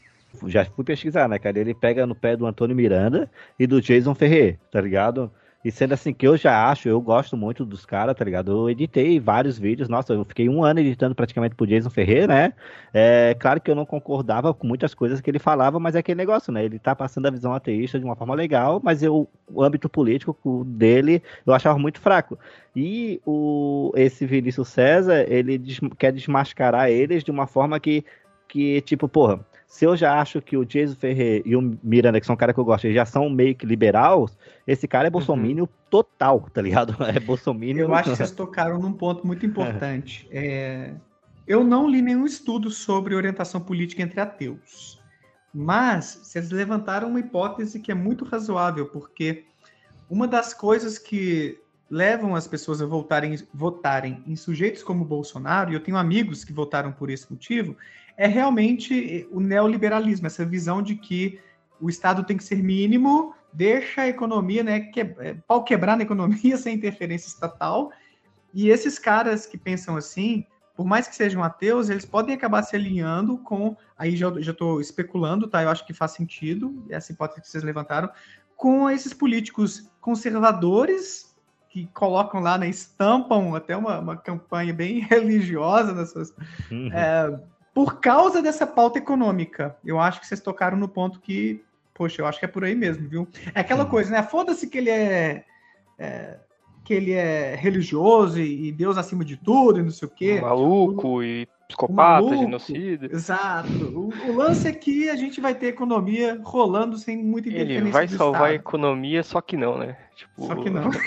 Já 0.45 0.65
fui 0.65 0.83
pesquisar, 0.83 1.27
né, 1.27 1.39
cara? 1.39 1.59
Ele 1.59 1.73
pega 1.73 2.05
no 2.05 2.15
pé 2.15 2.35
do 2.35 2.45
Antônio 2.45 2.75
Miranda 2.75 3.29
e 3.57 3.65
do 3.65 3.81
Jason 3.81 4.13
Ferrer, 4.13 4.57
tá 4.71 4.81
ligado? 4.81 5.31
E 5.65 5.71
sendo 5.71 5.93
assim 5.93 6.13
que 6.13 6.27
eu 6.27 6.37
já 6.37 6.69
acho, 6.69 6.87
eu 6.87 7.01
gosto 7.01 7.35
muito 7.35 7.65
dos 7.65 7.85
caras, 7.85 8.15
tá 8.15 8.23
ligado? 8.23 8.51
Eu 8.51 8.69
editei 8.69 9.19
vários 9.19 9.57
vídeos, 9.57 9.89
nossa, 9.89 10.13
eu 10.13 10.23
fiquei 10.23 10.47
um 10.47 10.63
ano 10.63 10.79
editando 10.79 11.15
praticamente 11.15 11.55
pro 11.55 11.65
Jason 11.65 11.89
Ferreira, 11.89 12.27
né? 12.27 12.53
É 12.93 13.35
claro 13.39 13.59
que 13.59 13.69
eu 13.69 13.75
não 13.75 13.85
concordava 13.85 14.53
com 14.53 14.67
muitas 14.67 14.93
coisas 14.93 15.19
que 15.19 15.29
ele 15.29 15.39
falava, 15.39 15.79
mas 15.79 15.95
é 15.95 15.99
aquele 15.99 16.17
negócio, 16.17 16.53
né? 16.53 16.63
Ele 16.63 16.77
tá 16.79 16.95
passando 16.95 17.27
a 17.27 17.31
visão 17.31 17.53
ateísta 17.53 17.99
de 17.99 18.05
uma 18.05 18.15
forma 18.15 18.35
legal, 18.35 18.79
mas 18.83 19.01
eu, 19.01 19.27
o 19.51 19.63
âmbito 19.63 19.89
político 19.89 20.63
dele 20.63 21.21
eu 21.45 21.53
achava 21.53 21.77
muito 21.79 21.99
fraco. 21.99 22.37
E 22.75 23.19
o, 23.25 23.91
esse 23.95 24.25
Vinícius 24.25 24.67
César, 24.69 25.25
ele 25.27 25.57
des, 25.57 25.79
quer 25.97 26.11
desmascarar 26.13 26.89
eles 26.89 27.23
de 27.23 27.31
uma 27.31 27.47
forma 27.47 27.79
que, 27.79 28.05
que 28.47 28.79
tipo, 28.81 29.09
porra 29.09 29.45
se 29.67 29.83
eu 29.85 29.97
já 29.97 30.19
acho 30.19 30.41
que 30.41 30.55
o 30.55 30.65
Jason 30.65 30.95
Ferrer 30.95 31.41
e 31.45 31.55
o 31.55 31.77
Miranda, 31.83 32.21
que 32.21 32.25
são 32.25 32.37
caras 32.37 32.55
que 32.55 32.59
eu 32.59 32.65
gosto, 32.65 32.89
já 32.91 33.05
são 33.05 33.29
meio 33.29 33.53
que 33.53 33.65
liberais, 33.65 34.35
esse 34.65 34.87
cara 34.87 35.07
é 35.07 35.11
bolsomínio 35.11 35.65
uhum. 35.65 35.69
total, 35.89 36.47
tá 36.53 36.61
ligado? 36.61 36.95
É 37.03 37.19
bolsomínio. 37.19 37.83
Eu 37.83 37.93
acho 37.93 38.11
que 38.11 38.15
vocês 38.15 38.31
tocaram 38.31 38.79
num 38.79 38.93
ponto 38.93 39.27
muito 39.27 39.45
importante. 39.45 40.25
É... 40.31 40.93
Eu 41.45 41.63
não 41.63 41.87
li 41.87 42.01
nenhum 42.01 42.25
estudo 42.25 42.71
sobre 42.71 43.13
orientação 43.13 43.59
política 43.59 44.01
entre 44.01 44.19
ateus. 44.19 45.01
Mas 45.53 46.19
vocês 46.23 46.49
levantaram 46.49 47.09
uma 47.09 47.19
hipótese 47.19 47.79
que 47.79 47.91
é 47.91 47.95
muito 47.95 48.23
razoável, 48.23 48.87
porque 48.87 49.45
uma 50.09 50.27
das 50.27 50.53
coisas 50.53 50.97
que 50.97 51.59
levam 51.89 52.35
as 52.35 52.47
pessoas 52.47 52.81
a 52.81 52.85
voltarem, 52.85 53.37
votarem 53.53 54.23
em 54.25 54.35
sujeitos 54.35 54.83
como 54.83 55.05
Bolsonaro, 55.05 55.71
e 55.71 55.73
eu 55.73 55.79
tenho 55.79 55.97
amigos 55.97 56.43
que 56.43 56.53
votaram 56.53 56.91
por 56.91 57.09
esse 57.09 57.31
motivo, 57.31 57.75
é 58.17 58.27
realmente 58.27 59.27
o 59.31 59.39
neoliberalismo, 59.39 60.25
essa 60.27 60.43
visão 60.43 60.81
de 60.81 60.95
que 60.95 61.39
o 61.79 61.89
Estado 61.89 62.23
tem 62.23 62.35
que 62.35 62.43
ser 62.43 62.61
mínimo, 62.63 63.35
deixa 63.53 64.01
a 64.01 64.07
economia, 64.07 64.63
né, 64.63 64.79
que, 64.79 65.01
é, 65.01 65.35
pau 65.47 65.63
quebrar 65.63 65.95
na 65.95 66.03
economia 66.03 66.57
sem 66.57 66.75
interferência 66.75 67.27
estatal. 67.27 67.91
E 68.53 68.69
esses 68.69 68.97
caras 68.97 69.45
que 69.45 69.57
pensam 69.57 69.95
assim, 69.95 70.45
por 70.75 70.85
mais 70.85 71.07
que 71.07 71.15
sejam 71.15 71.43
ateus, 71.43 71.89
eles 71.89 72.05
podem 72.05 72.33
acabar 72.35 72.63
se 72.63 72.75
alinhando 72.75 73.37
com. 73.39 73.75
Aí 73.97 74.15
já 74.15 74.29
estou 74.29 74.81
especulando, 74.81 75.47
tá? 75.47 75.61
Eu 75.63 75.69
acho 75.69 75.85
que 75.85 75.93
faz 75.93 76.11
sentido, 76.11 76.85
essa 76.89 77.11
hipótese 77.11 77.41
que 77.41 77.47
vocês 77.47 77.63
levantaram, 77.63 78.09
com 78.55 78.89
esses 78.89 79.13
políticos 79.13 79.91
conservadores 80.01 81.35
que 81.69 81.87
colocam 81.93 82.39
lá, 82.39 82.57
né, 82.57 82.69
estampam 82.69 83.55
até 83.55 83.75
uma, 83.75 83.99
uma 83.99 84.17
campanha 84.17 84.73
bem 84.73 84.99
religiosa 85.05 85.93
nas 85.93 86.11
suas. 86.11 86.33
Uhum. 86.71 86.91
É, 86.91 87.39
por 87.77 87.99
causa 87.99 88.41
dessa 88.41 88.65
pauta 88.65 88.97
econômica. 88.97 89.77
Eu 89.85 89.99
acho 89.99 90.19
que 90.19 90.25
vocês 90.25 90.41
tocaram 90.41 90.75
no 90.75 90.87
ponto 90.87 91.19
que, 91.19 91.63
poxa, 91.93 92.23
eu 92.23 92.25
acho 92.25 92.39
que 92.39 92.45
é 92.45 92.47
por 92.47 92.63
aí 92.63 92.73
mesmo, 92.73 93.07
viu? 93.07 93.27
É 93.53 93.59
aquela 93.59 93.83
uhum. 93.83 93.89
coisa, 93.91 94.09
né? 94.09 94.23
Foda-se 94.23 94.67
que 94.67 94.79
ele 94.79 94.89
é, 94.89 95.45
é, 95.99 96.39
que 96.83 96.91
ele 96.91 97.11
é 97.11 97.53
religioso 97.53 98.41
e, 98.41 98.69
e, 98.69 98.71
Deus 98.71 98.97
acima 98.97 99.23
de 99.23 99.37
tudo 99.37 99.79
e 99.79 99.83
não 99.83 99.91
sei 99.91 100.07
o 100.07 100.11
quê. 100.11 100.41
maluco 100.41 101.07
o, 101.07 101.23
e 101.23 101.47
psicopata, 101.67 101.93
maluco, 101.93 102.35
genocida. 102.35 103.09
Exato. 103.13 103.69
O, 103.69 104.11
o, 104.27 104.35
lance 104.35 104.67
é 104.67 104.71
que 104.71 105.07
a 105.11 105.15
gente 105.15 105.39
vai 105.39 105.53
ter 105.53 105.67
economia 105.67 106.41
rolando 106.43 106.97
sem 106.97 107.15
muita 107.15 107.47
interferência 107.47 107.83
Ele 107.83 107.91
vai 107.91 108.07
salvar 108.07 108.33
Estado. 108.33 108.51
a 108.53 108.55
economia, 108.55 109.21
só 109.21 109.39
que 109.39 109.55
não, 109.55 109.77
né? 109.77 109.95
Tipo, 110.15 110.47
só 110.47 110.55
que 110.55 110.69
não. 110.71 110.89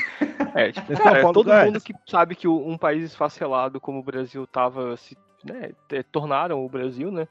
É, 0.53 0.73
tipo, 0.73 0.93
cara, 0.97 1.33
todo 1.33 1.53
mundo 1.53 1.81
que 1.81 1.95
sabe 2.07 2.35
que 2.35 2.49
um 2.49 2.77
país 2.77 3.05
esfacelado 3.05 3.81
como 3.81 4.01
o 4.01 4.03
Brasil 4.03 4.45
tava 4.49 4.97
se 4.97 5.17
né, 5.45 5.73
tornaram 6.11 6.65
o 6.65 6.69
Brasil, 6.69 7.11
né, 7.11 7.29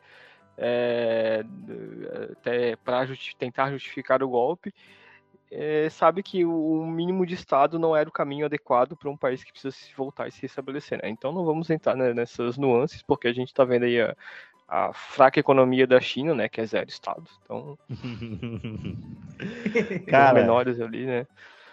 é, 0.58 1.44
até 2.32 2.76
para 2.76 3.06
justi 3.06 3.36
tentar 3.36 3.72
justificar 3.72 4.22
o 4.22 4.30
golpe, 4.30 4.74
é, 5.52 5.90
sabe 5.90 6.22
que 6.22 6.46
o 6.46 6.86
mínimo 6.86 7.26
de 7.26 7.34
Estado 7.34 7.80
não 7.80 7.96
era 7.96 8.08
o 8.08 8.12
caminho 8.12 8.46
adequado 8.46 8.96
para 8.96 9.10
um 9.10 9.18
país 9.18 9.44
que 9.44 9.52
precisa 9.52 9.76
se 9.76 9.94
voltar 9.96 10.28
e 10.28 10.32
se 10.32 10.46
estabelecer. 10.46 11.02
Né? 11.02 11.10
Então 11.10 11.32
não 11.32 11.44
vamos 11.44 11.70
entrar 11.70 11.96
né, 11.96 12.14
nessas 12.14 12.58
nuances, 12.58 13.02
porque 13.02 13.28
a 13.28 13.34
gente 13.34 13.48
está 13.48 13.64
vendo 13.64 13.86
aí 13.86 14.00
a, 14.00 14.16
a, 14.68 14.94
fraca 14.94 15.40
economia 15.40 15.88
da 15.88 16.00
China, 16.00 16.36
né, 16.36 16.48
que 16.48 16.62
é 16.62 16.66
zero 16.66 16.90
Estado. 16.90 17.24
Então, 17.44 17.78
Cara, 20.08 20.40
menores 20.40 20.80
ali, 20.80 21.06
né? 21.06 21.26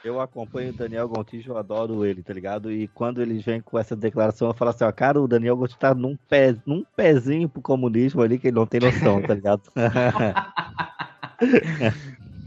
Eu 0.06 0.20
acompanho 0.20 0.70
o 0.70 0.72
Daniel 0.72 1.08
Gontijo, 1.08 1.50
eu 1.50 1.58
adoro 1.58 2.04
ele, 2.06 2.22
tá 2.22 2.32
ligado? 2.32 2.70
E 2.70 2.86
quando 2.86 3.20
eles 3.20 3.44
vêm 3.44 3.60
com 3.60 3.76
essa 3.76 3.96
declaração, 3.96 4.46
eu 4.46 4.54
falo 4.54 4.70
assim, 4.70 4.84
ó, 4.84 4.92
cara, 4.92 5.20
o 5.20 5.26
Daniel 5.26 5.56
Gontijo 5.56 5.80
tá 5.80 5.92
num, 5.92 6.16
pé, 6.28 6.54
num 6.64 6.84
pezinho 6.94 7.48
pro 7.48 7.60
comunismo 7.60 8.22
ali 8.22 8.38
que 8.38 8.46
ele 8.46 8.54
não 8.54 8.66
tem 8.66 8.78
noção, 8.78 9.20
tá 9.20 9.34
ligado? 9.34 9.62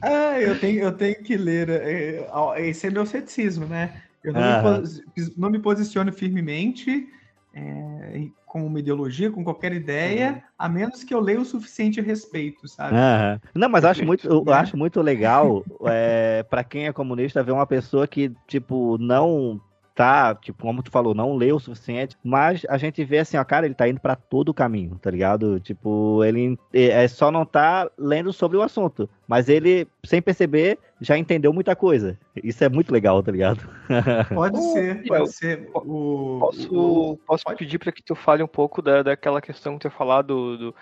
ah, 0.02 0.40
eu 0.40 0.58
tenho, 0.58 0.84
eu 0.84 0.94
tenho 0.94 1.22
que 1.22 1.36
ler. 1.36 1.70
É, 1.70 2.26
esse 2.60 2.88
é 2.88 2.90
meu 2.90 3.06
ceticismo, 3.06 3.66
né? 3.66 4.04
Eu 4.24 4.32
não, 4.32 4.42
ah. 4.42 4.82
me, 4.82 5.34
não 5.36 5.50
me 5.50 5.60
posiciono 5.60 6.14
firmemente 6.14 7.10
é, 7.54 8.28
com 8.50 8.66
uma 8.66 8.80
ideologia, 8.80 9.32
com 9.32 9.44
qualquer 9.44 9.72
ideia, 9.72 10.32
uhum. 10.32 10.42
a 10.58 10.68
menos 10.68 11.04
que 11.04 11.14
eu 11.14 11.20
leia 11.20 11.40
o 11.40 11.46
suficiente 11.46 12.00
a 12.00 12.04
respeito, 12.04 12.68
sabe? 12.68 12.96
Uhum. 12.96 13.40
Não, 13.54 13.70
mas 13.70 13.86
acho 13.86 14.04
muito, 14.04 14.28
eu 14.28 14.44
acho 14.52 14.76
muito 14.76 15.00
legal 15.02 15.64
é, 15.86 16.44
para 16.50 16.64
quem 16.64 16.88
é 16.88 16.92
comunista 16.92 17.44
ver 17.44 17.52
uma 17.52 17.68
pessoa 17.68 18.08
que, 18.08 18.32
tipo, 18.48 18.98
não 18.98 19.62
tá, 20.00 20.34
tipo, 20.34 20.62
como 20.64 20.82
tu 20.82 20.90
falou, 20.90 21.14
não 21.14 21.36
leu 21.36 21.58
o 21.58 21.60
suficiente, 21.60 22.18
mas 22.24 22.66
a 22.70 22.78
gente 22.78 23.04
vê 23.04 23.18
assim, 23.18 23.36
ó, 23.36 23.44
cara, 23.44 23.66
ele 23.66 23.76
tá 23.76 23.86
indo 23.86 24.00
para 24.00 24.16
todo 24.16 24.48
o 24.48 24.54
caminho, 24.54 24.98
tá 24.98 25.12
ligado? 25.12 25.60
Tipo, 25.60 26.24
ele 26.24 26.58
é, 26.74 27.04
é 27.04 27.08
só 27.10 27.30
não 27.30 27.46
tá 27.46 27.92
lendo 27.98 28.32
sobre 28.32 28.56
o 28.56 28.62
assunto, 28.62 29.10
mas 29.28 29.50
ele, 29.50 29.86
sem 30.06 30.22
perceber, 30.22 30.80
já 31.02 31.18
entendeu 31.18 31.52
muita 31.52 31.76
coisa. 31.76 32.18
Isso 32.42 32.64
é 32.64 32.70
muito 32.70 32.94
legal, 32.94 33.22
tá 33.22 33.30
ligado? 33.30 33.60
Pode 34.34 34.58
ser, 34.72 35.06
pode 35.06 35.22
eu, 35.22 35.28
ser. 35.28 35.70
O, 35.74 36.38
posso, 36.40 36.74
o, 36.74 37.18
posso 37.18 37.44
pode... 37.44 37.58
pedir 37.58 37.78
para 37.78 37.92
que 37.92 38.02
tu 38.02 38.16
fale 38.16 38.42
um 38.42 38.48
pouco 38.48 38.82
da, 38.82 39.04
daquela 39.04 39.42
questão 39.42 39.78
que 39.78 39.90
tu 39.90 39.94
falado 39.94 40.56
do, 40.58 40.74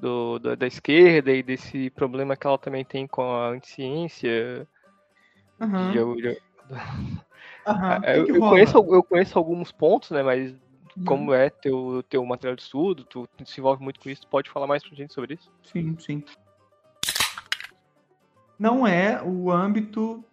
do, 0.00 0.38
do, 0.40 0.56
da 0.56 0.66
esquerda 0.66 1.30
e 1.30 1.44
desse 1.44 1.90
problema 1.90 2.34
que 2.34 2.44
ela 2.44 2.58
também 2.58 2.84
tem 2.84 3.06
com 3.06 3.22
a 3.22 3.50
anticiência? 3.50 4.66
Uhum. 5.60 5.92
Eu, 5.92 6.18
eu... 6.18 6.36
Uhum. 6.70 8.04
Eu, 8.04 8.26
eu, 8.26 8.40
conheço, 8.40 8.76
eu 8.76 9.02
conheço 9.02 9.38
alguns 9.38 9.72
pontos, 9.72 10.10
né? 10.10 10.22
Mas 10.22 10.52
uhum. 10.96 11.04
como 11.04 11.32
é 11.32 11.48
teu, 11.50 12.04
teu 12.08 12.24
material 12.24 12.56
de 12.56 12.62
estudo, 12.62 13.04
tu, 13.04 13.28
se 13.44 13.60
envolve 13.60 13.82
muito 13.82 14.00
com 14.00 14.10
isso, 14.10 14.22
tu 14.22 14.28
pode 14.28 14.50
falar 14.50 14.66
mais 14.66 14.82
pra 14.82 14.94
gente 14.94 15.14
sobre 15.14 15.34
isso? 15.34 15.50
Sim, 15.62 15.96
sim. 15.98 16.22
Não 18.58 18.86
é 18.86 19.22
o 19.22 19.50
âmbito 19.50 20.24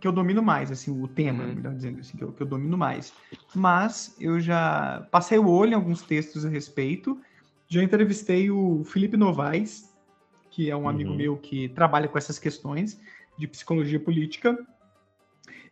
que 0.00 0.08
eu 0.08 0.12
domino 0.12 0.42
mais, 0.42 0.70
assim, 0.70 1.02
o 1.02 1.06
tema, 1.06 1.44
uhum. 1.44 1.54
melhor 1.54 1.74
dizendo 1.74 2.00
assim, 2.00 2.16
que 2.16 2.24
eu, 2.24 2.32
que 2.32 2.42
eu 2.42 2.46
domino 2.46 2.78
mais. 2.78 3.12
Mas 3.54 4.16
eu 4.18 4.40
já 4.40 5.06
passei 5.10 5.38
o 5.38 5.48
olho 5.48 5.72
em 5.72 5.74
alguns 5.74 6.02
textos 6.02 6.46
a 6.46 6.48
respeito. 6.48 7.20
Já 7.68 7.82
entrevistei 7.82 8.50
o 8.50 8.84
Felipe 8.84 9.16
Novaes, 9.16 9.92
que 10.50 10.70
é 10.70 10.76
um 10.76 10.88
amigo 10.88 11.10
uhum. 11.10 11.16
meu 11.16 11.36
que 11.36 11.68
trabalha 11.70 12.08
com 12.08 12.16
essas 12.16 12.38
questões 12.38 13.00
de 13.36 13.46
psicologia 13.46 14.00
política. 14.00 14.58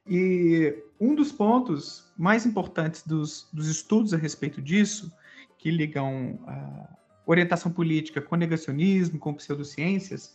E 0.07 0.83
um 0.99 1.15
dos 1.15 1.31
pontos 1.31 2.13
mais 2.17 2.47
importantes 2.47 3.07
dos, 3.07 3.49
dos 3.53 3.69
estudos 3.69 4.13
a 4.15 4.17
respeito 4.17 4.61
disso, 4.61 5.13
que 5.59 5.71
ligam 5.71 6.39
a 6.47 6.97
orientação 7.27 7.71
política 7.71 8.21
com 8.21 8.35
negacionismo, 8.37 9.19
com 9.19 9.35
pseudociências, 9.35 10.35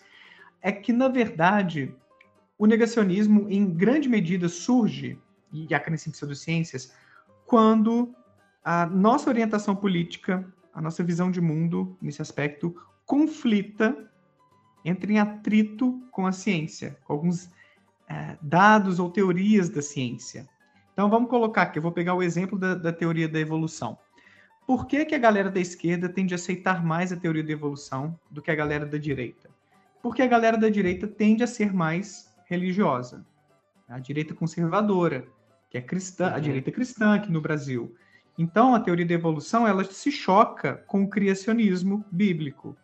é 0.62 0.72
que, 0.72 0.94
na 0.94 1.08
verdade, 1.08 1.94
o 2.58 2.66
negacionismo, 2.66 3.48
em 3.50 3.70
grande 3.72 4.08
medida, 4.08 4.48
surge, 4.48 5.20
e 5.52 5.74
a 5.74 5.80
crença 5.80 6.10
em 6.10 6.12
pseudociências, 6.12 6.94
quando 7.46 8.14
a 8.64 8.86
nossa 8.86 9.30
orientação 9.30 9.76
política, 9.76 10.46
a 10.74 10.82
nossa 10.82 11.04
visão 11.04 11.30
de 11.30 11.40
mundo, 11.40 11.98
nesse 12.02 12.22
aspecto, 12.22 12.76
conflita, 13.06 14.10
entra 14.84 15.12
em 15.12 15.20
atrito 15.20 16.02
com 16.12 16.26
a 16.26 16.32
ciência, 16.32 16.98
com 17.04 17.14
alguns 17.14 17.50
é, 18.08 18.38
dados 18.42 19.00
ou 19.00 19.10
teorias 19.10 19.70
da 19.70 19.82
ciência. 19.82 20.48
Então 20.94 21.10
vamos 21.10 21.30
colocar 21.30 21.64
aqui, 21.64 21.80
eu 21.80 21.84
vou 21.84 21.92
pegar 21.92 22.14
o 22.14 22.24
exemplo 22.24 22.58
da, 22.58 22.74
da 22.76 22.94
teoria 22.94 23.28
da 23.28 23.40
evolução. 23.40 23.98
Por 24.66 24.88
que, 24.88 25.06
que 25.06 25.14
a 25.14 25.20
galera 25.20 25.52
da 25.52 25.60
esquerda 25.60 26.10
tende 26.10 26.34
a 26.34 26.36
aceitar 26.36 26.84
mais 26.84 27.12
a 27.12 27.16
teoria 27.16 27.44
da 27.44 27.52
evolução 27.52 28.18
do 28.32 28.42
que 28.42 28.50
a 28.50 28.56
galera 28.56 28.86
da 28.86 28.98
direita? 28.98 29.50
Porque 30.02 30.22
a 30.22 30.28
galera 30.28 30.58
da 30.58 30.70
direita 30.70 31.08
tende 31.08 31.44
a 31.44 31.48
ser 31.48 31.74
mais 31.74 32.34
religiosa. 32.46 33.26
A 33.88 34.00
direita 34.00 34.34
conservadora, 34.34 35.28
que 35.70 35.78
é 35.78 35.82
cristã, 35.82 36.30
a 36.30 36.36
uhum. 36.36 36.42
direita 36.42 36.72
cristã 36.72 37.16
aqui 37.16 37.32
no 37.32 37.42
Brasil. 37.42 37.96
Então, 38.38 38.74
a 38.74 38.80
teoria 38.80 39.06
da 39.06 39.14
evolução 39.14 39.68
ela 39.68 39.84
se 39.84 40.12
choca 40.12 40.84
com 40.88 41.04
o 41.04 41.10
criacionismo 41.10 42.04
bíblico. 42.12 42.76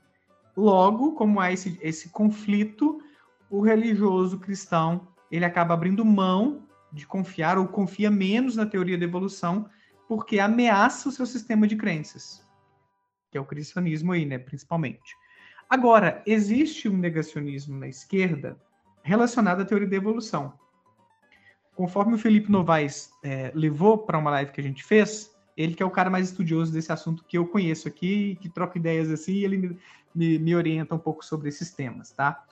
Logo, 0.55 1.13
como 1.13 1.39
há 1.39 1.51
esse, 1.51 1.79
esse 1.81 2.09
conflito, 2.09 3.01
o 3.49 3.61
religioso 3.61 4.39
cristão 4.39 5.07
ele 5.31 5.45
acaba 5.45 5.73
abrindo 5.73 6.03
mão 6.03 6.67
de 6.91 7.07
confiar 7.07 7.57
ou 7.57 7.67
confia 7.67 8.11
menos 8.11 8.55
na 8.55 8.65
teoria 8.65 8.97
da 8.97 9.05
evolução 9.05 9.69
porque 10.07 10.39
ameaça 10.39 11.07
o 11.07 11.11
seu 11.11 11.25
sistema 11.25 11.65
de 11.65 11.77
crenças, 11.77 12.45
que 13.31 13.37
é 13.37 13.41
o 13.41 13.45
criacionismo 13.45 14.11
aí, 14.11 14.25
né, 14.25 14.37
principalmente. 14.37 15.15
Agora, 15.69 16.21
existe 16.25 16.89
um 16.89 16.97
negacionismo 16.97 17.79
na 17.79 17.87
esquerda 17.87 18.59
relacionado 19.03 19.61
à 19.61 19.65
teoria 19.65 19.87
da 19.87 19.95
evolução. 19.95 20.53
Conforme 21.73 22.15
o 22.15 22.17
Felipe 22.17 22.51
Novaes 22.51 23.09
é, 23.23 23.53
levou 23.55 23.99
para 23.99 24.17
uma 24.17 24.31
live 24.31 24.51
que 24.51 24.59
a 24.59 24.63
gente 24.63 24.83
fez, 24.83 25.33
ele 25.55 25.73
que 25.73 25.81
é 25.81 25.85
o 25.85 25.89
cara 25.89 26.09
mais 26.09 26.29
estudioso 26.29 26.73
desse 26.73 26.91
assunto 26.91 27.23
que 27.23 27.37
eu 27.37 27.47
conheço 27.47 27.87
aqui, 27.87 28.35
que 28.41 28.49
troca 28.49 28.77
ideias 28.77 29.09
assim, 29.09 29.37
ele 29.37 29.57
me, 29.57 29.77
me, 30.13 30.39
me 30.39 30.55
orienta 30.55 30.93
um 30.93 30.99
pouco 30.99 31.23
sobre 31.23 31.47
esses 31.47 31.71
temas, 31.71 32.11
tá? 32.11 32.43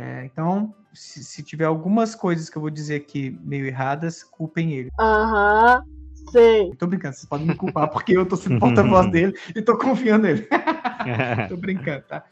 É, 0.00 0.24
então, 0.24 0.74
se, 0.94 1.22
se, 1.22 1.42
tiver 1.42 1.66
algumas 1.66 2.14
coisas 2.14 2.48
que 2.48 2.56
eu 2.56 2.62
vou 2.62 2.70
dizer 2.70 2.94
aqui 2.94 3.38
meio 3.42 3.66
erradas, 3.66 4.24
culpem 4.24 4.72
ele. 4.72 4.88
Aham, 4.98 5.84
uhum, 5.84 6.30
sei. 6.32 6.74
Tô 6.76 6.86
brincando, 6.86 7.16
vocês 7.16 7.26
podem 7.26 7.46
me 7.46 7.54
culpar 7.54 7.90
porque 7.90 8.16
eu 8.16 8.24
tô 8.24 8.34
sendo 8.34 8.58
porta-voz 8.58 9.08
dele 9.12 9.38
e 9.54 9.60
tô 9.60 9.76
confiando 9.76 10.22
nele. 10.22 10.48
tô 11.50 11.56
brincando, 11.58 12.02
tá? 12.06 12.24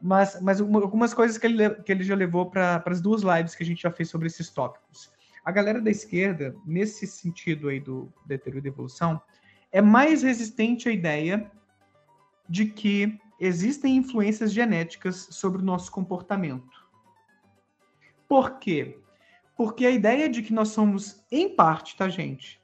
Mas, 0.00 0.40
mas 0.40 0.60
algumas 0.60 1.12
coisas 1.12 1.36
que 1.36 1.48
ele, 1.48 1.68
que 1.82 1.90
ele 1.90 2.04
já 2.04 2.14
levou 2.14 2.48
para 2.48 2.80
as 2.86 3.00
duas 3.00 3.22
lives 3.22 3.56
que 3.56 3.64
a 3.64 3.66
gente 3.66 3.82
já 3.82 3.90
fez 3.90 4.08
sobre 4.08 4.28
esses 4.28 4.48
tópicos. 4.50 5.10
A 5.44 5.50
galera 5.50 5.80
da 5.80 5.90
esquerda, 5.90 6.54
nesse 6.64 7.08
sentido 7.08 7.68
aí 7.68 7.80
do, 7.80 8.12
teoria 8.28 8.62
da 8.62 8.68
evolução, 8.68 9.20
é 9.72 9.82
mais 9.82 10.22
resistente 10.22 10.88
à 10.88 10.92
ideia 10.92 11.50
de 12.48 12.66
que 12.66 13.18
existem 13.40 13.96
influências 13.96 14.52
genéticas 14.52 15.26
sobre 15.32 15.60
o 15.60 15.64
nosso 15.64 15.90
comportamento. 15.90 16.85
Por 18.28 18.58
quê? 18.58 18.98
Porque 19.56 19.86
a 19.86 19.90
ideia 19.90 20.28
de 20.28 20.42
que 20.42 20.52
nós 20.52 20.68
somos, 20.68 21.24
em 21.30 21.48
parte, 21.48 21.96
tá, 21.96 22.08
gente? 22.08 22.60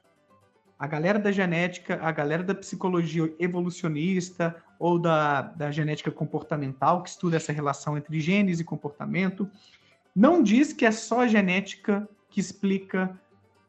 A 0.77 0.85
galera 0.85 1.17
da 1.17 1.31
genética, 1.31 1.99
a 2.01 2.11
galera 2.11 2.43
da 2.43 2.53
psicologia 2.53 3.33
evolucionista 3.39 4.55
ou 4.77 4.99
da, 4.99 5.41
da 5.41 5.71
genética 5.71 6.11
comportamental, 6.11 7.01
que 7.01 7.09
estuda 7.09 7.37
essa 7.37 7.53
relação 7.53 7.97
entre 7.97 8.19
genes 8.19 8.59
e 8.59 8.63
comportamento, 8.63 9.49
não 10.15 10.43
diz 10.43 10.73
que 10.73 10.85
é 10.85 10.91
só 10.91 11.21
a 11.21 11.27
genética 11.27 12.07
que 12.29 12.39
explica 12.39 13.19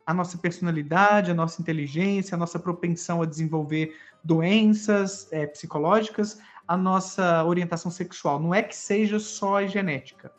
a 0.07 0.13
nossa 0.13 0.37
personalidade, 0.37 1.31
a 1.31 1.35
nossa 1.35 1.63
inteligência, 1.63 2.35
a 2.35 2.39
nossa 2.39 2.59
propensão 2.59 3.23
a 3.23 3.27
desenvolver 3.27 3.97
doenças 4.23 5.33
é, 5.33 5.47
psicológicas, 5.47 6.39
a 6.67 6.77
nossa 6.77 7.45
orientação 7.45 7.91
sexual. 7.91 8.39
Não 8.39 8.55
é 8.55 8.63
que 8.63 8.77
seja 8.77 9.19
só 9.19 9.59
a 9.59 9.67
genética 9.67 10.31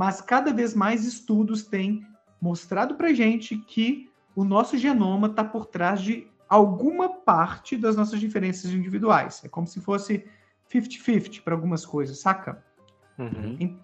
mas 0.00 0.22
cada 0.22 0.50
vez 0.50 0.74
mais 0.74 1.04
estudos 1.04 1.62
têm 1.62 2.06
mostrado 2.40 2.94
para 2.94 3.12
gente 3.12 3.58
que 3.58 4.10
o 4.34 4.44
nosso 4.44 4.78
genoma 4.78 5.26
está 5.26 5.44
por 5.44 5.66
trás 5.66 6.00
de 6.00 6.26
alguma 6.48 7.06
parte 7.06 7.76
das 7.76 7.96
nossas 7.96 8.18
diferenças 8.18 8.70
individuais. 8.70 9.42
É 9.44 9.48
como 9.48 9.66
se 9.66 9.78
fosse 9.78 10.24
50-50 10.72 11.42
para 11.42 11.54
algumas 11.54 11.84
coisas, 11.84 12.18
saca? 12.18 12.64
Uhum. 13.18 13.78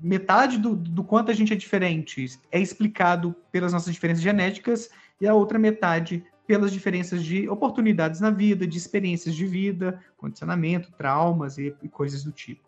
Metade 0.00 0.56
do, 0.56 0.76
do 0.76 1.02
quanto 1.02 1.32
a 1.32 1.34
gente 1.34 1.52
é 1.52 1.56
diferente 1.56 2.38
é 2.52 2.60
explicado 2.60 3.34
pelas 3.50 3.72
nossas 3.72 3.92
diferenças 3.92 4.22
genéticas 4.22 4.88
e 5.20 5.26
a 5.26 5.34
outra 5.34 5.58
metade 5.58 6.24
pelas 6.46 6.70
diferenças 6.70 7.24
de 7.24 7.48
oportunidades 7.48 8.20
na 8.20 8.30
vida, 8.30 8.68
de 8.68 8.78
experiências 8.78 9.34
de 9.34 9.44
vida, 9.44 10.00
condicionamento, 10.16 10.92
traumas 10.92 11.58
e, 11.58 11.74
e 11.82 11.88
coisas 11.88 12.22
do 12.22 12.30
tipo 12.30 12.65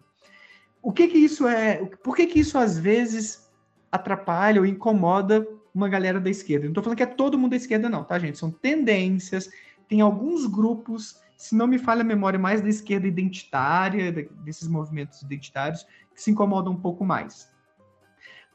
o 0.88 0.92
que 0.92 1.06
que 1.06 1.18
isso 1.18 1.46
é? 1.46 1.84
Por 2.02 2.16
que 2.16 2.26
que 2.26 2.40
isso 2.40 2.56
às 2.56 2.78
vezes 2.78 3.46
atrapalha 3.92 4.58
ou 4.58 4.66
incomoda 4.66 5.46
uma 5.74 5.86
galera 5.86 6.18
da 6.18 6.30
esquerda? 6.30 6.64
Não 6.64 6.70
estou 6.70 6.82
falando 6.82 6.96
que 6.96 7.02
é 7.02 7.06
todo 7.06 7.38
mundo 7.38 7.50
da 7.50 7.56
esquerda, 7.56 7.90
não, 7.90 8.02
tá, 8.02 8.18
gente? 8.18 8.38
São 8.38 8.50
tendências, 8.50 9.50
tem 9.86 10.00
alguns 10.00 10.46
grupos, 10.46 11.20
se 11.36 11.54
não 11.54 11.66
me 11.66 11.76
falha 11.76 12.00
a 12.00 12.04
memória, 12.04 12.38
mais 12.38 12.62
da 12.62 12.70
esquerda 12.70 13.06
identitária, 13.06 14.30
desses 14.42 14.66
movimentos 14.66 15.20
identitários, 15.20 15.86
que 16.14 16.22
se 16.22 16.30
incomodam 16.30 16.72
um 16.72 16.80
pouco 16.80 17.04
mais. 17.04 17.52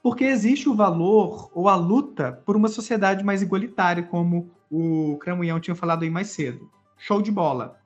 Porque 0.01 0.23
existe 0.23 0.67
o 0.67 0.73
valor 0.73 1.51
ou 1.53 1.69
a 1.69 1.75
luta 1.75 2.41
por 2.47 2.55
uma 2.55 2.67
sociedade 2.67 3.23
mais 3.23 3.43
igualitária, 3.43 4.01
como 4.01 4.49
o 4.71 5.19
Cramunhão 5.19 5.59
tinha 5.59 5.75
falado 5.75 6.01
aí 6.01 6.09
mais 6.09 6.29
cedo. 6.29 6.67
Show 6.97 7.21
de 7.21 7.31
bola. 7.31 7.79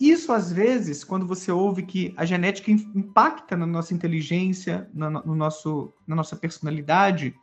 Isso, 0.00 0.32
às 0.32 0.50
vezes, 0.50 1.04
quando 1.04 1.26
você 1.26 1.52
ouve 1.52 1.82
que 1.82 2.14
a 2.16 2.24
genética 2.24 2.70
impacta 2.70 3.54
na 3.54 3.66
nossa 3.66 3.92
inteligência, 3.92 4.88
no 4.94 5.34
nosso, 5.36 5.92
na 6.06 6.16
nossa 6.16 6.34
personalidade, 6.34 7.34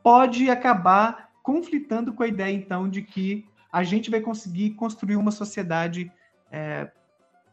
pode 0.00 0.48
acabar 0.48 1.30
conflitando 1.42 2.14
com 2.14 2.22
a 2.22 2.28
ideia, 2.28 2.54
então, 2.54 2.88
de 2.88 3.02
que 3.02 3.48
a 3.72 3.82
gente 3.82 4.10
vai 4.10 4.20
conseguir 4.20 4.70
construir 4.70 5.16
uma 5.16 5.32
sociedade 5.32 6.10
é, 6.52 6.88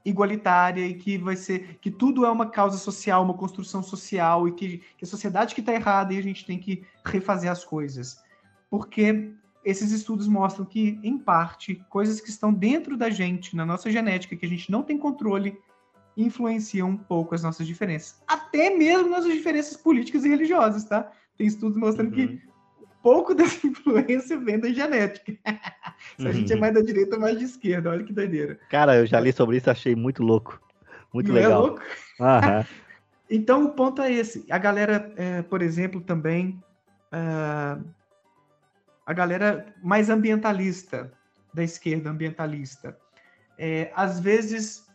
igualitária 0.06 0.86
e 0.86 0.93
que 0.93 1.18
vai 1.18 1.36
ser 1.36 1.80
que 1.82 1.89
tudo 1.89 2.24
é 2.24 2.30
uma 2.30 2.46
causa 2.46 2.78
social, 2.78 3.24
uma 3.24 3.34
construção 3.34 3.82
social 3.82 4.48
e 4.48 4.52
que, 4.52 4.78
que 4.96 5.06
a 5.06 5.08
sociedade 5.08 5.56
que 5.56 5.62
está 5.62 5.74
errada 5.74 6.14
e 6.14 6.20
a 6.20 6.22
gente 6.22 6.46
tem 6.46 6.60
que 6.60 6.86
refazer 7.04 7.50
as 7.50 7.66
coisas. 7.66 8.24
Porque 8.70 9.34
esses 9.66 9.91
estudos 9.91 10.28
mostram 10.28 10.63
que, 10.63 10.99
em 11.03 11.18
parte, 11.18 11.84
coisas 11.89 12.22
que 12.22 12.30
estão 12.30 12.53
dentro 12.53 12.95
da 12.95 13.09
gente, 13.09 13.55
na 13.55 13.66
nossa 13.66 13.89
genética, 13.89 14.36
que 14.36 14.45
a 14.45 14.49
gente 14.49 14.72
não 14.72 14.84
tem 14.84 14.95
controle, 14.95 15.57
influenciam 16.16 16.89
um 16.89 16.97
pouco 16.97 17.34
as 17.34 17.41
nossas 17.41 17.66
diferenças. 17.66 18.22
Até 18.28 18.70
mesmo 18.70 19.09
nossas 19.09 19.34
diferenças 19.34 19.76
políticas 19.76 20.24
e 20.24 20.30
religiosas, 20.30 20.86
tá? 20.86 21.11
Tem 21.36 21.47
estudos 21.47 21.76
mostrando 21.78 22.09
uhum. 22.09 22.28
que 22.28 22.41
pouco 23.01 23.34
dessa 23.36 23.66
influência 23.66 24.38
vem 24.38 24.59
da 24.59 24.72
genética. 24.72 25.34
Se 26.18 26.28
a 26.28 26.32
gente 26.32 26.51
é 26.51 26.55
uhum. 26.55 26.61
mais 26.61 26.74
da 26.76 26.82
direita 26.82 27.16
ou 27.16 27.22
mais 27.22 27.38
de 27.39 27.45
esquerda, 27.45 27.89
olha 27.89 28.03
que 28.03 28.13
doideira. 28.13 28.59
Cara, 28.70 28.95
eu 28.95 29.07
já 29.07 29.20
li 29.20 29.34
sobre 29.34 29.57
isso, 29.57 29.70
achei 29.70 29.95
muito 29.95 30.22
louco. 30.22 30.61
Muito 31.11 31.32
não 31.32 31.38
é 31.38 31.41
legal. 31.41 31.51
É 31.51 31.68
louco? 31.68 31.82
então 33.30 33.66
o 33.66 33.70
ponto 33.70 33.99
é 34.01 34.13
esse. 34.13 34.45
A 34.49 34.59
galera, 34.59 35.11
é, 35.18 35.41
por 35.41 35.63
exemplo, 35.63 35.99
também. 36.01 36.61
Uh, 37.11 37.84
a 39.06 39.14
galera 39.14 39.74
mais 39.82 40.10
ambientalista, 40.10 41.12
da 41.53 41.64
esquerda 41.64 42.10
ambientalista, 42.10 42.97
é, 43.58 43.91
às 43.95 44.20
vezes 44.20 44.86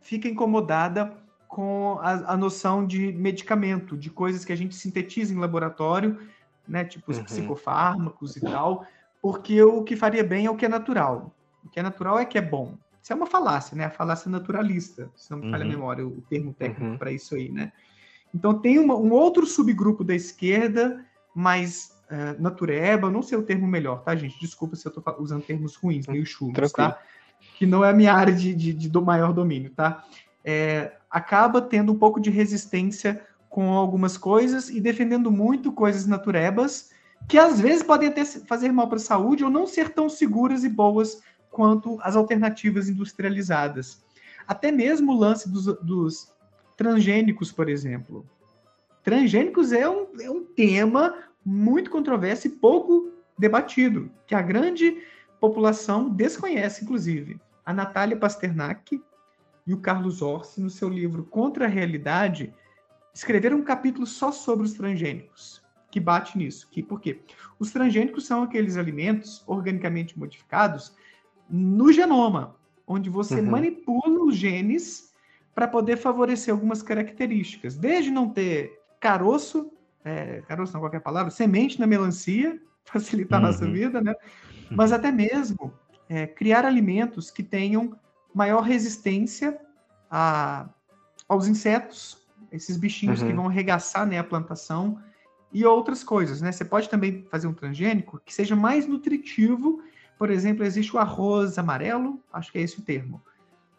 fica 0.00 0.28
incomodada 0.28 1.16
com 1.48 1.98
a, 2.00 2.32
a, 2.32 2.36
noção 2.36 2.86
de 2.86 3.12
medicamento, 3.12 3.96
de 3.96 4.10
coisas 4.10 4.44
que 4.44 4.52
a 4.52 4.56
gente 4.56 4.76
sintetiza 4.76 5.34
em 5.34 5.38
laboratório, 5.38 6.20
né, 6.66 6.84
tipo 6.84 7.10
os 7.10 7.18
uhum. 7.18 7.24
psicofármacos 7.24 8.36
e 8.36 8.40
tal, 8.40 8.86
porque 9.20 9.60
o 9.62 9.82
que 9.82 9.96
faria 9.96 10.22
bem 10.22 10.46
é 10.46 10.50
o 10.50 10.56
que 10.56 10.66
é 10.66 10.68
natural. 10.68 11.34
O 11.64 11.68
que 11.68 11.80
é 11.80 11.82
natural 11.82 12.18
é 12.18 12.24
que 12.24 12.38
é 12.38 12.42
bom. 12.42 12.76
Isso 13.02 13.12
é 13.12 13.16
uma 13.16 13.26
falácia, 13.26 13.76
né? 13.76 13.86
A 13.86 13.90
falácia 13.90 14.30
naturalista, 14.30 15.10
se 15.16 15.30
não 15.30 15.38
me 15.38 15.50
falha 15.50 15.64
uhum. 15.64 15.70
a 15.70 15.72
memória, 15.72 16.06
o 16.06 16.20
termo 16.28 16.52
técnico 16.52 16.92
uhum. 16.92 16.98
para 16.98 17.10
isso 17.10 17.34
aí, 17.34 17.50
né? 17.50 17.72
Então 18.34 18.58
tem 18.58 18.78
uma, 18.78 18.94
um 18.94 19.10
outro 19.10 19.46
subgrupo 19.46 20.04
da 20.04 20.14
esquerda 20.14 21.04
mais 21.34 21.97
uh, 22.10 22.40
natureba, 22.40 23.10
não 23.10 23.22
sei 23.22 23.38
o 23.38 23.42
termo 23.42 23.66
melhor, 23.66 24.02
tá, 24.02 24.14
gente? 24.16 24.38
Desculpa 24.40 24.76
se 24.76 24.86
eu 24.86 24.92
tô 24.92 25.02
usando 25.20 25.42
termos 25.42 25.76
ruins, 25.76 26.06
meio 26.06 26.26
chulos, 26.26 26.72
tá? 26.72 26.98
Que 27.56 27.66
não 27.66 27.84
é 27.84 27.90
a 27.90 27.92
minha 27.92 28.12
área 28.12 28.34
de, 28.34 28.54
de, 28.54 28.72
de 28.72 28.88
do 28.88 29.02
maior 29.02 29.32
domínio, 29.32 29.70
tá? 29.70 30.04
É, 30.44 30.92
acaba 31.10 31.60
tendo 31.60 31.92
um 31.92 31.98
pouco 31.98 32.20
de 32.20 32.30
resistência 32.30 33.22
com 33.48 33.72
algumas 33.72 34.16
coisas 34.16 34.68
e 34.68 34.80
defendendo 34.80 35.30
muito 35.30 35.72
coisas 35.72 36.06
naturebas 36.06 36.90
que 37.26 37.38
às 37.38 37.60
vezes 37.60 37.82
podem 37.82 38.08
até 38.08 38.24
fazer 38.24 38.70
mal 38.72 38.88
para 38.88 38.96
a 38.96 39.00
saúde 39.00 39.44
ou 39.44 39.50
não 39.50 39.66
ser 39.66 39.90
tão 39.90 40.08
seguras 40.08 40.64
e 40.64 40.68
boas 40.68 41.20
quanto 41.50 41.98
as 42.02 42.14
alternativas 42.14 42.88
industrializadas. 42.88 44.02
Até 44.46 44.70
mesmo 44.70 45.12
o 45.12 45.18
lance 45.18 45.48
dos, 45.50 45.66
dos 45.82 46.32
transgênicos, 46.76 47.50
por 47.50 47.68
exemplo. 47.68 48.24
Transgênicos 49.02 49.72
é 49.72 49.88
um, 49.88 50.06
é 50.20 50.30
um 50.30 50.44
tema 50.44 51.14
muito 51.44 51.90
controverso 51.90 52.46
e 52.46 52.50
pouco 52.50 53.12
debatido, 53.38 54.10
que 54.26 54.34
a 54.34 54.42
grande 54.42 55.02
população 55.40 56.08
desconhece, 56.08 56.84
inclusive. 56.84 57.40
a 57.64 57.72
Natália 57.72 58.16
Pasternak 58.16 59.00
e 59.66 59.74
o 59.74 59.80
Carlos 59.80 60.22
Orsi, 60.22 60.60
no 60.60 60.70
seu 60.70 60.88
livro 60.88 61.24
Contra 61.24 61.66
a 61.66 61.68
Realidade, 61.68 62.54
escreveram 63.12 63.58
um 63.58 63.62
capítulo 63.62 64.06
só 64.06 64.32
sobre 64.32 64.64
os 64.64 64.72
transgênicos, 64.72 65.62
que 65.90 66.00
bate 66.00 66.38
nisso. 66.38 66.66
Que, 66.70 66.82
por 66.82 66.98
quê? 66.98 67.20
Os 67.58 67.70
transgênicos 67.70 68.26
são 68.26 68.42
aqueles 68.42 68.78
alimentos 68.78 69.44
organicamente 69.46 70.18
modificados 70.18 70.94
no 71.50 71.92
genoma, 71.92 72.56
onde 72.86 73.10
você 73.10 73.40
uhum. 73.40 73.50
manipula 73.50 74.24
os 74.24 74.34
genes 74.34 75.12
para 75.54 75.68
poder 75.68 75.96
favorecer 75.96 76.54
algumas 76.54 76.82
características, 76.82 77.76
desde 77.76 78.10
não 78.10 78.30
ter 78.30 78.80
caroço, 78.98 79.70
é, 80.08 80.42
caroço 80.48 80.72
não 80.72 80.80
qualquer 80.80 81.00
palavra, 81.00 81.30
semente 81.30 81.78
na 81.78 81.86
melancia, 81.86 82.60
facilitar 82.84 83.40
uhum. 83.40 83.46
a 83.46 83.50
nossa 83.50 83.64
uhum. 83.64 83.72
vida, 83.72 84.00
né? 84.00 84.14
Mas 84.70 84.92
até 84.92 85.12
mesmo 85.12 85.72
é, 86.08 86.26
criar 86.26 86.64
alimentos 86.64 87.30
que 87.30 87.42
tenham 87.42 87.96
maior 88.34 88.62
resistência 88.62 89.58
a, 90.10 90.68
aos 91.28 91.46
insetos, 91.46 92.26
esses 92.50 92.76
bichinhos 92.76 93.20
uhum. 93.20 93.28
que 93.28 93.34
vão 93.34 93.48
arregaçar 93.48 94.06
né, 94.06 94.18
a 94.18 94.24
plantação 94.24 94.98
e 95.52 95.64
outras 95.64 96.02
coisas, 96.02 96.40
né? 96.40 96.52
Você 96.52 96.64
pode 96.64 96.88
também 96.88 97.26
fazer 97.30 97.46
um 97.46 97.54
transgênico 97.54 98.20
que 98.24 98.32
seja 98.32 98.56
mais 98.56 98.86
nutritivo. 98.86 99.82
Por 100.18 100.30
exemplo, 100.30 100.64
existe 100.64 100.94
o 100.94 100.98
arroz 100.98 101.58
amarelo, 101.58 102.22
acho 102.32 102.50
que 102.52 102.58
é 102.58 102.62
esse 102.62 102.78
o 102.78 102.82
termo, 102.82 103.22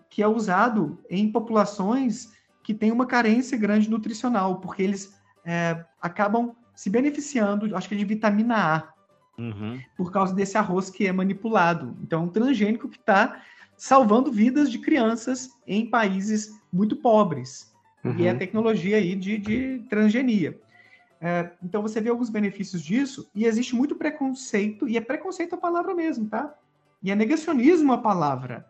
que 0.09 0.23
é 0.23 0.27
usado 0.27 0.99
em 1.09 1.31
populações 1.31 2.31
que 2.63 2.73
têm 2.73 2.91
uma 2.91 3.05
carência 3.05 3.57
grande 3.57 3.89
nutricional, 3.89 4.59
porque 4.59 4.81
eles 4.81 5.18
é, 5.45 5.83
acabam 6.01 6.55
se 6.75 6.89
beneficiando, 6.89 7.75
acho 7.75 7.89
que 7.89 7.95
de 7.95 8.05
vitamina 8.05 8.55
A, 8.75 8.93
uhum. 9.37 9.79
por 9.97 10.11
causa 10.11 10.33
desse 10.33 10.57
arroz 10.57 10.89
que 10.89 11.07
é 11.07 11.11
manipulado. 11.11 11.97
Então, 12.01 12.21
é 12.21 12.25
um 12.25 12.29
transgênico 12.29 12.87
que 12.87 12.97
está 12.97 13.41
salvando 13.75 14.31
vidas 14.31 14.69
de 14.69 14.79
crianças 14.79 15.49
em 15.65 15.89
países 15.89 16.59
muito 16.71 16.95
pobres. 16.95 17.73
Uhum. 18.03 18.15
E 18.17 18.25
é 18.25 18.29
a 18.29 18.33
uhum. 18.33 18.39
tecnologia 18.39 18.97
aí 18.97 19.15
de, 19.15 19.37
de 19.37 19.85
transgenia. 19.89 20.59
É, 21.21 21.51
então 21.61 21.81
você 21.81 21.99
vê 21.99 22.09
alguns 22.09 22.29
benefícios 22.29 22.81
disso, 22.81 23.29
e 23.35 23.45
existe 23.45 23.75
muito 23.75 23.95
preconceito, 23.95 24.87
e 24.87 24.95
é 24.95 25.01
preconceito 25.01 25.55
a 25.55 25.57
palavra 25.57 25.93
mesmo, 25.93 26.29
tá? 26.29 26.53
E 27.03 27.11
é 27.11 27.15
negacionismo 27.15 27.91
a 27.91 27.97
palavra. 27.97 28.65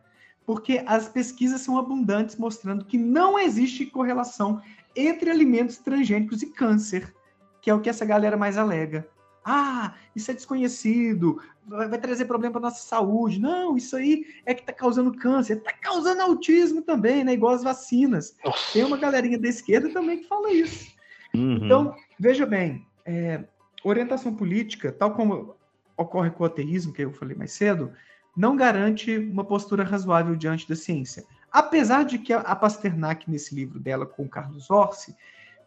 Porque 0.45 0.83
as 0.87 1.07
pesquisas 1.07 1.61
são 1.61 1.77
abundantes 1.77 2.35
mostrando 2.35 2.85
que 2.85 2.97
não 2.97 3.37
existe 3.37 3.85
correlação 3.85 4.61
entre 4.95 5.29
alimentos 5.29 5.77
transgênicos 5.77 6.41
e 6.41 6.47
câncer, 6.47 7.13
que 7.61 7.69
é 7.69 7.73
o 7.73 7.79
que 7.79 7.89
essa 7.89 8.05
galera 8.05 8.37
mais 8.37 8.57
alega. 8.57 9.07
Ah, 9.43 9.95
isso 10.15 10.29
é 10.29 10.33
desconhecido, 10.33 11.41
vai 11.67 11.99
trazer 11.99 12.25
problema 12.25 12.53
para 12.53 12.61
nossa 12.61 12.81
saúde. 12.81 13.39
Não, 13.39 13.77
isso 13.77 13.95
aí 13.95 14.25
é 14.45 14.53
que 14.53 14.61
está 14.61 14.73
causando 14.73 15.13
câncer, 15.13 15.57
está 15.57 15.73
causando 15.73 16.21
autismo 16.21 16.81
também, 16.81 17.23
né? 17.23 17.33
Igual 17.33 17.53
as 17.53 17.63
vacinas. 17.63 18.35
Nossa. 18.43 18.73
Tem 18.73 18.83
uma 18.83 18.97
galerinha 18.97 19.39
da 19.39 19.47
esquerda 19.47 19.89
também 19.89 20.19
que 20.19 20.27
fala 20.27 20.51
isso. 20.51 20.91
Uhum. 21.33 21.59
Então, 21.63 21.95
veja 22.19 22.45
bem, 22.45 22.85
é, 23.05 23.43
orientação 23.83 24.35
política, 24.35 24.91
tal 24.91 25.13
como 25.13 25.55
ocorre 25.95 26.31
com 26.31 26.43
o 26.43 26.47
ateísmo, 26.47 26.93
que 26.93 27.03
eu 27.03 27.13
falei 27.13 27.35
mais 27.35 27.51
cedo, 27.51 27.91
não 28.35 28.55
garante 28.55 29.17
uma 29.17 29.43
postura 29.43 29.83
razoável 29.83 30.35
diante 30.35 30.67
da 30.67 30.75
ciência. 30.75 31.25
Apesar 31.51 32.03
de 32.03 32.19
que 32.19 32.31
a 32.31 32.55
Pasternak, 32.55 33.29
nesse 33.29 33.55
livro 33.55 33.79
dela 33.79 34.05
com 34.05 34.23
o 34.23 34.29
Carlos 34.29 34.69
Orsi, 34.69 35.15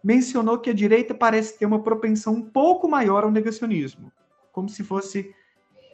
mencionou 0.03 0.59
que 0.59 0.70
a 0.70 0.74
direita 0.74 1.14
parece 1.14 1.59
ter 1.59 1.66
uma 1.66 1.83
propensão 1.83 2.35
um 2.35 2.43
pouco 2.43 2.89
maior 2.89 3.24
ao 3.24 3.30
negacionismo, 3.30 4.12
como 4.53 4.68
se 4.68 4.83
fosse 4.83 5.35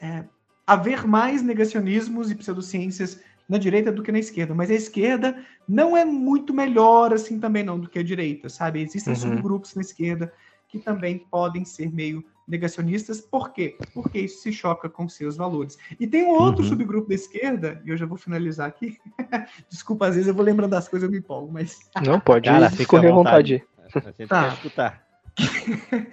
é, 0.00 0.24
haver 0.66 1.06
mais 1.06 1.42
negacionismos 1.42 2.30
e 2.30 2.34
pseudociências 2.34 3.20
na 3.48 3.56
direita 3.56 3.90
do 3.90 4.02
que 4.02 4.12
na 4.12 4.18
esquerda, 4.18 4.54
mas 4.54 4.70
a 4.70 4.74
esquerda 4.74 5.42
não 5.66 5.96
é 5.96 6.04
muito 6.04 6.52
melhor 6.52 7.14
assim 7.14 7.40
também 7.40 7.62
não 7.62 7.80
do 7.80 7.88
que 7.88 7.98
a 7.98 8.02
direita, 8.02 8.48
sabe? 8.48 8.82
Existem 8.82 9.14
uhum. 9.14 9.20
subgrupos 9.20 9.74
na 9.74 9.80
esquerda 9.80 10.32
que 10.68 10.78
também 10.78 11.18
podem 11.30 11.64
ser 11.64 11.90
meio 11.90 12.22
negacionistas. 12.48 13.20
Por 13.20 13.52
quê? 13.52 13.76
Porque 13.92 14.20
isso 14.20 14.42
se 14.42 14.52
choca 14.52 14.88
com 14.88 15.08
seus 15.08 15.36
valores. 15.36 15.76
E 16.00 16.06
tem 16.06 16.24
um 16.24 16.30
outro 16.30 16.62
uhum. 16.62 16.68
subgrupo 16.70 17.08
da 17.08 17.14
esquerda, 17.14 17.80
e 17.84 17.90
eu 17.90 17.96
já 17.96 18.06
vou 18.06 18.16
finalizar 18.16 18.66
aqui. 18.66 18.96
Desculpa, 19.68 20.06
às 20.06 20.14
vezes 20.14 20.28
eu 20.28 20.34
vou 20.34 20.44
lembrando 20.44 20.70
das 20.70 20.88
coisas 20.88 21.06
e 21.06 21.08
eu 21.08 21.12
me 21.12 21.18
empolgo, 21.18 21.52
mas. 21.52 21.78
Não, 22.04 22.18
pode 22.18 22.48
Cara, 22.48 22.66
escorrer 22.66 23.12
à 23.12 23.14
vontade. 23.14 23.64
vontade. 23.94 24.08
A 24.08 24.10
gente 24.12 24.28
tá. 24.28 24.42
quer 24.44 24.54
escutar. 24.54 25.08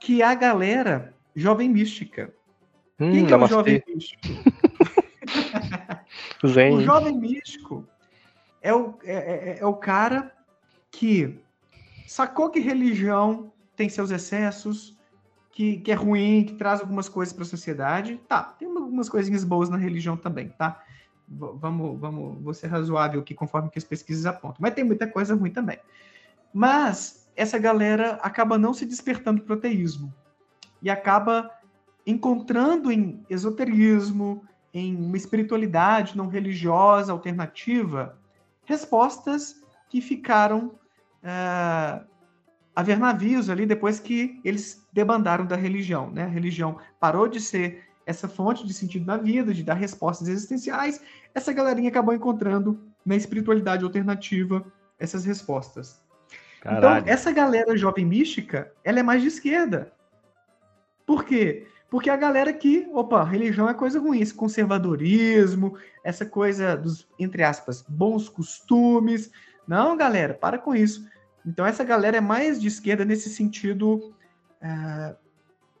que 0.00 0.22
a 0.22 0.34
galera 0.34 1.14
jovem 1.34 1.68
mística. 1.68 2.34
Hum, 2.98 3.12
Quem 3.12 3.26
que 3.26 3.32
é 3.32 3.36
o 3.36 3.46
jovem 3.46 3.82
místico? 3.86 4.22
o 6.42 6.80
jovem 6.80 7.18
místico 7.18 7.86
é 8.62 8.74
o, 8.74 8.98
é, 9.04 9.14
é, 9.14 9.58
é 9.60 9.66
o 9.66 9.74
cara 9.74 10.32
que 10.90 11.38
sacou 12.06 12.50
que 12.50 12.58
religião 12.58 13.52
tem 13.76 13.88
seus 13.88 14.10
excessos, 14.10 14.95
que, 15.56 15.78
que 15.78 15.90
é 15.90 15.94
ruim, 15.94 16.44
que 16.44 16.52
traz 16.52 16.82
algumas 16.82 17.08
coisas 17.08 17.32
para 17.32 17.42
a 17.42 17.46
sociedade. 17.46 18.20
Tá, 18.28 18.42
tem 18.42 18.68
algumas 18.68 19.08
coisinhas 19.08 19.42
boas 19.42 19.70
na 19.70 19.78
religião 19.78 20.14
também, 20.14 20.50
tá? 20.50 20.82
V 21.26 21.52
vamos, 21.54 21.98
vamos, 21.98 22.42
vou 22.42 22.52
ser 22.52 22.66
razoável 22.66 23.22
aqui 23.22 23.34
conforme 23.34 23.70
que 23.70 23.78
as 23.78 23.84
pesquisas 23.84 24.26
apontam. 24.26 24.58
Mas 24.60 24.74
tem 24.74 24.84
muita 24.84 25.06
coisa 25.06 25.34
ruim 25.34 25.50
também. 25.50 25.78
Mas 26.52 27.26
essa 27.34 27.56
galera 27.58 28.18
acaba 28.22 28.58
não 28.58 28.74
se 28.74 28.84
despertando 28.84 29.40
para 29.40 29.54
o 29.54 29.56
ateísmo 29.56 30.12
e 30.82 30.90
acaba 30.90 31.50
encontrando 32.06 32.92
em 32.92 33.24
esoterismo, 33.30 34.44
em 34.74 34.94
uma 34.94 35.16
espiritualidade 35.16 36.18
não 36.18 36.28
religiosa 36.28 37.12
alternativa, 37.12 38.18
respostas 38.66 39.62
que 39.88 40.02
ficaram 40.02 40.78
uh, 41.24 42.06
a 42.76 42.82
ver 42.82 42.98
navios 42.98 43.48
ali 43.48 43.64
depois 43.64 43.98
que 43.98 44.38
eles 44.44 44.86
debandaram 44.92 45.46
da 45.46 45.56
religião. 45.56 46.10
Né? 46.10 46.24
A 46.24 46.28
religião 46.28 46.78
parou 47.00 47.26
de 47.26 47.40
ser 47.40 47.86
essa 48.04 48.28
fonte 48.28 48.66
de 48.66 48.74
sentido 48.74 49.06
na 49.06 49.16
vida, 49.16 49.54
de 49.54 49.62
dar 49.62 49.74
respostas 49.74 50.28
existenciais. 50.28 51.00
Essa 51.34 51.54
galerinha 51.54 51.88
acabou 51.88 52.14
encontrando 52.14 52.78
na 53.04 53.16
espiritualidade 53.16 53.82
alternativa 53.82 54.62
essas 54.98 55.24
respostas. 55.24 56.02
Então, 56.60 56.74
Caralho. 56.74 57.00
Então, 57.00 57.12
essa 57.14 57.32
galera 57.32 57.76
jovem 57.78 58.04
mística, 58.04 58.70
ela 58.84 59.00
é 59.00 59.02
mais 59.02 59.22
de 59.22 59.28
esquerda. 59.28 59.90
Por 61.06 61.24
quê? 61.24 61.66
Porque 61.88 62.10
a 62.10 62.16
galera 62.16 62.52
que, 62.52 62.86
opa, 62.92 63.24
religião 63.24 63.68
é 63.70 63.74
coisa 63.74 63.98
ruim, 63.98 64.20
esse 64.20 64.34
conservadorismo, 64.34 65.78
essa 66.04 66.26
coisa 66.26 66.76
dos, 66.76 67.08
entre 67.18 67.42
aspas, 67.42 67.82
bons 67.88 68.28
costumes. 68.28 69.30
Não, 69.66 69.96
galera, 69.96 70.34
para 70.34 70.58
com 70.58 70.74
isso. 70.74 71.08
Então, 71.46 71.64
essa 71.64 71.84
galera 71.84 72.16
é 72.16 72.20
mais 72.20 72.60
de 72.60 72.66
esquerda 72.66 73.04
nesse 73.04 73.30
sentido 73.30 74.12
é, 74.60 75.14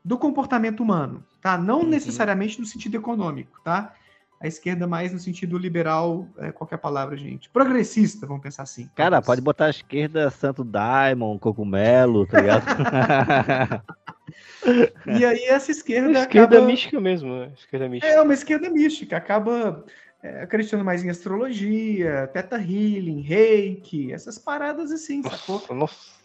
do 0.04 0.16
comportamento 0.16 0.80
humano, 0.80 1.24
tá? 1.42 1.58
Não 1.58 1.80
uhum. 1.80 1.88
necessariamente 1.88 2.60
no 2.60 2.66
sentido 2.66 2.96
econômico, 2.96 3.60
tá? 3.64 3.92
A 4.38 4.46
esquerda 4.46 4.86
mais 4.86 5.12
no 5.12 5.18
sentido 5.18 5.58
liberal, 5.58 6.28
é, 6.38 6.52
qualquer 6.52 6.76
palavra, 6.76 7.16
gente. 7.16 7.48
Progressista, 7.48 8.26
vamos 8.26 8.42
pensar 8.42 8.62
assim. 8.62 8.88
Cara, 8.94 9.20
pode 9.20 9.40
botar 9.40 9.66
a 9.66 9.70
esquerda 9.70 10.30
Santo 10.30 10.62
Daimon, 10.62 11.38
Cogumelo, 11.38 12.26
tá 12.26 12.40
ligado? 12.40 12.66
e 15.18 15.24
aí 15.24 15.44
essa 15.46 15.72
esquerda. 15.72 16.20
esquerda 16.20 16.56
acaba... 16.56 16.66
mística 16.66 17.00
mesmo, 17.00 17.34
né? 17.34 17.50
Esquerda 17.56 17.88
mística. 17.88 18.12
É 18.12 18.20
uma 18.20 18.34
esquerda 18.34 18.70
mística, 18.70 19.16
acaba 19.16 19.84
é, 20.26 20.42
acreditando 20.42 20.84
mais 20.84 21.04
em 21.04 21.10
astrologia, 21.10 22.28
teta 22.32 22.56
healing, 22.56 23.20
reiki, 23.20 24.12
essas 24.12 24.36
paradas 24.36 24.90
assim, 24.90 25.22
nossa, 25.22 25.36
sacou? 25.36 25.76
Nossa. 25.76 26.16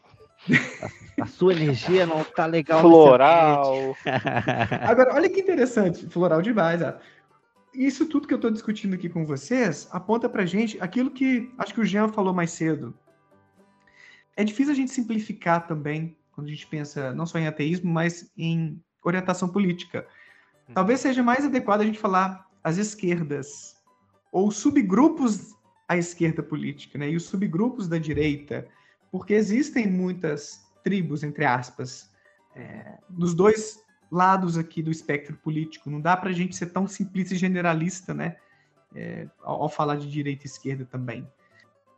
A, 1.19 1.23
a, 1.23 1.27
sua 1.27 1.53
energia 1.53 2.07
não 2.07 2.23
tá 2.23 2.47
legal. 2.47 2.81
Floral. 2.81 3.95
Agora, 4.81 5.13
olha 5.13 5.29
que 5.29 5.39
interessante, 5.39 6.07
floral 6.09 6.41
demais. 6.41 6.81
Ah. 6.81 6.99
Isso 7.75 8.07
tudo 8.07 8.27
que 8.27 8.33
eu 8.33 8.39
tô 8.39 8.49
discutindo 8.49 8.95
aqui 8.95 9.07
com 9.07 9.23
vocês 9.23 9.87
aponta 9.91 10.27
pra 10.27 10.47
gente 10.47 10.81
aquilo 10.81 11.11
que 11.11 11.51
acho 11.59 11.73
que 11.73 11.81
o 11.81 11.85
Jean 11.85 12.07
falou 12.07 12.33
mais 12.33 12.51
cedo. 12.51 12.97
É 14.35 14.43
difícil 14.43 14.73
a 14.73 14.75
gente 14.75 14.91
simplificar 14.91 15.67
também 15.67 16.17
quando 16.31 16.47
a 16.47 16.49
gente 16.49 16.65
pensa 16.65 17.13
não 17.13 17.27
só 17.27 17.37
em 17.37 17.45
ateísmo, 17.45 17.91
mas 17.91 18.31
em 18.35 18.81
orientação 19.03 19.47
política. 19.47 20.07
Talvez 20.73 21.01
seja 21.01 21.21
mais 21.21 21.45
adequado 21.45 21.81
a 21.81 21.85
gente 21.85 21.99
falar 21.99 22.47
as 22.63 22.77
esquerdas, 22.77 23.80
ou 24.31 24.49
subgrupos 24.49 25.53
à 25.87 25.97
esquerda 25.97 26.41
política, 26.41 26.97
né? 26.97 27.09
E 27.09 27.15
os 27.15 27.23
subgrupos 27.23 27.87
da 27.87 27.97
direita, 27.97 28.67
porque 29.11 29.33
existem 29.33 29.87
muitas 29.87 30.65
tribos, 30.83 31.23
entre 31.23 31.45
aspas, 31.45 32.09
é, 32.55 32.97
dois 33.09 33.83
lados 34.11 34.57
aqui 34.57 34.81
do 34.81 34.91
espectro 34.91 35.35
político. 35.37 35.89
Não 35.89 36.01
dá 36.01 36.15
para 36.15 36.29
a 36.29 36.33
gente 36.33 36.55
ser 36.55 36.67
tão 36.67 36.87
simplista 36.87 37.33
e 37.33 37.37
generalista, 37.37 38.13
né? 38.13 38.37
É, 38.93 39.27
ao, 39.41 39.63
ao, 39.63 39.69
falar 39.69 39.95
de 39.95 40.09
direita 40.09 40.45
e 40.45 40.47
esquerda 40.47 40.85
também. 40.85 41.25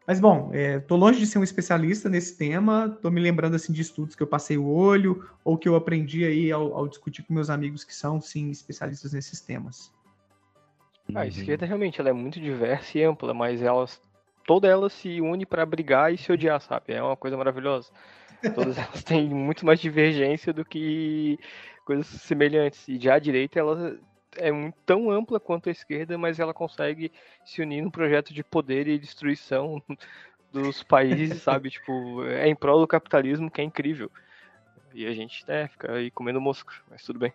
Mas 0.06 0.20
bom, 0.20 0.52
estou 0.54 0.98
é, 0.98 1.00
longe 1.00 1.20
de 1.20 1.26
ser 1.26 1.40
um 1.40 1.44
especialista 1.44 2.10
nesse 2.10 2.38
tema. 2.38 2.92
Estou 2.94 3.10
me 3.10 3.22
lembrando 3.22 3.56
assim 3.56 3.74
de 3.74 3.82
estudos 3.82 4.16
que 4.16 4.22
eu 4.22 4.28
passei 4.28 4.58
o 4.58 4.68
olho 4.68 5.28
ou 5.44 5.58
que 5.58 5.68
eu 5.68 5.76
aprendi 5.76 6.26
aí 6.26 6.52
ao, 6.52 6.76
ao 6.76 6.88
discutir 6.88 7.24
com 7.24 7.34
meus 7.34 7.50
amigos 7.50 7.84
que 7.84 7.96
são 7.96 8.22
sim 8.22 8.52
especialistas 8.52 9.14
nesses 9.14 9.40
temas. 9.40 9.92
A 11.16 11.22
uhum. 11.22 11.28
esquerda 11.28 11.66
realmente 11.66 12.00
ela 12.00 12.10
é 12.10 12.14
muito 12.14 12.40
diversa 12.40 12.98
e 12.98 13.04
ampla, 13.04 13.34
mas 13.34 13.62
elas 13.62 14.02
toda 14.46 14.68
ela 14.68 14.90
se 14.90 15.22
une 15.22 15.46
para 15.46 15.66
brigar 15.66 16.14
e 16.14 16.18
se 16.18 16.32
odiar, 16.32 16.60
sabe? 16.62 16.94
É 16.94 17.02
uma 17.02 17.16
coisa 17.16 17.38
maravilhosa. 17.38 17.92
Todas 18.56 18.78
elas 18.78 19.04
têm 19.04 19.30
muito 19.30 19.66
mais 19.66 19.80
divergência 19.80 20.54
do 20.54 20.66
que 20.66 21.40
coisas 21.86 22.08
semelhantes. 22.08 22.88
E 22.88 23.00
já 23.00 23.16
a 23.16 23.20
direita 23.20 23.60
ela 23.60 23.98
é 24.38 24.52
tão 24.86 25.12
ampla 25.12 25.40
quanto 25.40 25.70
a 25.70 25.72
esquerda, 25.72 26.18
mas 26.18 26.40
ela 26.40 26.54
consegue 26.54 27.12
se 27.46 27.62
unir 27.62 27.82
num 27.82 27.92
projeto 27.92 28.34
de 28.34 28.44
poder 28.44 28.88
e 28.88 28.98
destruição 28.98 29.82
dos 30.52 30.84
países, 30.84 31.42
sabe? 31.44 31.70
Tipo, 31.70 32.24
é 32.26 32.48
em 32.48 32.56
prol 32.56 32.80
do 32.80 32.88
capitalismo 32.88 33.50
que 33.50 33.62
é 33.62 33.64
incrível. 33.64 34.12
E 34.94 35.08
a 35.08 35.14
gente, 35.14 35.44
né, 35.48 35.68
fica 35.68 35.92
aí 35.94 36.12
comendo 36.12 36.40
mosca, 36.40 36.74
mas 36.90 37.04
tudo 37.04 37.20
bem. 37.20 37.34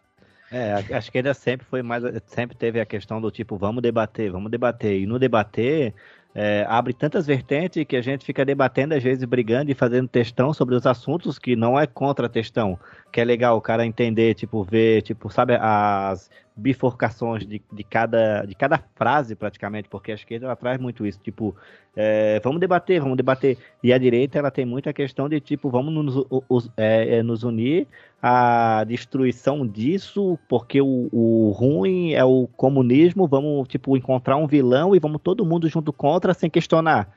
É, 0.51 0.73
a 0.95 0.99
esquerda 0.99 1.35
sempre 1.35 1.67
foi 1.67 1.83
mais, 1.83 2.03
sempre 2.27 2.57
teve 2.57 2.81
a 2.81 2.87
questão 2.87 3.21
do 3.21 3.31
tipo, 3.31 3.57
vamos 3.57 3.83
debater, 3.83 4.31
vamos 4.31 4.51
debater. 4.51 5.01
E 5.01 5.07
no 5.07 5.19
debater, 5.19 5.95
é, 6.35 6.65
abre 6.69 6.95
tantas 6.95 7.27
vertentes 7.27 7.85
que 7.85 7.97
a 7.97 8.01
gente 8.01 8.25
fica 8.25 8.45
debatendo, 8.45 8.95
às 8.95 9.03
vezes 9.03 9.25
brigando 9.25 9.71
e 9.71 9.75
fazendo 9.75 10.09
textão 10.09 10.55
sobre 10.55 10.75
os 10.75 10.87
assuntos 10.87 11.39
que 11.39 11.57
não 11.57 11.79
é 11.79 11.87
contra 11.87 12.29
textão. 12.29 12.79
Que 13.13 13.21
é 13.21 13.25
legal 13.25 13.57
o 13.57 13.61
cara 13.61 13.85
entender, 13.85 14.35
tipo, 14.35 14.63
ver, 14.63 15.03
tipo, 15.03 15.29
sabe, 15.31 15.57
as 15.61 16.31
bifurcações 16.59 17.47
de, 17.47 17.63
de, 17.73 17.85
cada, 17.85 18.45
de 18.45 18.55
cada 18.55 18.83
frase, 18.97 19.37
praticamente, 19.37 19.89
porque 19.89 20.13
a 20.13 20.15
esquerda 20.15 20.47
ela 20.47 20.57
traz 20.57 20.79
muito 20.79 21.07
isso, 21.07 21.21
tipo, 21.21 21.55
é, 21.97 22.41
vamos 22.41 22.61
debater, 22.61 23.01
vamos 23.01 23.17
debater. 23.17 23.57
E 23.83 23.93
a 23.93 23.99
direita 23.99 24.39
ela 24.39 24.51
tem 24.51 24.65
muita 24.65 24.93
questão 24.93 25.29
de, 25.29 25.41
tipo, 25.41 25.71
vamos 25.71 25.93
nos, 25.93 26.27
os, 26.49 26.71
é, 26.77 27.19
é, 27.19 27.23
nos 27.23 27.45
unir 27.45 27.87
à 28.21 28.85
destruição 28.85 29.67
disso, 29.67 30.39
porque 30.49 30.81
o, 30.81 31.09
o 31.13 31.51
ruim 31.51 32.13
é 32.13 32.25
o 32.25 32.49
comunismo, 32.57 33.29
vamos, 33.29 33.69
tipo, 33.69 33.97
encontrar 33.97 34.37
um 34.37 34.47
vilão 34.47 34.95
e 34.95 34.99
vamos 34.99 35.21
todo 35.23 35.47
mundo 35.47 35.69
junto 35.69 35.93
contra 35.93 36.35
sem 36.35 36.51
questionar. 36.51 37.09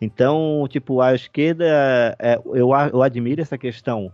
Então, 0.00 0.66
tipo, 0.68 1.00
a 1.00 1.14
esquerda, 1.14 1.64
é, 2.18 2.40
eu, 2.54 2.70
eu 2.92 3.02
admiro 3.02 3.40
essa 3.40 3.58
questão 3.58 4.12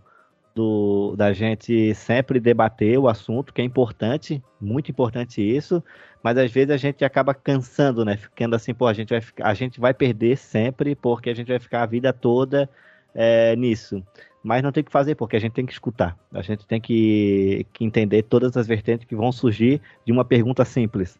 do, 0.55 1.15
da 1.17 1.33
gente 1.33 1.93
sempre 1.93 2.39
debater 2.39 2.97
o 2.97 3.07
assunto, 3.07 3.53
que 3.53 3.61
é 3.61 3.65
importante, 3.65 4.41
muito 4.59 4.89
importante 4.89 5.41
isso, 5.41 5.83
mas 6.23 6.37
às 6.37 6.51
vezes 6.51 6.71
a 6.71 6.77
gente 6.77 7.03
acaba 7.03 7.33
cansando, 7.33 8.05
né? 8.05 8.17
Ficando 8.17 8.55
assim, 8.55 8.73
pô, 8.73 8.87
a 8.87 8.93
gente 8.93 9.09
vai, 9.09 9.21
a 9.41 9.53
gente 9.53 9.79
vai 9.79 9.93
perder 9.93 10.37
sempre, 10.37 10.95
porque 10.95 11.29
a 11.29 11.35
gente 11.35 11.49
vai 11.49 11.59
ficar 11.59 11.83
a 11.83 11.85
vida 11.85 12.13
toda 12.13 12.69
é, 13.13 13.55
nisso. 13.55 14.01
Mas 14.45 14.61
não 14.61 14.71
tem 14.71 14.83
que 14.83 14.91
fazer, 14.91 15.15
porque 15.15 15.35
a 15.35 15.39
gente 15.39 15.53
tem 15.53 15.65
que 15.65 15.73
escutar. 15.73 16.15
A 16.31 16.43
gente 16.43 16.67
tem 16.67 16.79
que, 16.79 17.65
que 17.73 17.83
entender 17.83 18.21
todas 18.21 18.55
as 18.55 18.67
vertentes 18.67 19.07
que 19.07 19.15
vão 19.15 19.31
surgir 19.31 19.81
de 20.05 20.11
uma 20.11 20.23
pergunta 20.23 20.63
simples. 20.63 21.19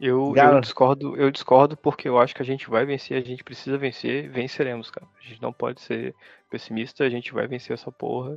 Eu, 0.00 0.34
eu, 0.36 0.60
discordo, 0.60 1.16
eu 1.16 1.30
discordo 1.30 1.76
porque 1.76 2.08
eu 2.08 2.18
acho 2.18 2.34
que 2.34 2.42
a 2.42 2.44
gente 2.44 2.68
vai 2.68 2.84
vencer, 2.84 3.16
a 3.16 3.24
gente 3.24 3.44
precisa 3.44 3.78
vencer, 3.78 4.28
venceremos, 4.28 4.90
cara. 4.90 5.06
A 5.20 5.28
gente 5.28 5.40
não 5.40 5.52
pode 5.52 5.80
ser 5.80 6.12
pessimista, 6.50 7.04
a 7.04 7.08
gente 7.08 7.32
vai 7.32 7.46
vencer 7.46 7.72
essa 7.72 7.92
porra. 7.92 8.36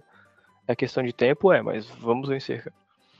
É 0.67 0.75
questão 0.75 1.01
de 1.01 1.11
tempo, 1.11 1.51
é, 1.51 1.63
mas 1.63 1.87
vamos 1.99 2.29
vencer, 2.29 2.65
cara. 2.65 2.75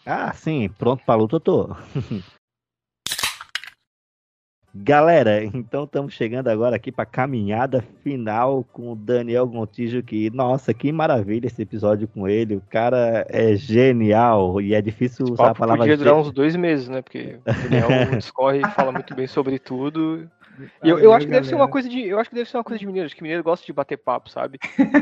Ah, 0.06 0.32
sim, 0.34 0.70
pronto 0.78 1.04
pra 1.04 1.16
luta 1.16 1.38
eu 1.38 1.40
tô. 1.40 1.76
Galera, 4.76 5.44
então 5.44 5.84
estamos 5.84 6.16
chegando 6.16 6.48
agora 6.48 6.76
aqui 6.76 6.92
para 6.92 7.06
caminhada 7.06 7.84
final 8.02 8.66
com 8.74 8.94
o 8.94 8.96
Daniel 8.96 9.46
Gontijo, 9.46 10.02
que, 10.02 10.32
nossa, 10.32 10.74
que 10.74 10.92
maravilha 10.92 11.46
esse 11.46 11.62
episódio 11.62 12.08
com 12.08 12.28
ele. 12.28 12.56
O 12.56 12.64
cara 12.72 13.24
é 13.30 13.56
genial 13.56 14.60
e 14.60 14.74
é 14.74 14.82
difícil 14.82 15.28
usar 15.30 15.52
a 15.52 15.54
palavra. 15.54 15.84
Podia 15.84 15.98
durar 15.98 16.16
uns 16.16 16.32
dois 16.32 16.56
meses, 16.56 16.90
né? 16.90 17.04
Porque 17.04 17.38
o 17.46 17.70
Daniel 17.70 17.88
discorre 18.18 18.62
e 18.62 18.72
fala 18.72 18.92
muito 18.92 19.14
bem 19.14 19.28
sobre 19.28 19.60
tudo. 19.60 20.28
Eu, 20.84 21.00
eu 21.00 21.14
acho 21.14 21.26
que 21.26 21.32
deve 21.32 21.48
ser 21.48 21.56
uma 21.56 21.68
coisa 21.68 21.90
de. 21.90 22.02
Eu 22.02 22.20
acho 22.20 22.30
que 22.30 22.36
deve 22.36 22.50
ser 22.50 22.58
uma 22.58 22.64
coisa 22.64 22.80
de 22.80 22.86
mineiro. 22.86 23.06
Acho 23.06 23.16
que 23.16 23.24
mineiro 23.24 23.44
gosta 23.44 23.66
de 23.66 23.74
bater 23.74 23.98
papo, 23.98 24.30
sabe? 24.30 24.60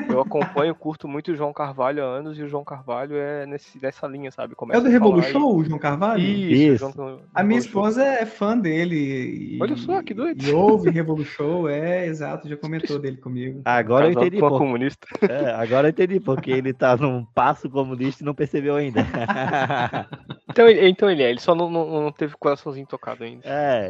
Eu 0.09 0.21
acompanho, 0.21 0.73
curto 0.75 1.07
muito 1.07 1.31
o 1.31 1.35
João 1.35 1.53
Carvalho 1.53 2.03
há 2.03 2.07
anos 2.07 2.37
e 2.37 2.43
o 2.43 2.47
João 2.47 2.63
Carvalho 2.63 3.15
é 3.15 3.45
nesse, 3.45 3.81
nessa 3.81 4.07
linha, 4.07 4.31
sabe? 4.31 4.55
Começa 4.55 4.79
é 4.79 4.83
do 4.83 4.89
Revolution, 4.89 5.45
o 5.45 5.63
João 5.63 5.79
Carvalho? 5.79 6.21
Isso. 6.21 6.85
Isso. 6.85 6.93
João, 6.95 7.19
a 7.33 7.43
minha 7.43 7.59
esposa 7.59 8.03
é 8.03 8.25
fã 8.25 8.57
dele. 8.57 8.95
E, 8.95 9.59
Olha 9.61 9.75
só, 9.75 10.01
que 10.01 10.13
doido. 10.13 10.43
E 10.43 10.51
ouve 10.51 10.89
Revolution, 10.89 11.67
é 11.67 12.05
exato, 12.07 12.47
já 12.47 12.57
comentou 12.57 12.99
dele 12.99 13.17
comigo. 13.17 13.61
Agora 13.65 14.07
eu 14.07 14.11
entendi. 14.11 14.39
Por... 14.39 14.57
comunista. 14.57 15.07
É, 15.21 15.51
agora 15.51 15.87
eu 15.87 15.91
entendi, 15.91 16.19
porque 16.19 16.51
ele 16.51 16.73
tá 16.73 16.95
num 16.97 17.25
passo 17.25 17.69
comunista 17.69 18.23
e 18.23 18.25
não 18.25 18.33
percebeu 18.33 18.75
ainda. 18.75 19.05
então, 20.51 20.67
ele, 20.67 20.89
então 20.89 21.09
ele 21.09 21.23
é, 21.23 21.29
ele 21.29 21.39
só 21.39 21.55
não, 21.55 21.69
não, 21.69 22.03
não 22.03 22.11
teve 22.11 22.35
o 22.35 22.37
coraçãozinho 22.37 22.85
tocado 22.85 23.23
ainda. 23.23 23.43
É. 23.45 23.89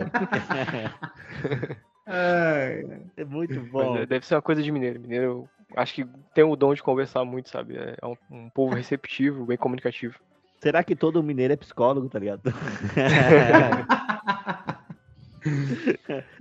É, 2.07 2.83
é 3.17 3.25
muito 3.25 3.61
bom. 3.61 3.97
É, 3.97 4.05
deve 4.05 4.25
ser 4.25 4.35
uma 4.35 4.41
coisa 4.41 4.61
de 4.61 4.71
mineiro. 4.71 4.99
Mineiro, 4.99 5.47
acho 5.75 5.93
que 5.93 6.05
tem 6.33 6.43
o 6.43 6.55
dom 6.55 6.73
de 6.73 6.83
conversar 6.83 7.23
muito, 7.23 7.49
sabe? 7.49 7.77
É 7.77 8.05
um, 8.05 8.15
um 8.29 8.49
povo 8.49 8.75
receptivo, 8.75 9.45
bem 9.45 9.57
comunicativo. 9.57 10.19
Será 10.59 10.83
que 10.83 10.95
todo 10.95 11.23
mineiro 11.23 11.53
é 11.53 11.57
psicólogo, 11.57 12.09
tá 12.09 12.19
ligado? 12.19 12.41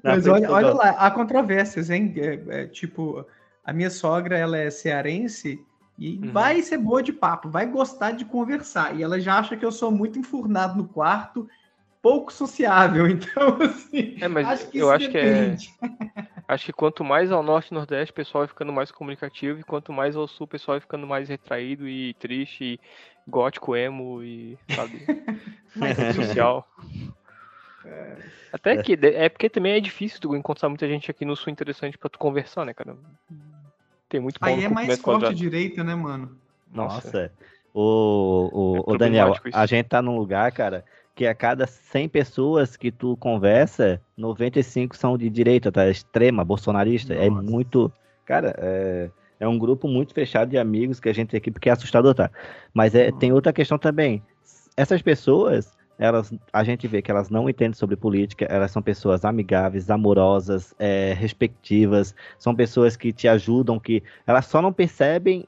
Mas 0.02 0.26
olha, 0.26 0.50
olha 0.50 0.74
lá, 0.74 0.90
há 0.90 1.10
controvérsias, 1.10 1.88
hein? 1.88 2.12
É, 2.16 2.62
é, 2.62 2.66
tipo, 2.66 3.24
a 3.64 3.72
minha 3.72 3.88
sogra, 3.90 4.36
ela 4.36 4.58
é 4.58 4.70
cearense 4.70 5.58
e 6.00 6.18
uhum. 6.18 6.32
vai 6.32 6.62
ser 6.62 6.78
boa 6.78 7.02
de 7.02 7.12
papo, 7.12 7.50
vai 7.50 7.66
gostar 7.66 8.12
de 8.12 8.24
conversar. 8.24 8.98
E 8.98 9.02
ela 9.02 9.20
já 9.20 9.38
acha 9.38 9.54
que 9.54 9.64
eu 9.64 9.70
sou 9.70 9.92
muito 9.92 10.18
enfurnado 10.18 10.78
no 10.78 10.88
quarto 10.88 11.46
pouco 12.00 12.32
sociável. 12.32 13.06
Então, 13.10 13.58
assim, 13.60 14.16
é, 14.18 14.26
mas 14.26 14.46
acho 14.48 14.70
que 14.70 14.78
eu 14.78 14.90
acho 14.90 15.10
depende. 15.10 15.68
que 15.78 15.84
é. 15.84 16.30
Acho 16.48 16.66
que 16.66 16.72
quanto 16.72 17.04
mais 17.04 17.30
ao 17.30 17.44
norte 17.44 17.70
e 17.70 17.74
nordeste, 17.74 18.10
o 18.10 18.14
pessoal 18.14 18.40
vai 18.40 18.48
ficando 18.48 18.72
mais 18.72 18.90
comunicativo, 18.90 19.60
e 19.60 19.62
quanto 19.62 19.92
mais 19.92 20.16
ao 20.16 20.26
sul, 20.26 20.46
o 20.46 20.48
pessoal 20.48 20.74
vai 20.74 20.80
ficando 20.80 21.06
mais 21.06 21.28
retraído 21.28 21.86
e 21.86 22.12
triste, 22.14 22.64
e 22.64 22.80
gótico, 23.28 23.76
emo 23.76 24.20
e, 24.20 24.58
sabe, 24.74 25.00
mais 25.76 25.96
social. 26.16 26.68
É. 27.84 28.16
Até 28.52 28.82
que 28.82 28.98
é 29.00 29.28
porque 29.28 29.48
também 29.48 29.74
é 29.74 29.80
difícil 29.80 30.20
tu 30.20 30.34
encontrar 30.34 30.68
muita 30.68 30.88
gente 30.88 31.08
aqui 31.08 31.24
no 31.24 31.36
sul 31.36 31.52
interessante 31.52 31.96
para 31.96 32.10
tu 32.10 32.18
conversar, 32.18 32.64
né, 32.64 32.74
cara? 32.74 32.96
Tem 34.10 34.20
muito 34.20 34.36
Aí 34.40 34.64
é 34.64 34.68
mais 34.68 34.98
forte 34.98 35.32
direita, 35.34 35.82
né, 35.84 35.94
mano? 35.94 36.36
Nossa. 36.74 37.06
Nossa. 37.06 37.32
O, 37.72 38.50
o, 38.52 38.76
é 38.78 38.94
o 38.94 38.98
Daniel, 38.98 39.34
a 39.52 39.64
gente 39.64 39.86
tá 39.86 40.02
num 40.02 40.18
lugar, 40.18 40.50
cara, 40.50 40.84
que 41.14 41.24
a 41.24 41.34
cada 41.34 41.64
100 41.64 42.08
pessoas 42.08 42.76
que 42.76 42.90
tu 42.90 43.16
conversa, 43.18 44.00
95 44.16 44.96
são 44.96 45.16
de 45.16 45.30
direita, 45.30 45.70
tá? 45.70 45.88
Extrema, 45.88 46.44
bolsonarista. 46.44 47.14
É 47.14 47.30
Nossa. 47.30 47.46
É 47.46 47.50
muito. 47.50 47.92
Cara, 48.26 48.54
é, 48.58 49.10
é 49.38 49.46
um 49.46 49.56
grupo 49.56 49.86
muito 49.86 50.12
fechado 50.12 50.50
de 50.50 50.58
amigos 50.58 50.98
que 50.98 51.08
a 51.08 51.12
gente 51.12 51.28
tem 51.28 51.38
aqui, 51.38 51.52
porque 51.52 51.68
é 51.68 51.72
assustador, 51.72 52.12
tá? 52.12 52.30
Mas 52.74 52.96
é, 52.96 53.12
tem 53.12 53.32
outra 53.32 53.52
questão 53.52 53.78
também. 53.78 54.20
Essas 54.76 55.02
pessoas, 55.02 55.76
elas, 56.00 56.32
a 56.50 56.64
gente 56.64 56.88
vê 56.88 57.02
que 57.02 57.10
elas 57.10 57.28
não 57.28 57.48
entendem 57.48 57.74
sobre 57.74 57.94
política, 57.94 58.46
elas 58.46 58.70
são 58.70 58.80
pessoas 58.80 59.22
amigáveis, 59.22 59.90
amorosas, 59.90 60.74
é, 60.78 61.12
respectivas, 61.12 62.14
são 62.38 62.54
pessoas 62.54 62.96
que 62.96 63.12
te 63.12 63.28
ajudam, 63.28 63.78
que 63.78 64.02
elas 64.26 64.46
só 64.46 64.62
não 64.62 64.72
percebem 64.72 65.46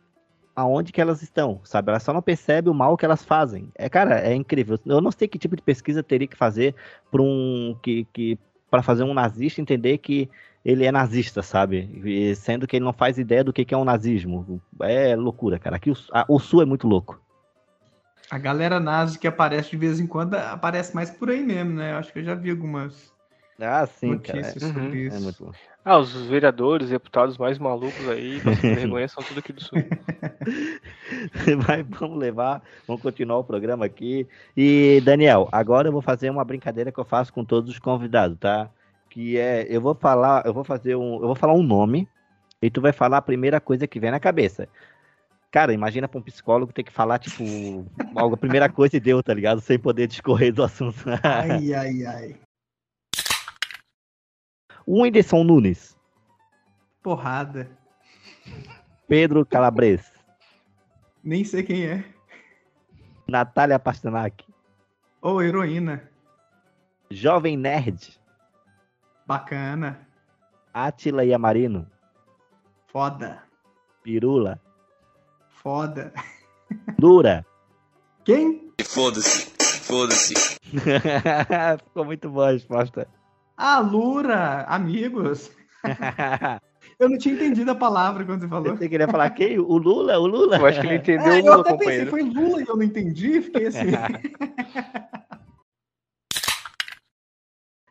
aonde 0.55 0.93
que 0.93 1.01
elas 1.01 1.23
estão, 1.23 1.59
sabe? 1.65 1.89
Elas 1.89 2.03
só 2.03 2.13
não 2.13 2.21
percebem 2.21 2.71
o 2.71 2.75
mal 2.75 2.99
que 2.99 3.05
elas 3.07 3.25
fazem. 3.25 3.73
É, 3.75 3.89
cara, 3.89 4.21
é 4.21 4.35
incrível. 4.35 4.79
Eu 4.85 5.01
não 5.01 5.11
sei 5.11 5.27
que 5.27 5.39
tipo 5.39 5.57
de 5.57 5.63
pesquisa 5.63 6.03
teria 6.03 6.29
que 6.29 6.37
fazer 6.37 6.75
para 7.11 7.23
um 7.23 7.75
que, 7.83 8.07
que 8.13 8.39
para 8.71 8.83
fazer 8.83 9.05
um 9.05 9.15
nazista 9.15 9.63
entender 9.63 9.97
que 9.97 10.29
ele 10.63 10.85
é 10.85 10.93
nazista, 10.93 11.43
sabe? 11.43 12.03
E, 12.05 12.37
sendo 12.37 12.67
que 12.67 12.77
ele 12.77 12.85
não 12.85 12.93
faz 12.93 13.17
ideia 13.17 13.43
do 13.43 13.55
que, 13.55 13.65
que 13.65 13.73
é 13.73 13.79
um 13.79 13.85
nazismo. 13.85 14.61
É 14.81 15.17
loucura, 15.17 15.59
cara. 15.59 15.77
Aqui 15.77 15.91
o, 15.91 15.97
a, 16.13 16.27
o 16.29 16.39
Sul 16.39 16.61
é 16.61 16.67
muito 16.67 16.87
louco. 16.87 17.19
A 18.33 18.39
galera 18.39 18.81
nazi 18.81 19.19
que 19.19 19.27
aparece 19.27 19.69
de 19.69 19.77
vez 19.77 20.01
em 20.01 20.07
quando 20.07 20.33
aparece 20.37 20.95
mais 20.95 21.11
por 21.11 21.29
aí 21.29 21.43
mesmo, 21.45 21.75
né? 21.75 21.93
Eu 21.93 21.97
acho 21.99 22.11
que 22.11 22.21
eu 22.21 22.25
já 22.25 22.35
vi 22.35 22.51
algumas 22.51 23.13
ah, 23.61 23.85
sim, 23.85 24.07
notícias 24.07 24.55
cara. 24.55 24.71
É, 24.71 24.73
sobre 24.73 24.81
uhum. 24.81 25.07
isso. 25.07 25.17
É 25.19 25.21
muito 25.21 25.45
bom. 25.45 25.53
Ah, 25.85 25.99
os 25.99 26.15
vereadores, 26.23 26.89
deputados 26.89 27.37
mais 27.37 27.59
malucos 27.59 28.09
aí, 28.09 28.39
vergonha, 28.63 29.07
são 29.07 29.23
tudo 29.23 29.41
aqui 29.41 29.53
do 29.53 29.63
sul. 29.63 29.79
Mas 31.69 31.87
vamos 31.91 32.19
levar, 32.19 32.63
vamos 32.87 33.03
continuar 33.03 33.37
o 33.37 33.45
programa 33.45 33.85
aqui. 33.85 34.27
E, 34.57 35.03
Daniel, 35.05 35.51
agora 35.53 35.89
eu 35.89 35.93
vou 35.93 36.01
fazer 36.01 36.31
uma 36.31 36.43
brincadeira 36.43 36.91
que 36.91 36.99
eu 36.99 37.05
faço 37.05 37.31
com 37.35 37.45
todos 37.45 37.69
os 37.69 37.79
convidados, 37.79 38.39
tá? 38.39 38.71
Que 39.11 39.37
é, 39.37 39.67
eu 39.69 39.83
vou 39.83 39.95
falar, 39.95 40.47
eu 40.47 40.55
vou 40.55 40.65
fazer 40.65 40.97
um, 40.97 41.17
eu 41.17 41.27
vou 41.27 41.35
falar 41.35 41.53
um 41.53 41.63
nome 41.63 42.09
e 42.63 42.71
tu 42.71 42.81
vai 42.81 42.93
falar 42.93 43.19
a 43.19 43.23
primeira 43.23 43.61
coisa 43.61 43.87
que 43.87 44.01
vem 44.01 44.11
na 44.11 44.19
cabeça. 44.19 44.69
Cara, 45.53 45.75
imagina 45.75 46.09
pra 46.09 46.19
um 46.19 46.23
psicólogo 46.23 46.73
ter 46.73 46.83
que 46.83 46.91
falar, 46.91 47.19
tipo, 47.19 47.45
algo, 48.17 48.35
a 48.35 48.39
primeira 48.39 48.71
coisa 48.71 48.97
e 48.97 49.01
deu, 49.01 49.23
tá 49.23 49.35
ligado? 49.35 49.61
Sem 49.61 49.79
poder 49.79 50.07
discorrer 50.07 50.51
do 50.51 50.65
assunto. 50.65 51.05
ai, 51.23 51.75
ai, 51.75 52.07
ai. 52.07 52.41
Whindersson 54.89 55.45
Nunes. 55.45 55.95
Porrada. 57.03 57.71
Pedro 59.07 59.45
Calabres. 59.45 60.11
Nem 61.23 61.45
sei 61.45 61.63
quem 61.63 61.85
é. 61.85 62.05
Natália 63.29 63.79
Pasternak. 63.79 64.47
Ou 65.21 65.35
oh, 65.35 65.43
heroína. 65.43 66.11
Jovem 67.11 67.59
Nerd. 67.59 68.19
Bacana. 69.27 70.09
Átila 70.73 71.27
e 71.27 71.35
Amarino. 71.35 71.87
Foda. 72.87 73.43
Pirula. 74.03 74.59
Foda. 75.63 76.13
Dura. 76.99 77.45
Quem? 78.25 78.71
Foda-se. 78.85 79.51
Foda-se. 79.83 80.35
Ficou 81.85 82.05
muito 82.05 82.29
boa 82.31 82.49
a 82.49 82.53
resposta. 82.53 83.07
Ah, 83.57 83.79
Lura. 83.81 84.63
Amigos. 84.69 85.51
Eu 86.99 87.09
não 87.09 87.19
tinha 87.19 87.35
entendido 87.35 87.71
a 87.71 87.75
palavra 87.75 88.25
quando 88.25 88.43
você 88.43 88.49
falou. 88.49 88.77
Você 88.77 88.89
queria 88.89 89.09
falar 89.09 89.31
quem? 89.31 89.59
O 89.59 89.77
Lula? 89.77 90.19
O 90.19 90.27
Lula? 90.27 90.57
Eu 90.59 90.67
acho 90.67 90.81
que 90.81 90.87
ele 90.87 90.97
entendeu 90.97 91.33
É, 91.33 91.37
o 91.37 91.39
eu 91.39 91.45
Lula, 91.45 91.61
até 91.63 91.71
companheiro. 91.73 92.11
pensei, 92.13 92.33
foi 92.33 92.43
Lula 92.43 92.61
e 92.63 92.67
eu 92.69 92.77
não 92.77 92.83
entendi, 92.83 93.41
fiquei 93.43 93.67
assim. 93.67 93.91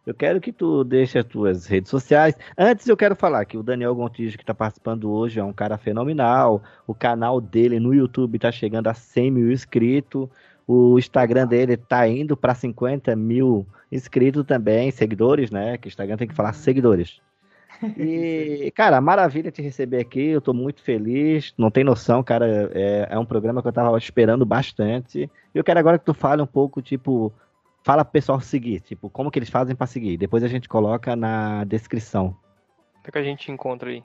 Eu 0.06 0.16
quero 0.16 0.41
que 0.41 0.52
tu 0.52 0.84
deixe 0.84 1.20
as 1.20 1.26
tuas 1.26 1.68
redes 1.68 1.91
sociais. 1.91 2.36
Antes 2.58 2.88
eu 2.88 2.97
quero 2.97 3.16
falar 3.16 3.45
que 3.45 3.56
o 3.56 3.62
Daniel 3.62 3.93
Gontijo 3.93 4.36
que 4.36 4.43
está 4.43 4.54
participando 4.54 5.12
hoje 5.12 5.39
é 5.39 5.43
um 5.43 5.54
cara 5.54 5.78
fenomenal. 5.78 6.64
O 6.88 6.95
canal 6.95 7.39
dele 7.39 7.80
no 7.80 7.93
YouTube 7.93 8.36
está 8.36 8.52
chegando 8.52 8.88
a 8.88 8.95
100 8.95 9.32
mil 9.32 9.52
inscritos. 9.52 10.28
O 10.68 10.97
Instagram 10.97 11.45
dele 11.45 11.78
tá 11.78 12.08
indo 12.08 12.36
para 12.36 12.56
50 12.56 13.16
mil 13.16 13.68
inscritos 13.91 14.43
também, 14.43 14.89
seguidores, 14.89 15.52
né? 15.52 15.78
Que 15.78 15.88
o 15.88 15.89
Instagram 15.89 16.18
tem 16.18 16.28
que 16.28 16.34
falar 16.34 16.54
seguidores. 16.54 17.22
E, 17.95 18.72
cara, 18.76 18.99
maravilha 18.99 19.52
te 19.52 19.62
receber 19.62 19.99
aqui. 19.99 20.30
Eu 20.30 20.41
tô 20.41 20.52
muito 20.52 20.82
feliz. 20.82 21.54
Não 21.56 21.70
tem 21.70 21.84
noção, 21.84 22.24
cara. 22.24 22.72
É, 22.74 23.08
é 23.12 23.20
um 23.20 23.26
programa 23.26 23.62
que 23.62 23.68
eu 23.68 23.74
tava 23.74 23.95
esperando 23.99 24.45
bastante. 24.45 25.30
E 25.54 25.58
eu 25.58 25.64
quero 25.64 25.80
agora 25.80 25.99
que 25.99 26.06
tu 26.06 26.14
fale 26.14 26.41
um 26.41 26.47
pouco, 26.47 26.82
tipo, 26.82 27.32
fala 27.84 28.05
pro 28.05 28.13
pessoal 28.13 28.39
seguir, 28.39 28.79
tipo, 28.82 29.09
como 29.09 29.32
que 29.32 29.39
eles 29.39 29.49
fazem 29.49 29.75
para 29.75 29.88
seguir. 29.88 30.17
Depois 30.17 30.43
a 30.43 30.47
gente 30.47 30.69
coloca 30.69 31.15
na 31.15 31.63
descrição. 31.63 32.36
É 33.03 33.11
que 33.11 33.17
a 33.17 33.23
gente 33.23 33.51
encontra 33.51 33.89
aí? 33.89 34.03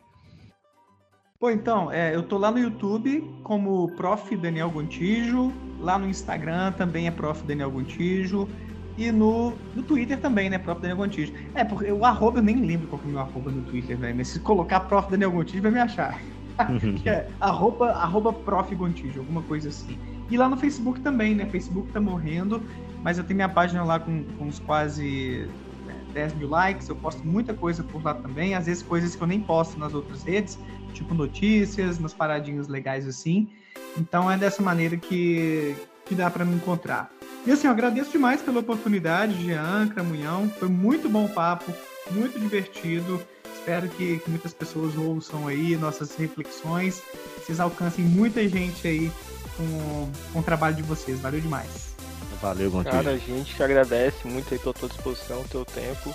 Pô, 1.39 1.51
então, 1.51 1.93
é, 1.93 2.15
eu 2.15 2.23
tô 2.23 2.39
lá 2.39 2.51
no 2.51 2.59
YouTube 2.59 3.23
como 3.43 3.91
Prof. 3.95 4.35
Daniel 4.37 4.71
Gontijo, 4.71 5.53
lá 5.79 5.99
no 5.99 6.09
Instagram 6.09 6.73
também 6.73 7.07
é 7.07 7.11
Prof. 7.11 7.45
Daniel 7.45 7.71
Gontijo, 7.71 8.49
e 8.97 9.13
no, 9.13 9.53
no 9.75 9.83
Twitter 9.83 10.19
também, 10.19 10.49
né, 10.49 10.57
Prof. 10.57 10.81
Daniel 10.81 10.97
Gontijo. 10.97 11.35
É, 11.55 11.63
porque 11.63 11.93
o 11.93 12.05
arroba 12.07 12.39
eu 12.39 12.43
nem 12.43 12.65
lembro 12.65 12.89
qual 12.89 12.99
que 12.99 13.07
é 13.07 13.09
o 13.11 13.13
meu 13.13 13.21
arroba 13.21 13.51
no 13.51 13.63
Twitter, 13.63 13.99
velho, 13.99 14.17
mas 14.17 14.29
se 14.29 14.41
colocar 14.41 14.81
Prof. 14.81 15.11
Daniel 15.11 15.31
Gontijo 15.31 15.63
vai 15.63 15.71
me 15.71 15.81
achar. 15.81 16.19
que 17.03 17.09
é 17.09 17.29
arroba, 17.39 17.93
arroba 17.93 18.33
Prof. 18.33 18.75
Gontijo, 18.75 19.21
alguma 19.21 19.43
coisa 19.43 19.69
assim. 19.69 19.99
E 20.31 20.37
lá 20.37 20.49
no 20.49 20.57
Facebook 20.57 21.01
também, 21.01 21.35
né, 21.35 21.47
Facebook 21.47 21.93
tá 21.93 22.01
morrendo, 22.01 22.63
mas 23.03 23.19
eu 23.19 23.25
tenho 23.25 23.37
minha 23.37 23.49
página 23.49 23.85
lá 23.85 24.01
com, 24.01 24.25
com 24.37 24.47
uns 24.47 24.59
quase 24.59 25.49
né, 25.87 25.95
10 26.13 26.35
mil 26.35 26.49
likes, 26.49 26.89
eu 26.89 26.97
posto 26.97 27.25
muita 27.25 27.55
coisa 27.55 27.83
por 27.85 28.03
lá 28.03 28.15
também, 28.15 28.55
às 28.55 28.67
vezes 28.67 28.83
coisas 28.83 29.15
que 29.15 29.23
eu 29.23 29.27
nem 29.27 29.41
posto 29.41 29.79
nas 29.79 29.95
outras 29.95 30.25
redes, 30.25 30.59
tipo 30.93 31.15
notícias, 31.15 31.99
umas 31.99 32.13
paradinhas 32.13 32.67
legais 32.67 33.07
assim. 33.07 33.49
Então 33.97 34.31
é 34.31 34.37
dessa 34.37 34.63
maneira 34.63 34.97
que, 34.97 35.77
que 36.05 36.15
dá 36.15 36.31
para 36.31 36.45
me 36.45 36.57
encontrar. 36.57 37.11
E 37.47 37.53
assim, 37.53 37.69
eu 37.69 37.73
agradeço 37.73 38.11
demais 38.11 38.43
pela 38.43 38.59
oportunidade, 38.59 39.45
Jean, 39.45 39.89
Cramunhão. 39.89 40.51
Foi 40.59 40.69
muito 40.69 41.09
bom 41.09 41.29
papo, 41.29 41.73
muito 42.11 42.41
divertido. 42.41 43.23
Espero 43.55 43.89
que, 43.89 44.19
que 44.19 44.31
muitas 44.31 44.53
pessoas 44.53 44.97
ouçam 44.97 45.47
aí 45.47 45.77
nossas 45.77 46.17
reflexões. 46.17 47.01
Vocês 47.39 47.61
alcancem 47.61 48.05
muita 48.05 48.49
gente 48.49 48.87
aí 48.87 49.13
com, 49.57 50.11
com 50.33 50.39
o 50.41 50.43
trabalho 50.43 50.77
de 50.77 50.83
vocês. 50.83 51.21
Valeu 51.21 51.41
demais. 51.41 51.97
Valeu, 52.41 52.71
Gontijo. 52.71 52.95
Cara, 52.95 53.11
a 53.11 53.17
gente 53.17 53.55
que 53.55 53.63
agradece 53.63 54.27
muito 54.27 54.53
aí 54.53 54.61
tua 54.61 54.75
tua 54.75 54.89
disposição, 54.89 55.43
teu 55.45 55.65
tempo. 55.65 56.13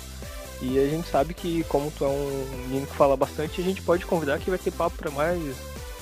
E 0.62 0.78
a 0.78 0.88
gente 0.88 1.10
sabe 1.10 1.34
que, 1.34 1.64
como 1.64 1.90
tu 1.90 2.06
é 2.06 2.08
um 2.08 2.46
menino 2.68 2.86
que 2.86 2.96
fala 2.96 3.18
bastante, 3.18 3.60
a 3.60 3.64
gente 3.64 3.82
pode 3.82 4.06
convidar 4.06 4.38
que 4.38 4.50
vai 4.50 4.60
ter 4.60 4.72
papo 4.72 4.96
pra 4.96 5.10
mais 5.10 5.42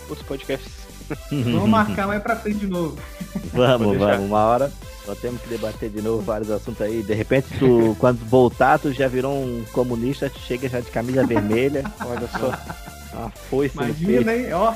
outros 0.10 0.28
podcasts. 0.28 0.74
Vamos 1.32 1.70
marcar 1.70 2.08
mais 2.08 2.22
pra 2.22 2.36
frente 2.36 2.60
de 2.60 2.68
novo. 2.68 2.98
Vamos, 3.54 3.98
vamos. 3.98 4.28
Uma 4.28 4.46
hora 4.46 4.72
nós 5.08 5.18
temos 5.18 5.42
que 5.42 5.50
debater 5.50 5.90
de 5.90 6.02
novo 6.02 6.22
vários 6.22 6.52
assuntos 6.52 6.82
aí. 6.82 7.02
De 7.02 7.14
repente, 7.16 7.48
tu, 7.58 7.96
quando 8.00 8.20
voltar, 8.26 8.78
tu 8.78 8.92
já 8.94 9.08
virou 9.08 9.34
um 9.34 9.66
comunista, 9.72 10.30
tu 10.30 10.40
chega 10.40 10.70
já 10.70 10.80
de 10.82 10.92
camisa 10.92 11.26
vermelha. 11.26 11.84
Olha 12.06 12.28
só. 12.28 13.18
Uma 13.18 13.30
foice 13.32 13.76
no 13.76 13.86
peito. 13.86 14.04
Imagina, 14.04 14.36
hein? 14.36 14.54
Ó, 14.54 14.74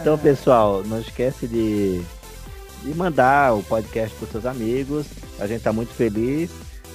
Então, 0.00 0.18
pessoal, 0.18 0.82
não 0.84 1.00
esquece 1.00 1.46
de, 1.46 2.00
de 2.82 2.94
mandar 2.94 3.54
o 3.54 3.62
podcast 3.62 4.14
para 4.16 4.28
seus 4.28 4.46
amigos. 4.46 5.06
A 5.38 5.46
gente 5.46 5.62
tá 5.62 5.72
muito 5.72 5.92
feliz. 5.92 6.50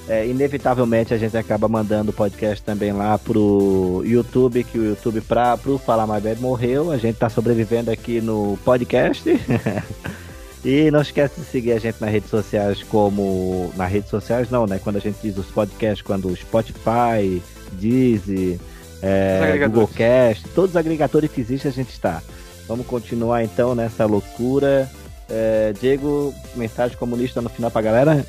É, 0.08 0.26
inevitavelmente 0.26 1.14
a 1.14 1.18
gente 1.18 1.36
acaba 1.36 1.68
mandando 1.68 2.10
o 2.10 2.14
podcast 2.14 2.64
também 2.64 2.92
lá 2.92 3.16
pro 3.18 4.02
YouTube, 4.04 4.64
que 4.64 4.78
o 4.78 4.84
YouTube 4.84 5.20
para 5.20 5.56
pro 5.56 5.78
Falar 5.78 6.06
Mais 6.06 6.22
Bad 6.22 6.40
morreu. 6.40 6.90
A 6.90 6.96
gente 6.96 7.16
tá 7.16 7.28
sobrevivendo 7.28 7.90
aqui 7.90 8.20
no 8.20 8.58
podcast. 8.64 9.28
e 10.64 10.90
não 10.90 11.00
esquece 11.00 11.40
de 11.40 11.46
seguir 11.46 11.72
a 11.72 11.78
gente 11.78 12.00
nas 12.00 12.10
redes 12.10 12.30
sociais 12.30 12.82
como. 12.82 13.72
Nas 13.76 13.90
redes 13.90 14.10
sociais 14.10 14.50
não, 14.50 14.66
né? 14.66 14.80
Quando 14.82 14.96
a 14.96 15.00
gente 15.00 15.18
diz 15.22 15.36
os 15.36 15.46
podcasts, 15.46 16.02
quando 16.02 16.28
o 16.28 16.36
Spotify, 16.36 17.40
Deezer, 17.72 18.58
é, 19.02 19.36
Os 19.36 19.42
agregadores. 19.44 19.72
Google 19.72 19.88
Cast, 19.94 20.48
todos 20.50 20.70
os 20.70 20.76
agregadores 20.76 21.30
que 21.30 21.40
existem 21.40 21.70
a 21.70 21.74
gente 21.74 21.90
está. 21.90 22.22
Vamos 22.70 22.86
continuar 22.86 23.42
então 23.42 23.74
nessa 23.74 24.06
loucura. 24.06 24.88
É, 25.28 25.72
Diego, 25.80 26.32
mensagem 26.54 26.96
comunista 26.96 27.40
no 27.42 27.48
final 27.48 27.68
pra 27.68 27.82
galera? 27.82 28.24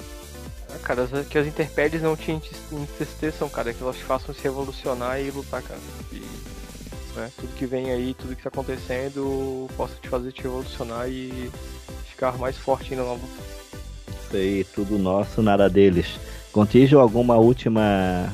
Cara, 0.82 1.04
as- 1.04 1.28
que 1.28 1.38
as 1.38 1.46
interpédias 1.46 2.02
não 2.02 2.16
te 2.18 2.32
entristeçam, 2.72 3.48
cara, 3.48 3.72
que 3.72 3.84
elas 3.84 3.98
te 3.98 4.04
façam 4.04 4.34
se 4.34 4.42
revolucionar 4.42 5.22
e 5.22 5.30
lutar, 5.30 5.62
cara. 5.62 5.80
E, 6.12 6.24
né, 7.16 7.30
tudo 7.40 7.54
que 7.54 7.68
vem 7.68 7.92
aí, 7.92 8.16
tudo 8.16 8.36
que 8.36 8.42
tá 8.42 8.50
acontecendo, 8.50 9.68
possa 9.78 9.94
te 10.02 10.10
fazer 10.10 10.32
te 10.32 10.42
revolucionar 10.42 11.08
e 11.08 11.52
ficar 12.10 12.36
mais 12.40 12.58
forte 12.58 12.94
ainda 12.96 13.06
na 13.06 13.12
luta. 13.14 13.28
Isso 14.26 14.36
aí, 14.38 14.64
tudo 14.74 14.98
nosso, 14.98 15.44
nada 15.44 15.70
deles. 15.70 16.20
Contijo, 16.52 16.98
alguma 16.98 17.36
última 17.38 18.28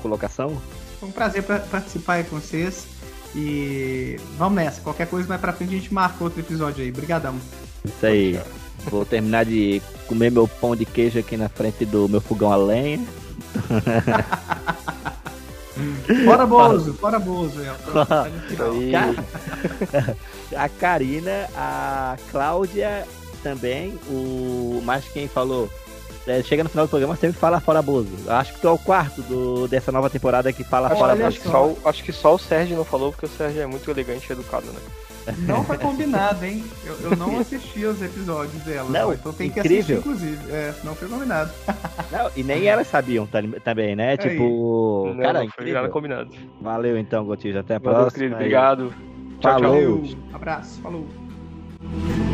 colocação? 0.00 0.58
foi 0.98 1.08
um 1.10 1.12
prazer 1.12 1.42
pra- 1.42 1.58
participar 1.60 2.14
aí 2.14 2.24
com 2.24 2.40
vocês. 2.40 2.86
E 3.34 4.18
vamos 4.36 4.56
nessa. 4.56 4.80
Qualquer 4.80 5.06
coisa 5.06 5.28
mais 5.28 5.40
pra 5.40 5.52
frente 5.52 5.74
a 5.74 5.78
gente 5.78 5.92
marca 5.92 6.24
outro 6.24 6.40
episódio 6.40 6.82
aí. 6.82 6.90
Obrigadão. 6.90 7.36
Isso 7.84 8.06
aí. 8.06 8.40
Vou 8.90 9.04
terminar 9.04 9.44
de 9.44 9.82
comer 10.06 10.30
meu 10.30 10.48
pão 10.48 10.74
de 10.74 10.84
queijo 10.84 11.18
aqui 11.18 11.36
na 11.36 11.48
frente 11.48 11.84
do 11.84 12.08
meu 12.08 12.20
fogão 12.20 12.52
a 12.52 12.56
lenha. 12.56 13.04
Fora 16.24 16.44
Bozo, 16.44 16.94
fora 16.94 17.18
Bozo. 17.18 17.60
É, 17.62 17.70
a 20.56 20.68
Karina, 20.68 21.48
a 21.54 22.16
Cláudia 22.30 23.06
também, 23.42 23.94
o. 24.08 24.80
Mas 24.84 25.04
quem 25.06 25.28
falou. 25.28 25.70
É, 26.28 26.42
chega 26.42 26.62
no 26.64 26.70
final 26.70 26.86
do 26.86 26.90
programa 26.90 27.16
sempre 27.16 27.38
fala 27.38 27.60
fora 27.60 27.80
Bozo. 27.82 28.08
Acho 28.28 28.52
que 28.54 28.60
tu 28.60 28.68
é 28.68 28.70
o 28.70 28.78
quarto 28.78 29.22
do, 29.22 29.66
dessa 29.68 29.90
nova 29.90 30.08
temporada 30.10 30.52
que 30.52 30.62
fala 30.64 30.88
fora 30.90 31.12
Olha 31.12 31.24
Bozo. 31.24 31.26
acho, 31.28 31.40
que 31.40 31.48
só, 31.48 31.66
o- 31.66 31.78
acho 31.84 32.04
que 32.04 32.12
só 32.12 32.34
o 32.34 32.38
Sérgio 32.38 32.76
não 32.76 32.84
falou, 32.84 33.10
porque 33.12 33.26
o 33.26 33.28
Sérgio 33.28 33.62
é 33.62 33.66
muito 33.66 33.90
elegante 33.90 34.26
e 34.28 34.32
educado, 34.32 34.66
né? 34.66 34.80
Não 35.40 35.62
foi 35.62 35.76
combinado, 35.78 36.42
hein? 36.44 36.64
Eu, 36.86 37.10
eu 37.10 37.16
não 37.16 37.38
assisti 37.38 37.84
os 37.84 38.00
episódios 38.00 38.62
dela. 38.62 38.88
Não, 38.88 39.12
então 39.12 39.30
tem 39.32 39.50
que 39.50 39.58
incrível. 39.60 39.98
assistir, 39.98 39.98
inclusive. 39.98 40.50
É, 40.52 40.72
não 40.84 40.94
foi 40.94 41.06
combinado. 41.08 41.50
Não, 42.10 42.30
e 42.34 42.42
nem 42.42 42.64
elas 42.66 42.86
sabiam 42.86 43.26
tam- 43.26 43.50
também, 43.62 43.94
né? 43.94 44.16
Tipo, 44.16 45.12
não, 45.14 45.16
cara, 45.22 45.32
não 45.32 45.38
foi 45.40 45.46
incrível. 45.46 45.74
nada 45.74 45.88
combinado. 45.90 46.30
Valeu 46.62 46.96
então, 46.98 47.22
Gotijo. 47.26 47.58
Até 47.58 47.74
a 47.74 47.78
Valeu, 47.78 47.98
próxima. 48.00 48.18
querido. 48.18 48.34
Obrigado. 48.36 48.88
Tchau, 49.40 49.52
tchau. 49.52 49.60
Falou. 49.60 49.74
Valeu. 49.74 50.16
Abraço. 50.32 50.80
Falou. 50.80 52.27